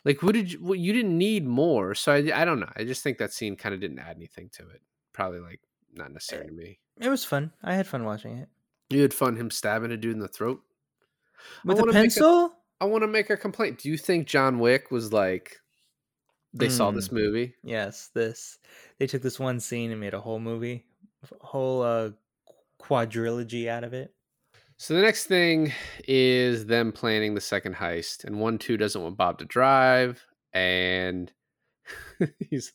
Like, 0.05 0.23
what 0.23 0.35
did 0.35 0.53
you, 0.53 0.59
what, 0.59 0.79
you 0.79 0.93
didn't 0.93 1.17
need 1.17 1.47
more. 1.47 1.95
So 1.95 2.13
I, 2.13 2.43
I 2.43 2.45
don't 2.45 2.59
know. 2.61 2.71
I 2.77 2.85
just 2.85 3.03
think 3.03 3.19
that 3.19 3.33
scene 3.33 3.55
kind 3.57 3.75
of 3.75 3.81
didn't 3.81 3.99
add 4.01 4.17
anything 4.17 4.51
to 4.55 4.63
it. 4.71 4.83
Probably 5.13 5.41
like 5.41 5.61
not 5.95 6.13
necessary 6.13 6.47
to 6.47 6.53
me. 6.53 6.79
It 7.01 7.09
was 7.09 7.25
fun. 7.25 7.53
I 7.63 7.75
had 7.75 7.87
fun 7.87 8.05
watching 8.05 8.39
it. 8.39 8.49
You 8.91 9.03
had 9.03 9.15
fun 9.15 9.37
him 9.37 9.51
stabbing 9.51 9.93
a 9.93 9.97
dude 9.97 10.15
in 10.15 10.19
the 10.21 10.29
throat. 10.29 10.61
With 11.65 11.79
a 11.79 11.85
pencil? 11.93 12.53
I 12.81 12.85
want 12.85 13.03
to 13.03 13.09
make 13.09 13.31
a 13.31 13.37
complaint. 13.37 13.79
Do 13.79 13.89
you 13.89 13.97
think 13.97 14.27
John 14.27 14.59
Wick 14.59 14.91
was 14.91 15.13
like 15.13 15.57
they 16.53 16.69
saw 16.69 16.91
Mm. 16.91 16.95
this 16.97 17.13
movie? 17.13 17.55
Yes, 17.63 18.11
this 18.13 18.59
they 18.99 19.07
took 19.07 19.23
this 19.23 19.39
one 19.39 19.61
scene 19.61 19.91
and 19.93 20.01
made 20.01 20.15
a 20.15 20.21
whole 20.21 20.41
movie, 20.41 20.85
whole 21.41 21.83
uh 21.83 22.11
quadrilogy 22.81 23.69
out 23.69 23.85
of 23.85 23.95
it. 23.95 24.13
So 24.83 24.95
the 24.95 25.03
next 25.03 25.27
thing 25.27 25.73
is 26.09 26.67
them 26.67 26.91
planning 26.91 27.37
the 27.37 27.41
second 27.41 27.77
heist, 27.77 28.25
and 28.25 28.41
one 28.41 28.59
two 28.59 28.77
doesn't 28.77 29.01
want 29.01 29.17
Bob 29.17 29.39
to 29.39 29.45
drive, 29.45 30.27
and 30.53 31.33
he's 32.51 32.73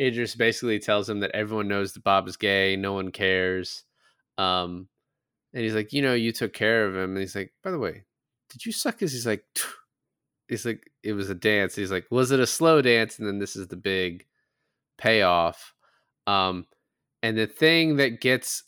Idris 0.00 0.34
basically 0.34 0.78
tells 0.78 1.10
him 1.10 1.20
that 1.20 1.32
everyone 1.32 1.68
knows 1.68 1.92
that 1.92 2.04
Bob 2.04 2.26
is 2.26 2.38
gay, 2.38 2.74
no 2.74 2.94
one 2.94 3.10
cares, 3.10 3.84
um, 4.38 4.88
and 5.52 5.62
he's 5.62 5.74
like, 5.74 5.92
you 5.92 6.00
know, 6.00 6.14
you 6.14 6.32
took 6.32 6.54
care 6.54 6.86
of 6.86 6.96
him, 6.96 7.10
and 7.10 7.18
he's 7.18 7.36
like, 7.36 7.52
by 7.62 7.70
the 7.70 7.78
way, 7.78 8.04
did 8.48 8.64
you 8.64 8.72
suck 8.72 9.00
his? 9.00 9.12
He's 9.12 9.26
like, 9.26 9.44
he's 10.48 10.64
like, 10.64 10.90
it 11.02 11.12
was 11.12 11.28
a 11.28 11.34
dance. 11.34 11.74
He's 11.74 11.92
like, 11.92 12.06
was 12.10 12.30
it 12.30 12.40
a 12.40 12.46
slow 12.46 12.80
dance? 12.80 13.18
And 13.18 13.28
then 13.28 13.38
this 13.38 13.56
is 13.56 13.68
the 13.68 13.76
big 13.76 14.24
payoff, 14.96 15.74
um, 16.26 16.66
and 17.22 17.36
the 17.36 17.46
thing 17.46 17.96
that 17.96 18.22
gets 18.22 18.62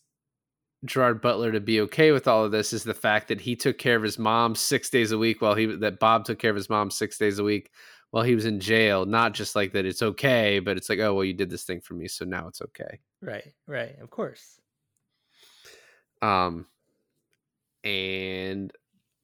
Gerard 0.85 1.20
Butler 1.20 1.53
to 1.53 1.61
be 1.61 1.80
okay 1.83 2.11
with 2.11 2.26
all 2.26 2.45
of 2.45 2.51
this 2.51 2.72
is 2.72 2.83
the 2.83 2.95
fact 2.95 3.28
that 3.28 3.41
he 3.41 3.55
took 3.55 3.78
care 3.78 3.97
of 3.97 4.03
his 4.03 4.18
mom 4.18 4.55
six 4.55 4.91
days 4.91 5.12
a 5.12 5.18
week 5.18 5.41
while 5.41 5.55
he 5.55 5.66
that 5.66 6.01
Bob 6.01 6.24
took 6.24 6.39
care 6.39 6.51
of 6.51 6.57
his 6.57 6.68
mom 6.70 6.91
six 6.91 7.18
days 7.18 7.39
a 7.39 7.45
week 7.45 7.70
while 8.11 8.24
he 8.24 8.35
was 8.35 8.47
in 8.47 8.59
jail. 8.59 9.07
Not 9.07 9.33
just 9.33 9.55
like 9.55 9.72
that 9.72 9.87
it's 9.87 10.03
okay, 10.03 10.59
but 10.59 10.76
it's 10.76 10.89
like, 10.89 10.99
oh 10.99 11.14
well, 11.14 11.24
you 11.24 11.35
did 11.35 11.51
this 11.51 11.64
thing 11.64 11.80
for 11.80 11.95
me, 11.95 12.09
so 12.09 12.24
now 12.24 12.49
it's 12.49 12.61
okay. 12.62 12.99
Right, 13.20 13.53
right, 13.68 13.97
of 14.01 14.11
course. 14.11 14.61
Um, 16.20 16.66
and 17.85 18.72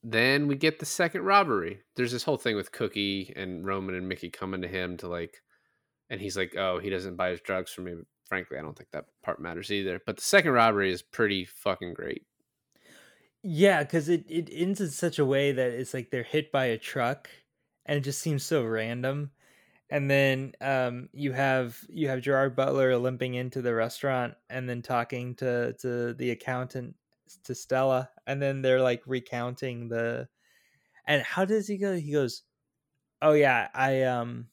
then 0.03 0.47
we 0.47 0.57
get 0.57 0.79
the 0.79 0.87
second 0.87 1.23
robbery. 1.23 1.81
There's 1.97 2.13
this 2.13 2.25
whole 2.25 2.37
thing 2.37 2.57
with 2.57 2.73
Cookie 2.73 3.33
and 3.37 3.67
Roman 3.67 3.95
and 3.95 4.09
Mickey 4.09 4.31
coming 4.31 4.63
to 4.63 4.69
him 4.69 4.97
to 4.99 5.09
like, 5.09 5.43
and 6.09 6.21
he's 6.21 6.37
like, 6.37 6.57
oh, 6.57 6.79
he 6.79 6.91
doesn't 6.91 7.17
buy 7.17 7.31
his 7.31 7.41
drugs 7.41 7.73
from 7.73 7.85
me. 7.85 7.93
Frankly, 8.29 8.59
I 8.59 8.63
don't 8.63 8.77
think 8.77 8.91
that 8.93 9.07
part 9.23 9.41
matters 9.41 9.71
either. 9.73 10.01
But 10.05 10.17
the 10.17 10.23
second 10.23 10.53
robbery 10.53 10.93
is 10.93 11.03
pretty 11.03 11.45
fucking 11.45 11.95
great. 11.95 12.27
Yeah, 13.43 13.83
because 13.85 14.09
it, 14.09 14.25
it 14.29 14.49
ends 14.53 14.81
in 14.81 14.91
such 14.91 15.19
a 15.19 15.25
way 15.25 15.53
that 15.53 15.71
it's 15.73 15.95
like 15.95 16.11
they're 16.11 16.23
hit 16.25 16.51
by 16.51 16.67
a 16.67 16.79
truck 16.79 17.31
and 17.87 17.97
it 17.99 18.03
just 18.03 18.21
seems 18.21 18.45
so 18.45 18.65
random. 18.65 19.33
And 19.91 20.11
then 20.11 20.53
um 20.61 21.09
you 21.13 21.33
have 21.33 21.85
you 21.89 22.09
have 22.09 22.23
Gerard 22.23 22.57
Butler 22.57 22.97
limping 22.99 23.35
into 23.35 23.63
the 23.63 23.75
restaurant 23.75 24.35
and 24.51 24.69
then 24.69 24.83
talking 24.83 25.35
to 25.37 25.75
to 25.81 26.15
the 26.15 26.31
accountant 26.33 26.97
to 27.45 27.55
Stella 27.55 28.11
and 28.27 28.41
then 28.43 28.63
they're 28.63 28.83
like 28.83 29.03
recounting 29.07 29.89
the 29.89 30.29
and 31.07 31.23
how 31.23 31.45
does 31.47 31.69
he 31.69 31.79
go? 31.79 31.95
He 31.97 32.13
goes, 32.13 32.45
Oh 33.23 33.33
yeah, 33.33 33.71
I 33.75 34.03
um 34.05 34.51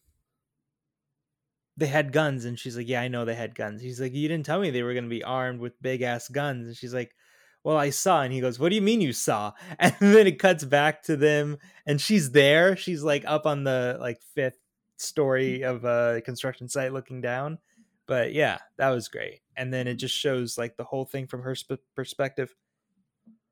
they 1.78 1.88
had 1.88 2.14
guns 2.14 2.46
and 2.46 2.58
she's 2.58 2.78
like 2.78 2.88
yeah 2.88 3.02
i 3.02 3.08
know 3.08 3.26
they 3.26 3.36
had 3.36 3.56
guns. 3.56 3.82
He's 3.82 4.00
like 4.00 4.14
you 4.14 4.28
didn't 4.28 4.46
tell 4.46 4.60
me 4.60 4.70
they 4.70 4.84
were 4.84 4.94
going 4.94 5.06
to 5.06 5.10
be 5.10 5.24
armed 5.24 5.60
with 5.60 5.82
big 5.82 6.02
ass 6.02 6.28
guns. 6.28 6.68
And 6.68 6.76
she's 6.76 6.94
like 6.94 7.16
well 7.64 7.78
i 7.78 7.90
saw. 7.90 8.22
And 8.22 8.34
he 8.34 8.42
goes 8.42 8.60
what 8.60 8.70
do 8.70 8.76
you 8.76 8.82
mean 8.82 9.02
you 9.02 9.14
saw? 9.14 9.52
And 9.80 9.96
then 10.00 10.28
it 10.28 10.40
cuts 10.40 10.64
back 10.64 11.04
to 11.04 11.18
them 11.18 11.58
and 11.86 12.00
she's 12.00 12.32
there. 12.32 12.76
She's 12.76 13.04
like 13.04 13.24
up 13.26 13.46
on 13.46 13.64
the 13.64 13.98
like 14.00 14.22
fifth 14.34 14.60
story 14.98 15.64
of 15.64 15.84
a 15.84 16.22
construction 16.24 16.70
site 16.70 16.94
looking 16.94 17.22
down. 17.22 17.60
But 18.08 18.34
yeah 18.34 18.60
that 18.78 18.90
was 18.90 19.08
great. 19.08 19.42
And 19.58 19.74
then 19.74 19.88
it 19.88 19.96
just 19.96 20.16
shows 20.16 20.58
like 20.58 20.78
the 20.78 20.84
whole 20.84 21.06
thing 21.06 21.28
from 21.28 21.42
her 21.42 21.56
sp- 21.58 21.84
perspective. 21.96 22.56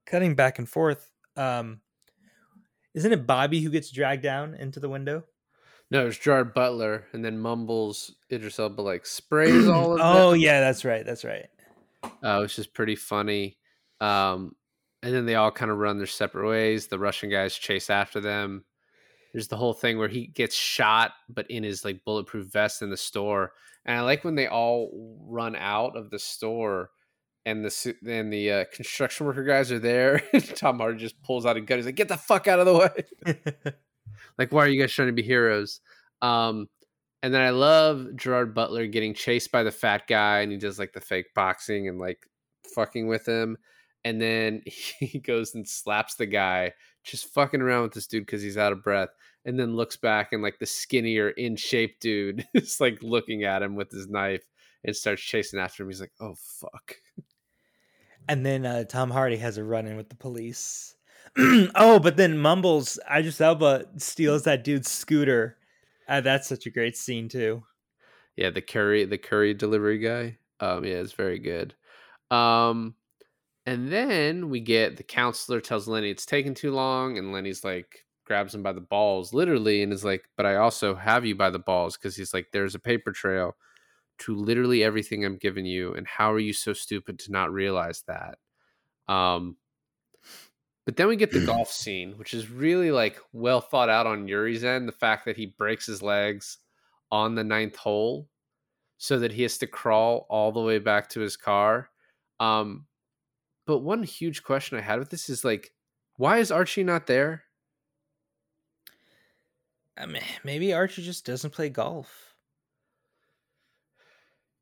Cutting 0.05 0.35
back 0.35 0.59
and 0.59 0.69
forth 0.69 1.09
um 1.35 1.81
isn't 2.93 3.11
it 3.11 3.25
bobby 3.25 3.59
who 3.61 3.71
gets 3.71 3.89
dragged 3.89 4.21
down 4.21 4.53
into 4.53 4.79
the 4.79 4.89
window 4.89 5.23
No, 5.93 6.07
it's 6.07 6.17
Gerard 6.17 6.53
Butler, 6.53 7.05
and 7.13 7.23
then 7.23 7.39
Mumbles 7.39 8.15
Idris 8.31 8.59
Elba 8.59 8.81
like 8.81 9.05
sprays 9.05 9.67
all 9.67 9.93
of 9.93 9.99
oh 10.01 10.31
them. 10.31 10.39
yeah 10.41 10.59
that's 10.59 10.83
right 10.83 11.05
that's 11.05 11.23
right 11.23 11.45
uh, 12.21 12.39
which 12.39 12.57
is 12.59 12.67
pretty 12.67 12.95
funny. 12.95 13.57
Um, 14.01 14.55
and 15.01 15.13
then 15.13 15.25
they 15.25 15.35
all 15.35 15.51
kind 15.51 15.71
of 15.71 15.77
run 15.77 15.97
their 15.97 16.07
separate 16.07 16.47
ways. 16.47 16.87
The 16.87 16.99
Russian 16.99 17.29
guys 17.29 17.55
chase 17.55 17.89
after 17.89 18.19
them. 18.19 18.63
There's 19.33 19.47
the 19.47 19.57
whole 19.57 19.73
thing 19.73 19.97
where 19.97 20.07
he 20.07 20.27
gets 20.27 20.55
shot, 20.55 21.11
but 21.27 21.49
in 21.49 21.63
his 21.63 21.83
like 21.83 22.05
bulletproof 22.05 22.47
vest 22.47 22.81
in 22.81 22.89
the 22.89 22.97
store. 22.97 23.53
And 23.85 23.97
I 23.97 24.01
like 24.01 24.23
when 24.23 24.35
they 24.35 24.47
all 24.47 24.91
run 25.27 25.55
out 25.55 25.97
of 25.97 26.09
the 26.09 26.19
store, 26.19 26.91
and 27.45 27.65
the 27.65 27.95
and 28.07 28.31
the 28.31 28.51
uh, 28.51 28.65
construction 28.71 29.25
worker 29.25 29.43
guys 29.43 29.71
are 29.71 29.79
there. 29.79 30.21
Tom 30.55 30.77
Hardy 30.77 30.99
just 30.99 31.21
pulls 31.23 31.45
out 31.45 31.57
a 31.57 31.61
gun. 31.61 31.79
He's 31.79 31.85
like, 31.85 31.95
"Get 31.95 32.07
the 32.07 32.17
fuck 32.17 32.47
out 32.47 32.59
of 32.59 32.65
the 32.65 32.73
way!" 32.73 33.73
like, 34.37 34.51
why 34.51 34.65
are 34.65 34.69
you 34.69 34.79
guys 34.79 34.93
trying 34.93 35.09
to 35.09 35.13
be 35.13 35.23
heroes? 35.23 35.81
Um, 36.21 36.67
and 37.21 37.33
then 37.33 37.41
I 37.41 37.51
love 37.51 38.15
Gerard 38.15 38.53
Butler 38.53 38.85
getting 38.87 39.13
chased 39.13 39.51
by 39.51 39.63
the 39.63 39.71
fat 39.71 40.07
guy, 40.07 40.41
and 40.41 40.51
he 40.51 40.57
does 40.57 40.77
like 40.77 40.93
the 40.93 41.01
fake 41.01 41.27
boxing 41.33 41.87
and 41.87 41.97
like 41.97 42.27
fucking 42.75 43.07
with 43.07 43.25
him. 43.25 43.57
And 44.03 44.21
then 44.21 44.61
he 44.65 45.19
goes 45.19 45.55
and 45.55 45.67
slaps 45.67 46.15
the 46.15 46.25
guy, 46.25 46.73
just 47.03 47.33
fucking 47.33 47.61
around 47.61 47.83
with 47.83 47.93
this 47.93 48.07
dude 48.07 48.25
because 48.25 48.41
he's 48.41 48.57
out 48.57 48.73
of 48.73 48.83
breath. 48.83 49.09
And 49.45 49.59
then 49.59 49.75
looks 49.75 49.97
back, 49.97 50.31
and 50.31 50.41
like 50.41 50.59
the 50.59 50.65
skinnier, 50.65 51.29
in 51.29 51.55
shape 51.55 51.99
dude 51.99 52.45
is 52.53 52.79
like 52.79 53.01
looking 53.01 53.43
at 53.43 53.61
him 53.61 53.75
with 53.75 53.91
his 53.91 54.07
knife 54.07 54.43
and 54.83 54.95
starts 54.95 55.21
chasing 55.21 55.59
after 55.59 55.83
him. 55.83 55.89
He's 55.89 56.01
like, 56.01 56.13
oh, 56.19 56.35
fuck. 56.37 56.95
And 58.29 58.45
then 58.45 58.65
uh, 58.65 58.85
Tom 58.85 59.09
Hardy 59.09 59.37
has 59.37 59.57
a 59.57 59.63
run 59.63 59.85
in 59.85 59.97
with 59.97 60.09
the 60.09 60.15
police. 60.15 60.95
oh, 61.75 61.99
but 61.99 62.17
then 62.17 62.37
Mumbles, 62.37 62.99
Idris 63.11 63.41
Elba 63.41 63.85
steals 63.97 64.43
that 64.43 64.63
dude's 64.63 64.91
scooter. 64.91 65.57
Uh, 66.07 66.21
that's 66.21 66.47
such 66.47 66.65
a 66.65 66.69
great 66.71 66.95
scene 66.95 67.27
too. 67.27 67.63
Yeah, 68.35 68.49
the 68.49 68.61
curry, 68.61 69.05
the 69.05 69.17
curry 69.17 69.53
delivery 69.53 69.99
guy. 69.99 70.37
Um, 70.59 70.85
yeah, 70.85 70.95
it's 70.95 71.13
very 71.13 71.39
good. 71.39 71.75
Um, 72.31 72.95
and 73.65 73.91
then 73.91 74.49
we 74.49 74.59
get 74.59 74.97
the 74.97 75.03
counselor 75.03 75.61
tells 75.61 75.87
Lenny 75.87 76.09
it's 76.09 76.25
taking 76.25 76.53
too 76.53 76.71
long, 76.71 77.17
and 77.17 77.31
Lenny's 77.31 77.63
like 77.63 78.05
grabs 78.25 78.53
him 78.55 78.63
by 78.63 78.73
the 78.73 78.81
balls, 78.81 79.33
literally, 79.33 79.83
and 79.83 79.93
is 79.93 80.03
like, 80.05 80.25
"But 80.37 80.45
I 80.45 80.55
also 80.55 80.95
have 80.95 81.25
you 81.25 81.35
by 81.35 81.49
the 81.49 81.59
balls," 81.59 81.97
because 81.97 82.15
he's 82.15 82.33
like, 82.33 82.47
"There's 82.51 82.75
a 82.75 82.79
paper 82.79 83.11
trail 83.11 83.55
to 84.19 84.35
literally 84.35 84.83
everything 84.83 85.25
I'm 85.25 85.37
giving 85.37 85.65
you, 85.65 85.93
and 85.95 86.07
how 86.07 86.33
are 86.33 86.39
you 86.39 86.53
so 86.53 86.73
stupid 86.73 87.19
to 87.19 87.31
not 87.31 87.53
realize 87.53 88.03
that?" 88.07 88.37
Um, 89.07 89.57
but 90.85 90.95
then 90.95 91.07
we 91.07 91.15
get 91.15 91.31
the 91.31 91.45
golf 91.45 91.71
scene, 91.71 92.17
which 92.17 92.33
is 92.33 92.49
really 92.49 92.91
like 92.91 93.19
well 93.31 93.61
thought 93.61 93.89
out 93.89 94.07
on 94.07 94.27
Yuri's 94.27 94.63
end. 94.63 94.87
The 94.87 94.91
fact 94.93 95.25
that 95.25 95.37
he 95.37 95.45
breaks 95.45 95.85
his 95.85 96.01
legs 96.01 96.57
on 97.11 97.35
the 97.35 97.43
ninth 97.43 97.75
hole 97.75 98.27
so 98.97 99.19
that 99.19 99.31
he 99.31 99.43
has 99.43 99.57
to 99.59 99.67
crawl 99.67 100.25
all 100.29 100.51
the 100.51 100.61
way 100.61 100.79
back 100.79 101.09
to 101.09 101.19
his 101.19 101.35
car. 101.37 101.89
Um, 102.39 102.87
but 103.65 103.79
one 103.79 104.03
huge 104.03 104.43
question 104.43 104.77
I 104.77 104.81
had 104.81 104.99
with 104.99 105.09
this 105.09 105.29
is 105.29 105.43
like, 105.45 105.73
why 106.15 106.37
is 106.37 106.51
Archie 106.51 106.83
not 106.83 107.07
there? 107.07 107.43
I 109.97 110.05
mean, 110.05 110.23
maybe 110.43 110.73
Archie 110.73 111.03
just 111.03 111.25
doesn't 111.25 111.51
play 111.51 111.69
golf. 111.69 112.35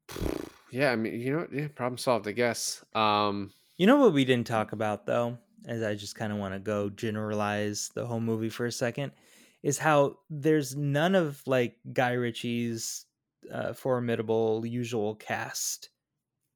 Yeah, 0.73 0.93
I 0.93 0.95
mean, 0.95 1.19
you 1.19 1.33
know, 1.33 1.47
yeah, 1.51 1.67
problem 1.67 1.97
solved, 1.97 2.29
I 2.29 2.31
guess. 2.31 2.81
Um, 2.95 3.51
You 3.75 3.87
know 3.87 3.97
what 3.97 4.13
we 4.13 4.23
didn't 4.23 4.47
talk 4.47 4.71
about 4.71 5.05
though, 5.05 5.37
as 5.67 5.83
I 5.83 5.95
just 5.95 6.15
kind 6.15 6.31
of 6.31 6.39
want 6.39 6.53
to 6.53 6.59
go 6.59 6.89
generalize 6.89 7.89
the 7.95 8.05
whole 8.05 8.19
movie 8.19 8.49
for 8.49 8.65
a 8.65 8.71
second, 8.71 9.11
is 9.63 9.77
how 9.77 10.17
there's 10.29 10.75
none 10.75 11.15
of 11.15 11.41
like 11.45 11.77
Guy 11.93 12.13
Ritchie's 12.13 13.05
uh, 13.51 13.73
formidable 13.73 14.65
usual 14.65 15.15
cast 15.15 15.89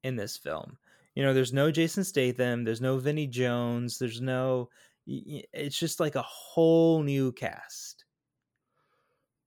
in 0.02 0.16
this 0.16 0.36
film. 0.36 0.78
You 1.14 1.22
know, 1.22 1.34
there's 1.34 1.52
no 1.52 1.70
Jason 1.70 2.04
Statham, 2.04 2.64
there's 2.64 2.80
no 2.80 2.98
Vinnie 2.98 3.26
Jones, 3.26 3.98
there's 3.98 4.20
no. 4.20 4.70
It's 5.06 5.78
just 5.78 6.00
like 6.00 6.16
a 6.16 6.22
whole 6.22 7.02
new 7.02 7.32
cast. 7.32 8.04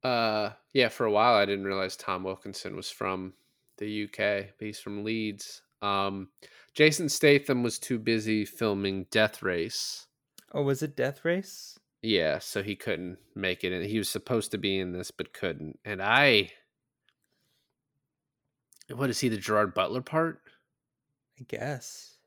uh, 0.04 0.52
yeah, 0.74 0.88
for 0.90 1.06
a 1.06 1.12
while 1.12 1.36
I 1.36 1.46
didn't 1.46 1.66
realize 1.66 1.96
Tom 1.96 2.24
Wilkinson 2.24 2.76
was 2.76 2.90
from 2.90 3.34
the 3.78 4.06
UK, 4.06 4.54
he's 4.60 4.80
from 4.80 5.04
Leeds. 5.04 5.62
Um, 5.82 6.30
Jason 6.74 7.10
Statham 7.10 7.64
was 7.64 7.80
too 7.80 8.00
busy 8.00 8.46
filming 8.46 9.06
Death 9.12 9.42
Race. 9.42 10.08
Oh, 10.54 10.64
was 10.64 10.82
it 10.82 10.96
Death 10.96 11.24
Race? 11.24 11.78
Yeah, 12.02 12.40
so 12.40 12.64
he 12.64 12.76
couldn't 12.76 13.18
make 13.36 13.64
it. 13.64 13.74
And 13.74 13.86
he 13.86 13.98
was 13.98 14.10
supposed 14.10 14.52
to 14.52 14.58
be 14.58 14.80
in 14.80 14.94
this, 14.94 15.12
but 15.12 15.34
couldn't. 15.34 15.80
And 15.84 16.02
I, 16.02 16.52
what 18.94 19.10
is 19.10 19.20
he? 19.20 19.30
The 19.30 19.38
Gerard 19.38 19.74
Butler 19.74 20.02
part? 20.02 20.40
I 21.40 21.44
guess. 21.48 22.18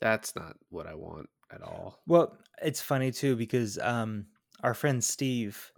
That's 0.00 0.34
not 0.34 0.56
what 0.70 0.86
I 0.86 0.94
want 0.94 1.28
at 1.52 1.62
all. 1.62 2.00
Well, 2.06 2.36
it's 2.62 2.80
funny 2.80 3.10
too 3.12 3.36
because 3.36 3.78
um, 3.78 4.26
our 4.62 4.74
friend 4.74 5.02
Steve 5.02 5.72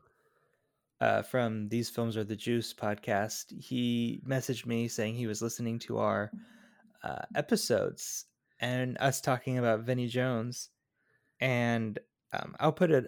uh, 1.00 1.22
from 1.22 1.68
These 1.68 1.90
Films 1.90 2.16
Are 2.16 2.24
the 2.24 2.36
Juice 2.36 2.72
podcast, 2.72 3.52
he 3.60 4.22
messaged 4.26 4.66
me 4.66 4.88
saying 4.88 5.14
he 5.14 5.26
was 5.26 5.42
listening 5.42 5.78
to 5.80 5.98
our 5.98 6.30
uh, 7.06 7.24
episodes 7.34 8.24
and 8.58 8.96
us 8.98 9.20
talking 9.20 9.58
about 9.58 9.80
Vinnie 9.80 10.08
Jones. 10.08 10.70
And 11.40 11.98
um, 12.32 12.56
I'll 12.58 12.72
put 12.72 12.90
it 12.90 13.06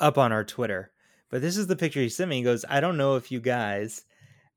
up 0.00 0.18
on 0.18 0.32
our 0.32 0.44
Twitter. 0.44 0.92
But 1.30 1.42
this 1.42 1.56
is 1.56 1.66
the 1.66 1.76
picture 1.76 2.00
he 2.00 2.08
sent 2.08 2.30
me. 2.30 2.38
He 2.38 2.42
goes, 2.42 2.64
I 2.68 2.80
don't 2.80 2.96
know 2.96 3.16
if 3.16 3.30
you 3.30 3.40
guys, 3.40 4.04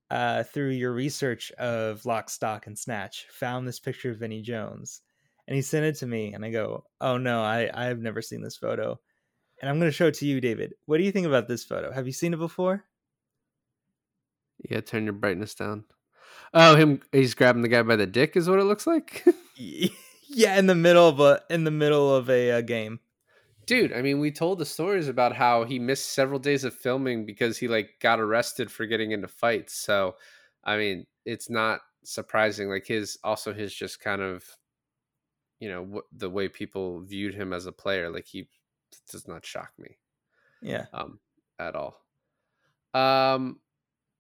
uh, 0.10 0.44
through 0.44 0.70
your 0.70 0.94
research 0.94 1.52
of 1.54 2.06
Lock, 2.06 2.30
Stock, 2.30 2.68
and 2.68 2.78
Snatch, 2.78 3.28
found 3.32 3.68
this 3.68 3.80
picture 3.80 4.12
of 4.12 4.20
Vinnie 4.20 4.42
Jones 4.42 5.02
and 5.48 5.56
he 5.56 5.62
sent 5.62 5.86
it 5.86 5.96
to 5.96 6.08
me 6.08 6.34
and 6.34 6.46
i 6.46 6.52
go 6.52 6.86
oh 7.02 7.18
no 7.18 7.42
i 7.42 7.70
i 7.74 7.86
have 7.86 8.00
never 8.00 8.22
seen 8.22 8.42
this 8.42 8.56
photo 8.56 8.98
and 9.60 9.70
i'm 9.70 9.80
going 9.80 9.90
to 9.90 9.96
show 9.96 10.08
it 10.08 10.14
to 10.14 10.26
you 10.26 10.40
david 10.40 10.74
what 10.86 10.98
do 10.98 11.04
you 11.04 11.12
think 11.12 11.28
about 11.28 11.48
this 11.48 11.64
photo 11.64 11.92
have 11.92 12.08
you 12.08 12.14
seen 12.14 12.34
it 12.34 12.38
before 12.38 12.86
Yeah, 14.70 14.82
turn 14.82 15.06
your 15.06 15.14
brightness 15.14 15.56
down. 15.56 15.86
Oh, 16.54 16.76
him 16.76 17.02
he's 17.12 17.34
grabbing 17.34 17.62
the 17.62 17.68
guy 17.68 17.82
by 17.82 17.96
the 17.96 18.08
dick 18.08 18.36
is 18.36 18.50
what 18.50 18.60
it 18.60 18.66
looks 18.66 18.88
like. 18.88 19.24
yeah 19.56 20.58
in 20.58 20.68
the 20.68 20.76
middle 20.76 21.08
of 21.08 21.20
a 21.20 21.42
in 21.50 21.64
the 21.66 21.72
middle 21.72 22.14
of 22.14 22.30
a, 22.30 22.52
uh 22.52 22.62
game 22.62 23.00
Dude, 23.68 23.94
I 23.94 24.02
mean, 24.02 24.20
we 24.20 24.32
told 24.32 24.58
the 24.58 24.66
stories 24.66 25.08
about 25.08 25.36
how 25.36 25.64
he 25.64 25.80
missed 25.80 26.14
several 26.14 26.40
days 26.40 26.64
of 26.64 26.74
filming 26.74 27.26
because 27.26 27.58
he 27.58 27.68
like 27.68 27.92
got 28.02 28.20
arrested 28.20 28.72
for 28.72 28.86
getting 28.86 29.12
into 29.12 29.28
fights. 29.28 29.76
So, 29.76 30.16
I 30.64 30.78
mean, 30.78 31.06
it's 31.26 31.50
not 31.50 31.80
surprising 32.04 32.70
like 32.70 32.86
his 32.88 33.18
also 33.24 33.54
his 33.54 33.74
just 33.74 34.00
kind 34.02 34.22
of 34.22 34.44
you 35.60 35.70
know, 35.70 35.84
w- 35.84 36.04
the 36.12 36.30
way 36.30 36.50
people 36.50 37.02
viewed 37.02 37.36
him 37.36 37.54
as 37.54 37.68
a 37.68 37.72
player, 37.72 38.10
like 38.10 38.26
he 38.26 38.50
does 39.10 39.28
not 39.28 39.46
shock 39.46 39.72
me. 39.78 39.98
yeah 40.62 40.88
um, 40.94 41.20
at 41.60 41.76
all. 41.76 42.02
Um, 42.94 43.60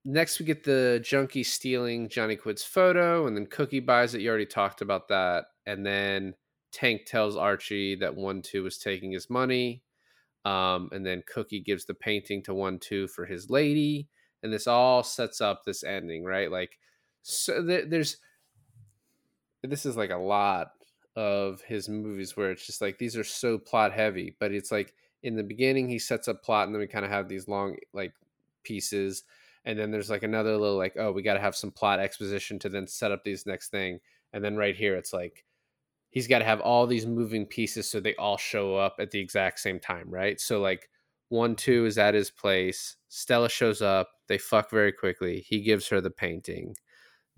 next 0.03 0.39
we 0.39 0.45
get 0.45 0.63
the 0.63 0.99
junkie 1.03 1.43
stealing 1.43 2.09
Johnny 2.09 2.35
Quid's 2.35 2.63
photo, 2.63 3.27
and 3.27 3.35
then 3.35 3.45
Cookie 3.45 3.79
buys 3.79 4.13
it. 4.15 4.21
You 4.21 4.29
already 4.29 4.45
talked 4.45 4.81
about 4.81 5.07
that, 5.09 5.45
and 5.65 5.85
then 5.85 6.33
Tank 6.71 7.05
tells 7.05 7.35
Archie 7.35 7.95
that 7.95 8.15
One 8.15 8.41
Two 8.41 8.63
was 8.63 8.77
taking 8.77 9.11
his 9.11 9.29
money, 9.29 9.83
um, 10.45 10.89
and 10.91 11.05
then 11.05 11.23
Cookie 11.31 11.61
gives 11.61 11.85
the 11.85 11.93
painting 11.93 12.43
to 12.43 12.53
One 12.53 12.79
Two 12.79 13.07
for 13.07 13.25
his 13.25 13.49
lady, 13.49 14.07
and 14.43 14.51
this 14.51 14.67
all 14.67 15.03
sets 15.03 15.41
up 15.41 15.63
this 15.65 15.83
ending, 15.83 16.23
right? 16.23 16.51
Like, 16.51 16.79
so 17.21 17.61
there, 17.61 17.85
there's 17.85 18.17
this 19.63 19.85
is 19.85 19.95
like 19.95 20.09
a 20.09 20.17
lot 20.17 20.71
of 21.15 21.61
his 21.61 21.89
movies 21.89 22.35
where 22.35 22.51
it's 22.51 22.65
just 22.65 22.81
like 22.81 22.97
these 22.97 23.17
are 23.17 23.23
so 23.23 23.57
plot 23.57 23.93
heavy, 23.93 24.35
but 24.39 24.51
it's 24.51 24.71
like 24.71 24.93
in 25.23 25.35
the 25.35 25.43
beginning 25.43 25.87
he 25.87 25.99
sets 25.99 26.27
up 26.27 26.43
plot 26.43 26.65
and 26.65 26.73
then 26.73 26.79
we 26.79 26.87
kind 26.87 27.05
of 27.05 27.11
have 27.11 27.27
these 27.27 27.47
long 27.47 27.75
like 27.93 28.13
pieces 28.63 29.23
and 29.65 29.77
then 29.77 29.91
there's 29.91 30.09
like 30.09 30.23
another 30.23 30.57
little 30.57 30.77
like 30.77 30.95
oh 30.97 31.11
we 31.11 31.21
got 31.21 31.35
to 31.35 31.39
have 31.39 31.55
some 31.55 31.71
plot 31.71 31.99
exposition 31.99 32.59
to 32.59 32.69
then 32.69 32.87
set 32.87 33.11
up 33.11 33.23
these 33.23 33.45
next 33.45 33.69
thing 33.69 33.99
and 34.33 34.43
then 34.43 34.55
right 34.57 34.75
here 34.75 34.95
it's 34.95 35.13
like 35.13 35.45
he's 36.09 36.27
got 36.27 36.39
to 36.39 36.45
have 36.45 36.61
all 36.61 36.87
these 36.87 37.05
moving 37.05 37.45
pieces 37.45 37.89
so 37.89 37.99
they 37.99 38.15
all 38.15 38.37
show 38.37 38.75
up 38.75 38.95
at 38.99 39.11
the 39.11 39.19
exact 39.19 39.59
same 39.59 39.79
time 39.79 40.09
right 40.09 40.39
so 40.41 40.59
like 40.61 40.89
One 41.29 41.55
two 41.55 41.85
is 41.85 41.97
at 41.97 42.13
his 42.13 42.29
place. 42.29 42.97
Stella 43.07 43.49
shows 43.49 43.81
up. 43.81 44.09
They 44.27 44.37
fuck 44.37 44.69
very 44.69 44.91
quickly. 44.91 45.39
He 45.47 45.61
gives 45.61 45.87
her 45.87 46.01
the 46.01 46.09
painting. 46.11 46.75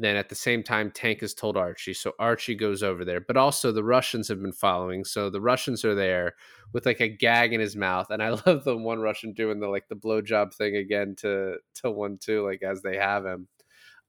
Then 0.03 0.17
at 0.17 0.27
the 0.27 0.35
same 0.35 0.63
time, 0.63 0.91
Tank 0.91 1.21
has 1.21 1.33
told 1.33 1.55
Archie. 1.55 1.93
So 1.93 2.11
Archie 2.19 2.55
goes 2.55 2.83
over 2.83 3.05
there. 3.05 3.21
But 3.21 3.37
also 3.37 3.71
the 3.71 3.85
Russians 3.85 4.27
have 4.27 4.41
been 4.41 4.51
following. 4.51 5.05
So 5.05 5.29
the 5.29 5.39
Russians 5.39 5.85
are 5.85 5.95
there 5.95 6.33
with 6.73 6.85
like 6.85 6.99
a 6.99 7.07
gag 7.07 7.53
in 7.53 7.61
his 7.61 7.77
mouth. 7.77 8.07
And 8.09 8.21
I 8.21 8.29
love 8.45 8.65
the 8.65 8.75
one 8.75 8.99
Russian 8.99 9.31
doing 9.31 9.61
the 9.61 9.69
like 9.69 9.87
the 9.87 9.95
blowjob 9.95 10.53
thing 10.53 10.75
again 10.75 11.15
to 11.19 11.55
to 11.75 11.89
one 11.89 12.17
two, 12.19 12.45
like 12.45 12.63
as 12.63 12.81
they 12.81 12.97
have 12.97 13.25
him. 13.25 13.47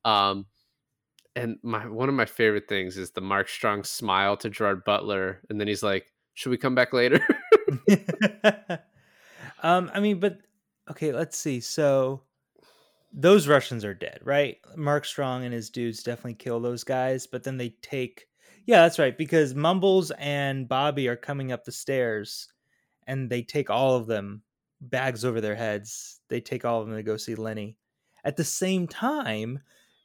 Um 0.04 0.46
and 1.36 1.58
my 1.62 1.86
one 1.86 2.08
of 2.08 2.14
my 2.16 2.24
favorite 2.24 2.68
things 2.68 2.96
is 2.96 3.12
the 3.12 3.20
Mark 3.20 3.48
Strong 3.48 3.84
smile 3.84 4.36
to 4.38 4.50
Gerard 4.50 4.84
Butler, 4.84 5.42
and 5.48 5.60
then 5.60 5.68
he's 5.68 5.82
like, 5.82 6.06
"Should 6.34 6.50
we 6.50 6.58
come 6.58 6.74
back 6.74 6.92
later?" 6.92 7.20
um, 9.62 9.90
I 9.92 10.00
mean, 10.00 10.20
but 10.20 10.38
okay, 10.90 11.12
let's 11.12 11.36
see. 11.36 11.60
So 11.60 12.22
those 13.14 13.46
Russians 13.48 13.84
are 13.84 13.94
dead, 13.94 14.18
right? 14.22 14.58
Mark 14.76 15.04
Strong 15.04 15.44
and 15.44 15.54
his 15.54 15.70
dudes 15.70 16.02
definitely 16.02 16.34
kill 16.34 16.60
those 16.60 16.84
guys, 16.84 17.26
but 17.26 17.44
then 17.44 17.56
they 17.56 17.70
take 17.80 18.26
Yeah, 18.66 18.82
that's 18.82 18.98
right, 18.98 19.16
because 19.16 19.54
Mumbles 19.54 20.10
and 20.18 20.68
Bobby 20.68 21.08
are 21.08 21.16
coming 21.16 21.52
up 21.52 21.64
the 21.64 21.72
stairs 21.72 22.48
and 23.06 23.30
they 23.30 23.42
take 23.42 23.70
all 23.70 23.96
of 23.96 24.06
them, 24.06 24.42
bags 24.80 25.24
over 25.24 25.40
their 25.40 25.54
heads. 25.54 26.20
They 26.28 26.40
take 26.40 26.64
all 26.64 26.80
of 26.80 26.88
them 26.88 26.96
to 26.96 27.02
go 27.02 27.16
see 27.16 27.34
Lenny. 27.34 27.76
At 28.24 28.36
the 28.36 28.44
same 28.44 28.88
time 28.88 29.60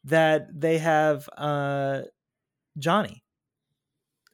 that 0.06 0.48
they 0.54 0.78
have 0.78 1.28
uh 1.38 2.04
Johnny. 2.78 3.24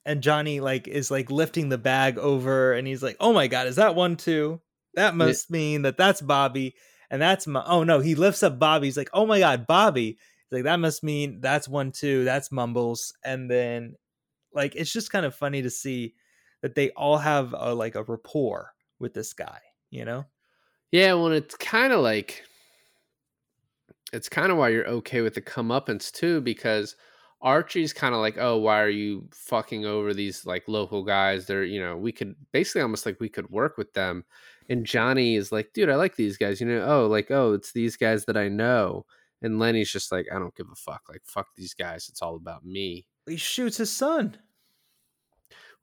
And 0.05 0.21
Johnny 0.21 0.59
like 0.59 0.87
is 0.87 1.09
like 1.09 1.31
lifting 1.31 1.69
the 1.69 1.77
bag 1.77 2.17
over 2.17 2.73
and 2.73 2.87
he's 2.87 3.01
like, 3.01 3.17
"Oh 3.19 3.33
my 3.33 3.47
god, 3.47 3.67
is 3.67 3.77
that 3.77 3.95
one 3.95 4.17
too?" 4.17 4.61
That 4.95 5.15
must 5.15 5.49
mean 5.49 5.81
that 5.83 5.97
that's 5.97 6.21
Bobby 6.21 6.75
and 7.09 7.21
that's 7.21 7.47
my 7.47 7.63
oh 7.65 7.83
no 7.83 7.99
he 7.99 8.15
lifts 8.15 8.43
up 8.43 8.59
bobby 8.59 8.87
he's 8.87 8.97
like 8.97 9.09
oh 9.13 9.25
my 9.25 9.39
god 9.39 9.67
bobby 9.67 10.17
he's 10.49 10.51
like 10.51 10.63
that 10.63 10.79
must 10.79 11.03
mean 11.03 11.39
that's 11.41 11.67
one 11.67 11.91
too 11.91 12.23
that's 12.23 12.51
mumbles 12.51 13.13
and 13.23 13.49
then 13.49 13.95
like 14.53 14.75
it's 14.75 14.91
just 14.91 15.11
kind 15.11 15.25
of 15.25 15.35
funny 15.35 15.61
to 15.61 15.69
see 15.69 16.13
that 16.61 16.75
they 16.75 16.89
all 16.91 17.17
have 17.17 17.53
a 17.57 17.73
like 17.73 17.95
a 17.95 18.03
rapport 18.03 18.73
with 18.99 19.13
this 19.13 19.33
guy 19.33 19.59
you 19.89 20.05
know 20.05 20.25
Yeah, 20.91 21.13
well, 21.13 21.31
it's 21.31 21.55
kind 21.55 21.91
of 21.93 21.99
like 22.01 22.43
it's 24.13 24.29
kind 24.29 24.51
of 24.51 24.57
why 24.57 24.69
you're 24.69 24.87
okay 24.87 25.21
with 25.21 25.33
the 25.33 25.41
comeuppance 25.41 26.11
too, 26.11 26.41
because 26.41 26.95
Archie's 27.41 27.93
kind 27.93 28.15
of 28.15 28.21
like, 28.21 28.37
oh, 28.37 28.57
why 28.57 28.81
are 28.81 28.89
you 28.89 29.27
fucking 29.33 29.85
over 29.85 30.13
these 30.13 30.45
like 30.45 30.63
local 30.67 31.03
guys? 31.03 31.45
They're, 31.47 31.63
you 31.63 31.81
know, 31.81 31.97
we 31.97 32.11
could 32.11 32.35
basically 32.53 32.81
almost 32.81 33.05
like 33.05 33.19
we 33.19 33.29
could 33.29 33.49
work 33.49 33.77
with 33.77 33.93
them. 33.93 34.23
And 34.69 34.85
Johnny 34.85 35.35
is 35.35 35.51
like, 35.51 35.73
dude, 35.73 35.89
I 35.89 35.95
like 35.95 36.15
these 36.15 36.37
guys. 36.37 36.59
You 36.59 36.67
know, 36.67 36.85
oh, 36.87 37.07
like, 37.07 37.31
oh, 37.31 37.53
it's 37.53 37.71
these 37.71 37.97
guys 37.97 38.25
that 38.25 38.37
I 38.37 38.47
know. 38.49 39.05
And 39.41 39.59
Lenny's 39.59 39.91
just 39.91 40.11
like, 40.11 40.27
I 40.33 40.39
don't 40.39 40.55
give 40.55 40.67
a 40.71 40.75
fuck. 40.75 41.03
Like, 41.09 41.21
fuck 41.25 41.47
these 41.55 41.73
guys. 41.73 42.09
It's 42.09 42.21
all 42.21 42.35
about 42.35 42.65
me. 42.65 43.07
he 43.27 43.37
shoots 43.37 43.77
his 43.77 43.91
son 43.91 44.37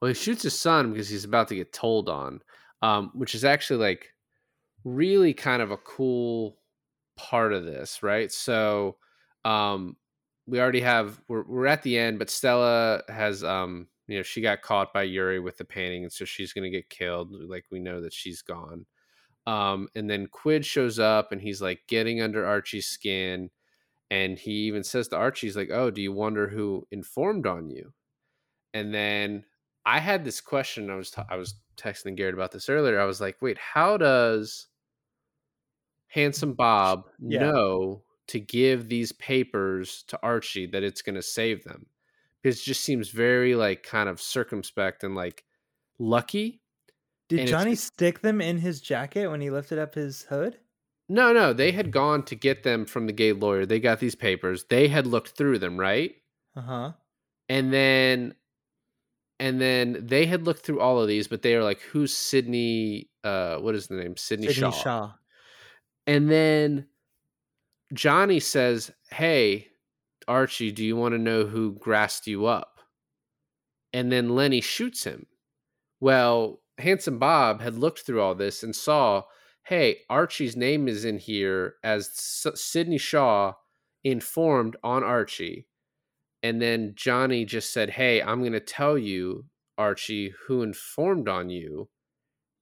Well, 0.01 0.09
he 0.09 0.15
shoots 0.15 0.43
his 0.43 0.59
son 0.59 0.93
because 0.93 1.09
he's 1.09 1.25
about 1.25 1.49
to 1.49 1.55
get 1.55 1.73
told 1.73 2.09
on, 2.09 2.41
um, 2.83 3.11
which 3.15 3.35
is 3.35 3.45
actually 3.45 3.79
like 3.81 4.13
really 4.85 5.35
kind 5.35 5.63
of 5.63 5.71
a 5.71 5.77
cool 5.77 6.59
part 7.17 7.53
of 7.53 7.65
this, 7.65 8.03
right? 8.03 8.33
So, 8.33 8.97
um, 9.45 9.97
we 10.47 10.61
already 10.61 10.81
have 10.81 11.21
we're 11.29 11.45
we're 11.45 11.67
at 11.67 11.83
the 11.83 11.99
end, 11.99 12.19
but 12.19 12.31
Stella 12.31 13.03
has 13.09 13.45
um, 13.45 13.87
you 14.09 14.17
know, 14.19 14.23
she 14.23 14.41
got 14.41 14.63
caught 14.63 14.93
by 14.93 15.03
Yuri 15.05 15.41
with 15.41 15.59
the 15.59 15.65
painting, 15.65 16.05
and 16.05 16.13
so 16.13 16.25
she's 16.25 16.53
gonna 16.53 16.71
get 16.71 16.91
killed. 16.91 17.33
Like 17.33 17.67
we 17.71 17.79
know 17.81 18.01
that 18.03 18.13
she's 18.13 18.43
gone. 18.43 18.87
Um, 19.47 19.89
and 19.97 20.11
then 20.11 20.29
Quid 20.29 20.67
shows 20.67 20.99
up 21.01 21.33
and 21.33 21.41
he's 21.43 21.63
like 21.63 21.83
getting 21.89 22.21
under 22.23 22.47
Archie's 22.47 22.87
skin, 22.89 23.51
and 24.11 24.39
he 24.39 24.53
even 24.69 24.85
says 24.85 25.09
to 25.09 25.17
Archie, 25.17 25.47
he's 25.49 25.57
like, 25.57 25.71
"Oh, 25.73 25.91
do 25.91 26.03
you 26.03 26.13
wonder 26.13 26.49
who 26.49 26.87
informed 26.93 27.47
on 27.47 27.71
you?" 27.71 27.95
And 28.75 28.95
then 28.95 29.45
I 29.87 29.99
had 30.01 30.25
this 30.25 30.41
question. 30.41 30.91
I 30.91 30.97
was 30.97 31.11
t- 31.11 31.23
I 31.29 31.37
was 31.37 31.61
texting 31.77 32.17
Garrett 32.17 32.35
about 32.35 32.53
this 32.53 32.69
earlier. 32.69 33.01
I 33.01 33.05
was 33.07 33.21
like, 33.21 33.41
"Wait, 33.43 33.59
how 33.59 33.97
does 33.97 34.69
handsome 36.09 36.55
Bob 36.55 37.09
Yeah. 37.19 37.53
know 37.53 38.05
to 38.29 38.39
give 38.41 38.89
these 38.89 39.13
papers 39.13 40.03
to 40.05 40.19
Archie 40.23 40.67
that 40.67 40.83
it's 40.83 41.03
going 41.03 41.17
to 41.17 41.23
save 41.23 41.65
them?" 41.65 41.87
Because 42.43 42.61
it 42.61 42.65
just 42.65 42.83
seems 42.83 43.11
very 43.11 43.55
like 43.55 43.83
kind 43.83 44.09
of 44.09 44.21
circumspect 44.21 45.05
and 45.05 45.15
like 45.15 45.45
lucky. 45.99 46.61
did 47.29 47.41
And 47.41 47.49
johnny 47.49 47.75
stick 47.75 48.21
them 48.21 48.41
in 48.41 48.59
his 48.59 48.81
jacket 48.81 49.29
when 49.29 49.41
he 49.41 49.51
lifted 49.51 49.79
up 49.79 49.95
his 49.95 50.23
hood 50.25 50.59
No, 51.09 51.33
no, 51.33 51.53
they 51.53 51.73
had 51.73 51.91
gone 51.91 52.23
to 52.25 52.35
get 52.35 52.63
them 52.63 52.85
from 52.87 53.07
the 53.07 53.13
gay 53.13 53.33
lawyer. 53.33 53.67
They 53.67 53.81
got 53.81 54.01
these 54.01 54.15
papers. 54.15 54.65
They 54.69 54.89
had 54.89 55.07
looked 55.07 55.31
through 55.31 55.59
them, 55.59 55.79
right? 55.79 56.15
uh-huh 56.57 56.93
and 57.49 57.73
then 57.73 58.35
and 59.41 59.61
then 59.61 59.99
they 60.01 60.27
had 60.27 60.45
looked 60.45 60.65
through 60.65 60.81
all 60.81 61.01
of 61.01 61.09
these 61.09 61.29
but 61.29 61.43
they 61.43 61.55
are 61.55 61.63
like 61.63 61.81
who's 61.81 62.17
sidney 62.17 63.11
uh 63.25 63.57
what 63.57 63.75
is 63.75 63.87
the 63.89 63.95
name 63.95 64.17
sydney, 64.17 64.47
Sidney 64.49 64.61
shaw. 64.61 64.71
shaw 64.71 65.13
and 66.07 66.31
then 66.31 66.87
johnny 67.93 68.41
says 68.41 68.91
hey 69.11 69.69
archie 70.29 70.73
do 70.73 70.85
you 70.85 70.97
want 70.97 71.13
to 71.13 71.19
know 71.19 71.45
who 71.45 71.73
grassed 71.75 72.27
you 72.27 72.47
up 72.47 72.81
and 73.93 74.11
then 74.11 74.31
lenny 74.31 74.61
shoots 74.61 75.05
him 75.05 75.27
well 76.01 76.61
handsome 76.79 77.19
bob 77.19 77.61
had 77.61 77.75
looked 77.75 78.01
through 78.01 78.21
all 78.21 78.35
this 78.35 78.63
and 78.63 78.75
saw 78.75 79.23
hey 79.65 79.99
archie's 80.11 80.57
name 80.57 80.89
is 80.89 81.05
in 81.05 81.19
here 81.19 81.75
as 81.85 82.09
S- 82.09 82.61
sidney 82.61 82.99
shaw 82.99 83.53
informed 84.05 84.77
on 84.83 85.05
archie 85.05 85.67
and 86.43 86.61
then 86.61 86.93
Johnny 86.97 87.45
just 87.45 87.73
said, 87.73 87.91
"Hey, 87.91 88.21
I'm 88.21 88.41
going 88.41 88.53
to 88.53 88.61
tell 88.61 88.99
you, 88.99 89.47
Archie, 89.79 90.35
who 90.47 90.63
informed 90.63 91.29
on 91.29 91.51
you." 91.51 91.89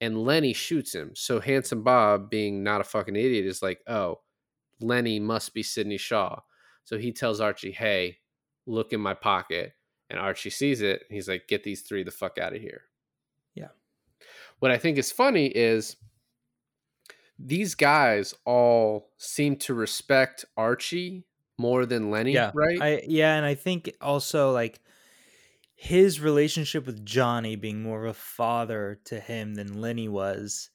And 0.00 0.24
Lenny 0.24 0.52
shoots 0.52 0.94
him. 0.94 1.12
So 1.14 1.40
handsome 1.40 1.82
Bob, 1.82 2.30
being 2.30 2.62
not 2.62 2.80
a 2.80 2.84
fucking 2.84 3.16
idiot, 3.16 3.46
is 3.46 3.62
like, 3.62 3.80
"Oh, 3.86 4.20
Lenny 4.80 5.18
must 5.20 5.54
be 5.54 5.62
Sidney 5.62 5.98
Shaw." 5.98 6.40
So 6.84 6.98
he 6.98 7.12
tells 7.12 7.40
Archie, 7.40 7.72
"Hey, 7.72 8.18
look 8.66 8.92
in 8.92 9.00
my 9.00 9.14
pocket." 9.14 9.74
And 10.08 10.18
Archie 10.18 10.50
sees 10.50 10.80
it. 10.80 11.04
He's 11.08 11.28
like, 11.28 11.46
"Get 11.48 11.62
these 11.62 11.82
three 11.82 12.02
the 12.02 12.10
fuck 12.10 12.38
out 12.38 12.54
of 12.54 12.60
here." 12.60 12.82
Yeah. 13.54 13.68
What 14.58 14.70
I 14.70 14.78
think 14.78 14.98
is 14.98 15.12
funny 15.12 15.46
is 15.46 15.96
these 17.38 17.74
guys 17.74 18.34
all 18.44 19.12
seem 19.16 19.56
to 19.56 19.74
respect 19.74 20.44
Archie 20.56 21.24
more 21.60 21.84
than 21.84 22.10
Lenny, 22.10 22.32
yeah 22.32 22.50
right? 22.54 22.80
i 22.80 23.02
yeah 23.06 23.36
and 23.36 23.44
i 23.44 23.54
think 23.54 23.94
also 24.00 24.50
like 24.50 24.80
his 25.74 26.18
relationship 26.18 26.86
with 26.86 27.04
johnny 27.04 27.54
being 27.54 27.82
more 27.82 28.04
of 28.04 28.10
a 28.10 28.14
father 28.14 28.98
to 29.04 29.20
him 29.20 29.54
than 29.54 29.80
lenny 29.80 30.08
was 30.08 30.70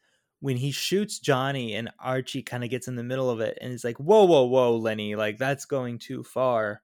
when 0.46 0.58
he 0.58 0.72
shoots 0.72 1.20
johnny 1.20 1.74
and 1.74 1.90
archie 2.00 2.44
kind 2.44 2.64
of 2.64 2.70
gets 2.70 2.88
in 2.88 2.96
the 2.96 3.04
middle 3.04 3.30
of 3.30 3.40
it 3.40 3.58
and 3.62 3.72
he's 3.72 3.84
like 3.84 3.98
whoa 3.98 4.26
whoa 4.26 4.44
whoa 4.44 4.76
lenny 4.76 5.16
like 5.16 5.38
that's 5.38 5.66
going 5.66 5.98
too 5.98 6.24
far 6.24 6.82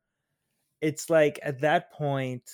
it's 0.82 1.10
like 1.10 1.40
at 1.44 1.62
that 1.62 1.92
point 1.92 2.50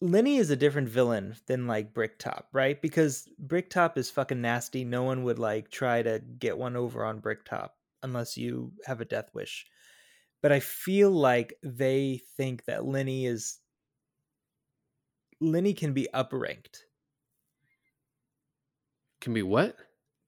lenny 0.00 0.36
is 0.36 0.50
a 0.50 0.56
different 0.56 0.88
villain 0.88 1.34
than 1.46 1.66
like 1.66 1.94
bricktop 1.94 2.48
right 2.52 2.80
because 2.80 3.28
bricktop 3.38 3.98
is 3.98 4.10
fucking 4.10 4.40
nasty 4.40 4.84
no 4.84 5.02
one 5.02 5.24
would 5.24 5.38
like 5.38 5.70
try 5.70 6.02
to 6.02 6.20
get 6.38 6.56
one 6.56 6.76
over 6.76 7.04
on 7.04 7.18
bricktop 7.18 7.76
unless 8.04 8.36
you 8.36 8.72
have 8.84 9.00
a 9.00 9.04
death 9.04 9.30
wish. 9.34 9.66
But 10.42 10.52
I 10.52 10.60
feel 10.60 11.10
like 11.10 11.54
they 11.62 12.20
think 12.36 12.66
that 12.66 12.84
Lenny 12.84 13.26
is 13.26 13.58
Lenny 15.40 15.74
can 15.74 15.92
be 15.94 16.06
upranked. 16.14 16.84
Can 19.24 19.32
be 19.32 19.42
what? 19.42 19.78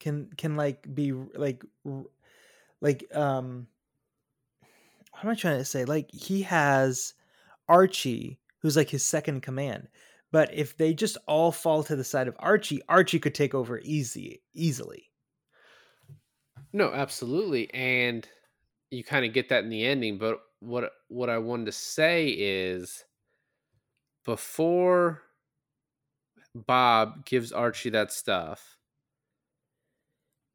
Can 0.00 0.30
can 0.38 0.56
like 0.56 0.94
be 0.94 1.12
like 1.12 1.62
like 2.80 3.04
um 3.14 3.68
what 5.10 5.24
am 5.24 5.28
I 5.28 5.34
trying 5.34 5.58
to 5.58 5.66
say? 5.66 5.84
Like 5.84 6.10
he 6.10 6.40
has 6.44 7.12
Archie, 7.68 8.40
who's 8.60 8.74
like 8.74 8.88
his 8.88 9.04
second 9.04 9.42
command. 9.42 9.88
But 10.32 10.54
if 10.54 10.78
they 10.78 10.94
just 10.94 11.18
all 11.26 11.52
fall 11.52 11.84
to 11.84 11.94
the 11.94 12.04
side 12.04 12.26
of 12.26 12.36
Archie, 12.38 12.80
Archie 12.88 13.18
could 13.18 13.34
take 13.34 13.54
over 13.54 13.80
easy 13.80 14.42
easily. 14.54 15.10
No, 16.72 16.90
absolutely, 16.90 17.72
and 17.74 18.26
you 18.90 19.04
kind 19.04 19.26
of 19.26 19.34
get 19.34 19.50
that 19.50 19.64
in 19.64 19.68
the 19.68 19.84
ending. 19.84 20.16
But 20.16 20.40
what 20.60 20.90
what 21.08 21.28
I 21.28 21.36
wanted 21.36 21.66
to 21.66 21.72
say 21.72 22.28
is, 22.28 23.04
before 24.24 25.20
Bob 26.54 27.26
gives 27.26 27.52
Archie 27.52 27.90
that 27.90 28.10
stuff, 28.10 28.75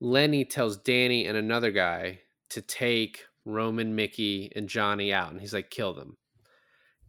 Lenny 0.02 0.43
tells 0.43 0.76
Danny 0.78 1.28
and 1.28 1.38
another 1.38 1.72
guy 1.72 2.20
to 2.49 2.62
take 2.62 3.24
Roman, 3.45 3.95
Mickey, 3.95 4.52
and 4.56 4.68
Johnny 4.68 5.14
out, 5.14 5.32
and 5.32 5.39
he's 5.39 5.54
like, 5.54 5.70
"Kill 5.70 5.93
them." 5.93 6.18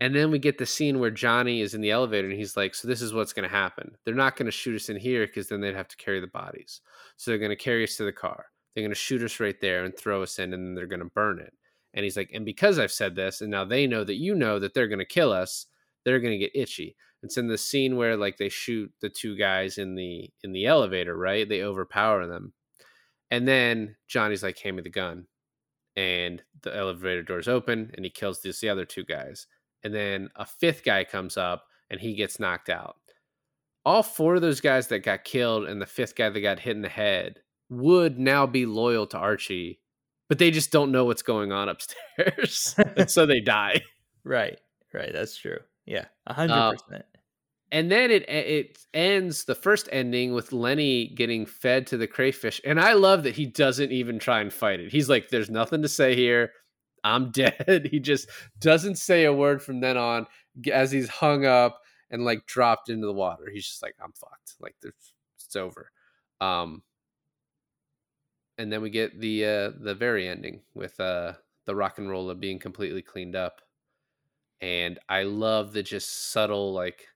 And 0.02 0.16
then 0.16 0.32
we 0.32 0.40
get 0.40 0.58
the 0.58 0.66
scene 0.66 0.98
where 0.98 1.12
Johnny 1.12 1.60
is 1.60 1.74
in 1.74 1.80
the 1.80 1.92
elevator 1.92 2.28
and 2.28 2.36
he's 2.36 2.56
like, 2.56 2.74
So 2.74 2.88
this 2.88 3.00
is 3.00 3.14
what's 3.14 3.32
going 3.32 3.48
to 3.48 3.54
happen. 3.54 3.96
They're 4.04 4.16
not 4.16 4.34
going 4.34 4.46
to 4.46 4.50
shoot 4.50 4.74
us 4.74 4.88
in 4.88 4.96
here 4.96 5.28
because 5.28 5.46
then 5.46 5.60
they'd 5.60 5.76
have 5.76 5.86
to 5.86 5.96
carry 5.96 6.18
the 6.18 6.26
bodies. 6.26 6.80
So 7.16 7.30
they're 7.30 7.38
going 7.38 7.50
to 7.50 7.56
carry 7.56 7.84
us 7.84 7.94
to 7.98 8.04
the 8.04 8.10
car. 8.10 8.46
They're 8.74 8.82
going 8.82 8.90
to 8.90 8.96
shoot 8.96 9.22
us 9.22 9.38
right 9.38 9.60
there 9.60 9.84
and 9.84 9.96
throw 9.96 10.24
us 10.24 10.40
in 10.40 10.54
and 10.54 10.66
then 10.66 10.74
they're 10.74 10.88
going 10.88 11.04
to 11.04 11.10
burn 11.14 11.38
it. 11.38 11.52
And 11.94 12.02
he's 12.02 12.16
like, 12.16 12.32
And 12.34 12.44
because 12.44 12.80
I've 12.80 12.90
said 12.90 13.14
this 13.14 13.42
and 13.42 13.50
now 13.52 13.64
they 13.64 13.86
know 13.86 14.02
that 14.02 14.16
you 14.16 14.34
know 14.34 14.58
that 14.58 14.74
they're 14.74 14.88
going 14.88 14.98
to 14.98 15.04
kill 15.04 15.30
us, 15.30 15.66
they're 16.04 16.18
going 16.18 16.32
to 16.32 16.44
get 16.44 16.56
itchy. 16.60 16.96
It's 17.22 17.36
in 17.36 17.46
the 17.46 17.56
scene 17.56 17.94
where 17.94 18.16
like 18.16 18.38
they 18.38 18.48
shoot 18.48 18.90
the 19.00 19.08
two 19.08 19.36
guys 19.36 19.78
in 19.78 19.94
the 19.94 20.28
in 20.42 20.50
the 20.50 20.66
elevator, 20.66 21.16
right? 21.16 21.48
They 21.48 21.62
overpower 21.62 22.26
them. 22.26 22.54
And 23.32 23.48
then 23.48 23.96
Johnny's 24.06 24.44
like, 24.44 24.58
Hand 24.58 24.76
me 24.76 24.82
the 24.82 24.90
gun. 24.90 25.26
And 25.96 26.40
the 26.62 26.74
elevator 26.76 27.22
doors 27.24 27.48
open 27.48 27.90
and 27.94 28.04
he 28.04 28.10
kills 28.10 28.40
these 28.40 28.60
the 28.60 28.68
other 28.68 28.84
two 28.84 29.04
guys 29.04 29.46
and 29.82 29.92
then 29.92 30.28
a 30.36 30.46
fifth 30.46 30.84
guy 30.84 31.04
comes 31.04 31.36
up 31.36 31.64
and 31.90 32.00
he 32.00 32.14
gets 32.14 32.38
knocked 32.40 32.68
out. 32.70 32.96
All 33.84 34.02
four 34.02 34.36
of 34.36 34.40
those 34.42 34.60
guys 34.60 34.86
that 34.88 35.00
got 35.00 35.24
killed 35.24 35.64
and 35.64 35.82
the 35.82 35.86
fifth 35.86 36.14
guy 36.14 36.30
that 36.30 36.40
got 36.40 36.60
hit 36.60 36.76
in 36.76 36.82
the 36.82 36.88
head 36.88 37.40
would 37.68 38.18
now 38.18 38.46
be 38.46 38.64
loyal 38.64 39.06
to 39.08 39.18
Archie, 39.18 39.80
but 40.28 40.38
they 40.38 40.50
just 40.50 40.70
don't 40.70 40.92
know 40.92 41.04
what's 41.04 41.22
going 41.22 41.50
on 41.52 41.68
upstairs. 41.68 42.74
and 42.96 43.10
so 43.10 43.26
they 43.26 43.40
die. 43.40 43.80
Right. 44.24 44.60
Right. 44.94 45.12
That's 45.12 45.36
true. 45.36 45.58
Yeah. 45.84 46.04
A 46.28 46.32
hundred 46.32 46.54
Uh, 46.54 46.70
percent. 46.74 47.04
And 47.72 47.90
then 47.90 48.10
it 48.10 48.28
it 48.28 48.78
ends 48.92 49.44
the 49.44 49.54
first 49.54 49.88
ending 49.90 50.34
with 50.34 50.52
Lenny 50.52 51.08
getting 51.08 51.46
fed 51.46 51.86
to 51.88 51.96
the 51.96 52.06
crayfish. 52.06 52.60
And 52.66 52.78
I 52.78 52.92
love 52.92 53.22
that 53.22 53.34
he 53.34 53.46
doesn't 53.46 53.90
even 53.90 54.18
try 54.18 54.40
and 54.42 54.52
fight 54.52 54.78
it. 54.78 54.92
He's 54.92 55.08
like, 55.08 55.30
there's 55.30 55.50
nothing 55.50 55.80
to 55.80 55.88
say 55.88 56.14
here. 56.14 56.52
I'm 57.02 57.30
dead. 57.32 57.88
He 57.90 57.98
just 57.98 58.28
doesn't 58.60 58.96
say 58.96 59.24
a 59.24 59.32
word 59.32 59.62
from 59.62 59.80
then 59.80 59.96
on 59.96 60.26
as 60.70 60.92
he's 60.92 61.08
hung 61.08 61.46
up 61.46 61.80
and 62.10 62.26
like 62.26 62.46
dropped 62.46 62.90
into 62.90 63.06
the 63.06 63.12
water. 63.12 63.48
He's 63.50 63.66
just 63.66 63.82
like, 63.82 63.94
I'm 64.04 64.12
fucked. 64.12 64.54
Like 64.60 64.76
it's 64.84 65.56
over. 65.56 65.90
Um 66.42 66.82
and 68.58 68.70
then 68.70 68.82
we 68.82 68.90
get 68.90 69.18
the 69.18 69.46
uh 69.46 69.70
the 69.80 69.94
very 69.94 70.28
ending 70.28 70.60
with 70.74 71.00
uh 71.00 71.32
the 71.64 71.74
rock 71.74 71.98
and 71.98 72.10
roller 72.10 72.34
being 72.34 72.58
completely 72.58 73.00
cleaned 73.02 73.34
up. 73.34 73.62
And 74.60 74.98
I 75.08 75.22
love 75.22 75.72
the 75.72 75.82
just 75.82 76.30
subtle 76.30 76.72
like 76.74 77.06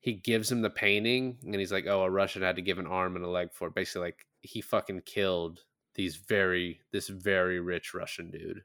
he 0.00 0.14
gives 0.14 0.50
him 0.50 0.62
the 0.62 0.70
painting 0.70 1.36
and 1.44 1.54
he's 1.56 1.72
like, 1.72 1.86
Oh, 1.86 2.02
a 2.02 2.10
Russian 2.10 2.42
had 2.42 2.56
to 2.56 2.62
give 2.62 2.78
an 2.78 2.86
arm 2.86 3.16
and 3.16 3.24
a 3.24 3.28
leg 3.28 3.50
for 3.52 3.68
it. 3.68 3.74
Basically 3.74 4.02
like 4.02 4.26
he 4.40 4.60
fucking 4.60 5.02
killed 5.04 5.60
these 5.94 6.16
very 6.16 6.80
this 6.92 7.08
very 7.08 7.60
rich 7.60 7.92
Russian 7.94 8.30
dude 8.30 8.62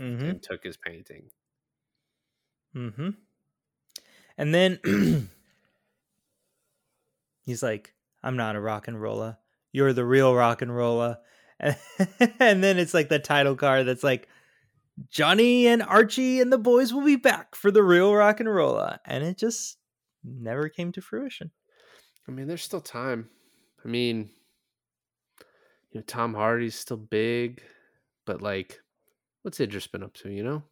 Mhm. 0.00 0.30
and 0.30 0.42
took 0.42 0.64
his 0.64 0.76
painting. 0.78 1.30
Mm-hmm. 2.74 3.10
And 4.38 4.54
then 4.54 4.78
he's 7.44 7.62
like, 7.62 7.94
I'm 8.22 8.36
not 8.36 8.56
a 8.56 8.60
rock 8.60 8.88
and 8.88 9.00
roller. 9.00 9.36
You're 9.72 9.92
the 9.92 10.04
real 10.04 10.34
rock 10.34 10.62
and 10.62 10.74
roller. 10.74 11.18
And, 12.40 12.64
then 12.64 12.78
it's 12.78 12.94
like 12.94 13.08
the 13.08 13.20
title 13.20 13.54
card 13.54 13.86
that's 13.86 14.02
like, 14.02 14.28
Johnny 15.10 15.68
and 15.68 15.80
Archie 15.82 16.40
and 16.40 16.52
the 16.52 16.58
boys 16.58 16.92
will 16.92 17.04
be 17.04 17.16
back 17.16 17.54
for 17.54 17.70
the 17.70 17.82
real 17.84 18.12
rock 18.14 18.40
and 18.40 18.52
roller. 18.52 18.98
And 19.06 19.22
it 19.22 19.38
just 19.38 19.76
never 20.24 20.68
came 20.68 20.92
to 20.92 21.00
fruition. 21.00 21.50
I 22.28 22.32
mean, 22.32 22.46
there's 22.46 22.62
still 22.62 22.80
time. 22.80 23.28
I 23.84 23.88
mean, 23.88 24.30
you 25.90 26.00
know, 26.00 26.04
Tom 26.06 26.34
Hardy's 26.34 26.76
still 26.76 26.96
big, 26.96 27.62
but 28.24 28.40
like, 28.40 28.80
what's 29.42 29.60
Idris 29.60 29.86
been 29.86 30.02
up 30.02 30.14
to? 30.14 30.30
You 30.30 30.44
know, 30.44 30.62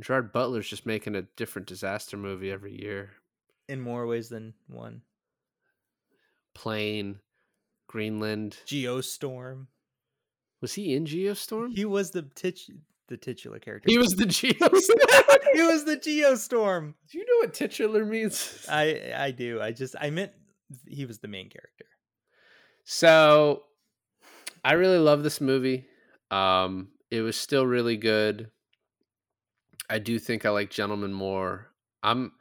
Gerard 0.00 0.32
Butler's 0.32 0.68
just 0.68 0.86
making 0.86 1.16
a 1.16 1.22
different 1.36 1.68
disaster 1.68 2.16
movie 2.16 2.50
every 2.50 2.80
year. 2.80 3.10
In 3.68 3.80
more 3.80 4.06
ways 4.06 4.28
than 4.28 4.54
one. 4.68 5.02
Plane, 6.54 7.20
Greenland. 7.88 8.58
Geostorm. 8.66 9.66
Was 10.60 10.74
he 10.74 10.94
in 10.94 11.04
Geostorm? 11.04 11.74
He 11.74 11.84
was 11.84 12.10
the 12.10 12.22
tit- 12.34 12.60
the 13.08 13.16
titular 13.16 13.58
character. 13.58 13.86
He 13.88 13.98
was 13.98 14.12
the 14.12 14.24
Geostorm. 14.24 15.38
he 15.54 15.62
was 15.62 15.84
the 15.84 15.96
Geostorm. 15.96 16.94
Do 17.10 17.18
you 17.18 17.24
know 17.24 17.46
what 17.46 17.54
titular 17.54 18.04
means? 18.04 18.66
I 18.70 19.12
I 19.16 19.30
do. 19.30 19.60
I 19.60 19.72
just 19.72 19.94
I 20.00 20.10
meant 20.10 20.32
he 20.86 21.04
was 21.04 21.18
the 21.18 21.28
main 21.28 21.48
character. 21.48 21.86
So 22.84 23.64
I 24.64 24.72
really 24.72 24.98
love 24.98 25.22
this 25.22 25.40
movie. 25.40 25.86
Um 26.30 26.88
it 27.10 27.20
was 27.20 27.36
still 27.36 27.66
really 27.66 27.96
good. 27.96 28.50
I 29.88 29.98
do 29.98 30.18
think 30.18 30.44
I 30.44 30.50
like 30.50 30.70
Gentlemen 30.70 31.12
more. 31.12 31.68
I'm 32.02 32.32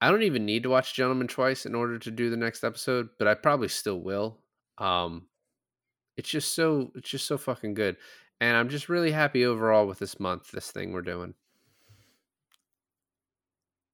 I 0.00 0.10
don't 0.10 0.22
even 0.22 0.44
need 0.44 0.64
to 0.64 0.70
watch 0.70 0.94
Gentlemen 0.94 1.28
twice 1.28 1.66
in 1.66 1.74
order 1.74 1.98
to 1.98 2.10
do 2.10 2.30
the 2.30 2.36
next 2.36 2.64
episode, 2.64 3.08
but 3.18 3.28
I 3.28 3.34
probably 3.34 3.68
still 3.68 4.00
will. 4.00 4.40
Um 4.78 5.26
it's 6.16 6.28
just 6.28 6.54
so 6.54 6.92
it's 6.94 7.10
just 7.10 7.26
so 7.26 7.38
fucking 7.38 7.74
good. 7.74 7.96
And 8.42 8.56
I'm 8.56 8.68
just 8.70 8.88
really 8.88 9.12
happy 9.12 9.46
overall 9.46 9.86
with 9.86 10.00
this 10.00 10.18
month, 10.18 10.50
this 10.50 10.72
thing 10.72 10.90
we're 10.90 11.02
doing. 11.02 11.34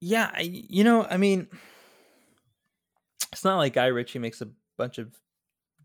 Yeah, 0.01 0.30
I, 0.32 0.40
you 0.40 0.84
know, 0.84 1.05
I 1.05 1.18
mean, 1.18 1.49
it's 3.30 3.44
not 3.44 3.59
like 3.59 3.74
Guy 3.74 3.88
Ritchie 3.88 4.20
makes 4.20 4.40
a 4.40 4.49
bunch 4.78 4.96
of 4.96 5.14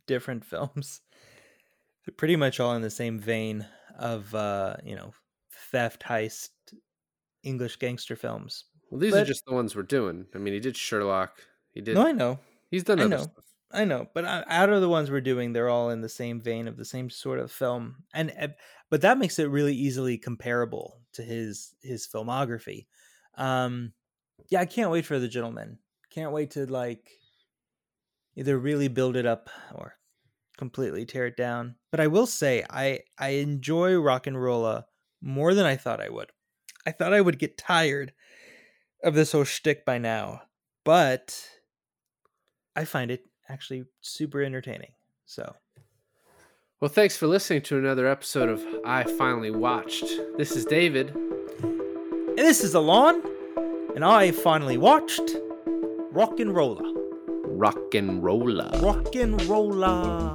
different 0.07 0.45
films. 0.49 1.01
They're 2.05 2.15
pretty 2.15 2.37
much 2.37 2.61
all 2.61 2.73
in 2.73 2.81
the 2.81 2.89
same 2.89 3.19
vein 3.19 3.67
of 3.99 4.33
uh, 4.33 4.77
you 4.81 4.95
know, 4.95 5.11
theft, 5.51 6.01
heist, 6.03 6.51
English 7.43 7.75
gangster 7.79 8.15
films. 8.15 8.63
Well, 8.89 9.01
these 9.01 9.13
are 9.13 9.25
just 9.25 9.43
the 9.45 9.53
ones 9.53 9.75
we're 9.75 9.83
doing. 9.83 10.25
I 10.33 10.37
mean, 10.37 10.53
he 10.53 10.61
did 10.61 10.77
Sherlock. 10.77 11.41
He 11.73 11.81
did 11.81 11.95
No, 11.95 12.07
I 12.07 12.13
know. 12.13 12.39
He's 12.71 12.85
done 12.85 13.01
I 13.01 13.07
know. 13.07 13.23
stuff. 13.23 13.43
I 13.73 13.85
know, 13.85 14.07
but 14.13 14.23
out 14.23 14.69
of 14.69 14.81
the 14.81 14.89
ones 14.89 15.09
we're 15.09 15.21
doing, 15.21 15.51
they're 15.51 15.69
all 15.69 15.89
in 15.89 16.01
the 16.01 16.09
same 16.09 16.39
vein 16.39 16.67
of 16.67 16.77
the 16.77 16.85
same 16.85 17.09
sort 17.09 17.39
of 17.39 17.51
film, 17.51 18.03
and 18.13 18.31
uh, 18.39 18.49
but 18.91 19.01
that 19.01 19.17
makes 19.17 19.39
it 19.39 19.49
really 19.49 19.73
easily 19.73 20.17
comparable 20.17 21.01
to 21.13 21.23
his 21.23 21.73
his 21.81 22.07
filmography. 22.07 22.85
Um, 23.35 23.93
yeah, 24.49 24.59
I 24.59 24.65
can't 24.65 24.91
wait 24.91 25.05
for 25.05 25.17
the 25.17 25.27
gentlemen. 25.27 25.79
Can't 26.11 26.31
wait 26.31 26.51
to 26.51 26.67
like 26.67 27.09
either 28.35 28.59
really 28.59 28.89
build 28.89 29.15
it 29.15 29.25
up 29.25 29.49
or 29.73 29.95
completely 30.57 31.05
tear 31.05 31.25
it 31.25 31.37
down. 31.37 31.75
But 31.89 31.99
I 31.99 32.07
will 32.07 32.27
say, 32.27 32.63
I 32.69 32.99
I 33.17 33.29
enjoy 33.29 33.95
rock 33.95 34.27
and 34.27 34.39
rolla 34.41 34.85
more 35.19 35.55
than 35.55 35.65
I 35.65 35.77
thought 35.77 35.99
I 36.01 36.09
would. 36.09 36.29
I 36.85 36.91
thought 36.91 37.13
I 37.13 37.21
would 37.21 37.39
get 37.39 37.57
tired 37.57 38.13
of 39.03 39.15
this 39.15 39.31
whole 39.31 39.45
shtick 39.45 39.83
by 39.83 39.97
now, 39.97 40.43
but 40.83 41.49
I 42.75 42.85
find 42.85 43.09
it 43.09 43.25
actually 43.53 43.85
super 44.01 44.41
entertaining. 44.41 44.91
So 45.25 45.55
Well, 46.81 46.89
thanks 46.89 47.15
for 47.15 47.27
listening 47.27 47.61
to 47.63 47.77
another 47.77 48.07
episode 48.07 48.49
of 48.49 48.65
I 48.83 49.03
Finally 49.03 49.51
Watched. 49.51 50.05
This 50.37 50.55
is 50.55 50.65
David. 50.65 51.11
and 51.61 52.37
this 52.37 52.63
is 52.63 52.73
Alain, 52.73 53.21
and 53.95 54.03
I 54.03 54.31
finally 54.31 54.77
watched 54.77 55.37
Rock 56.11 56.39
and 56.39 56.53
Roller. 56.55 56.89
Rock 57.45 57.93
and 57.93 58.23
Roller. 58.23 58.71
Rock 58.81 59.15
and 59.15 59.39
Roller. 59.43 60.33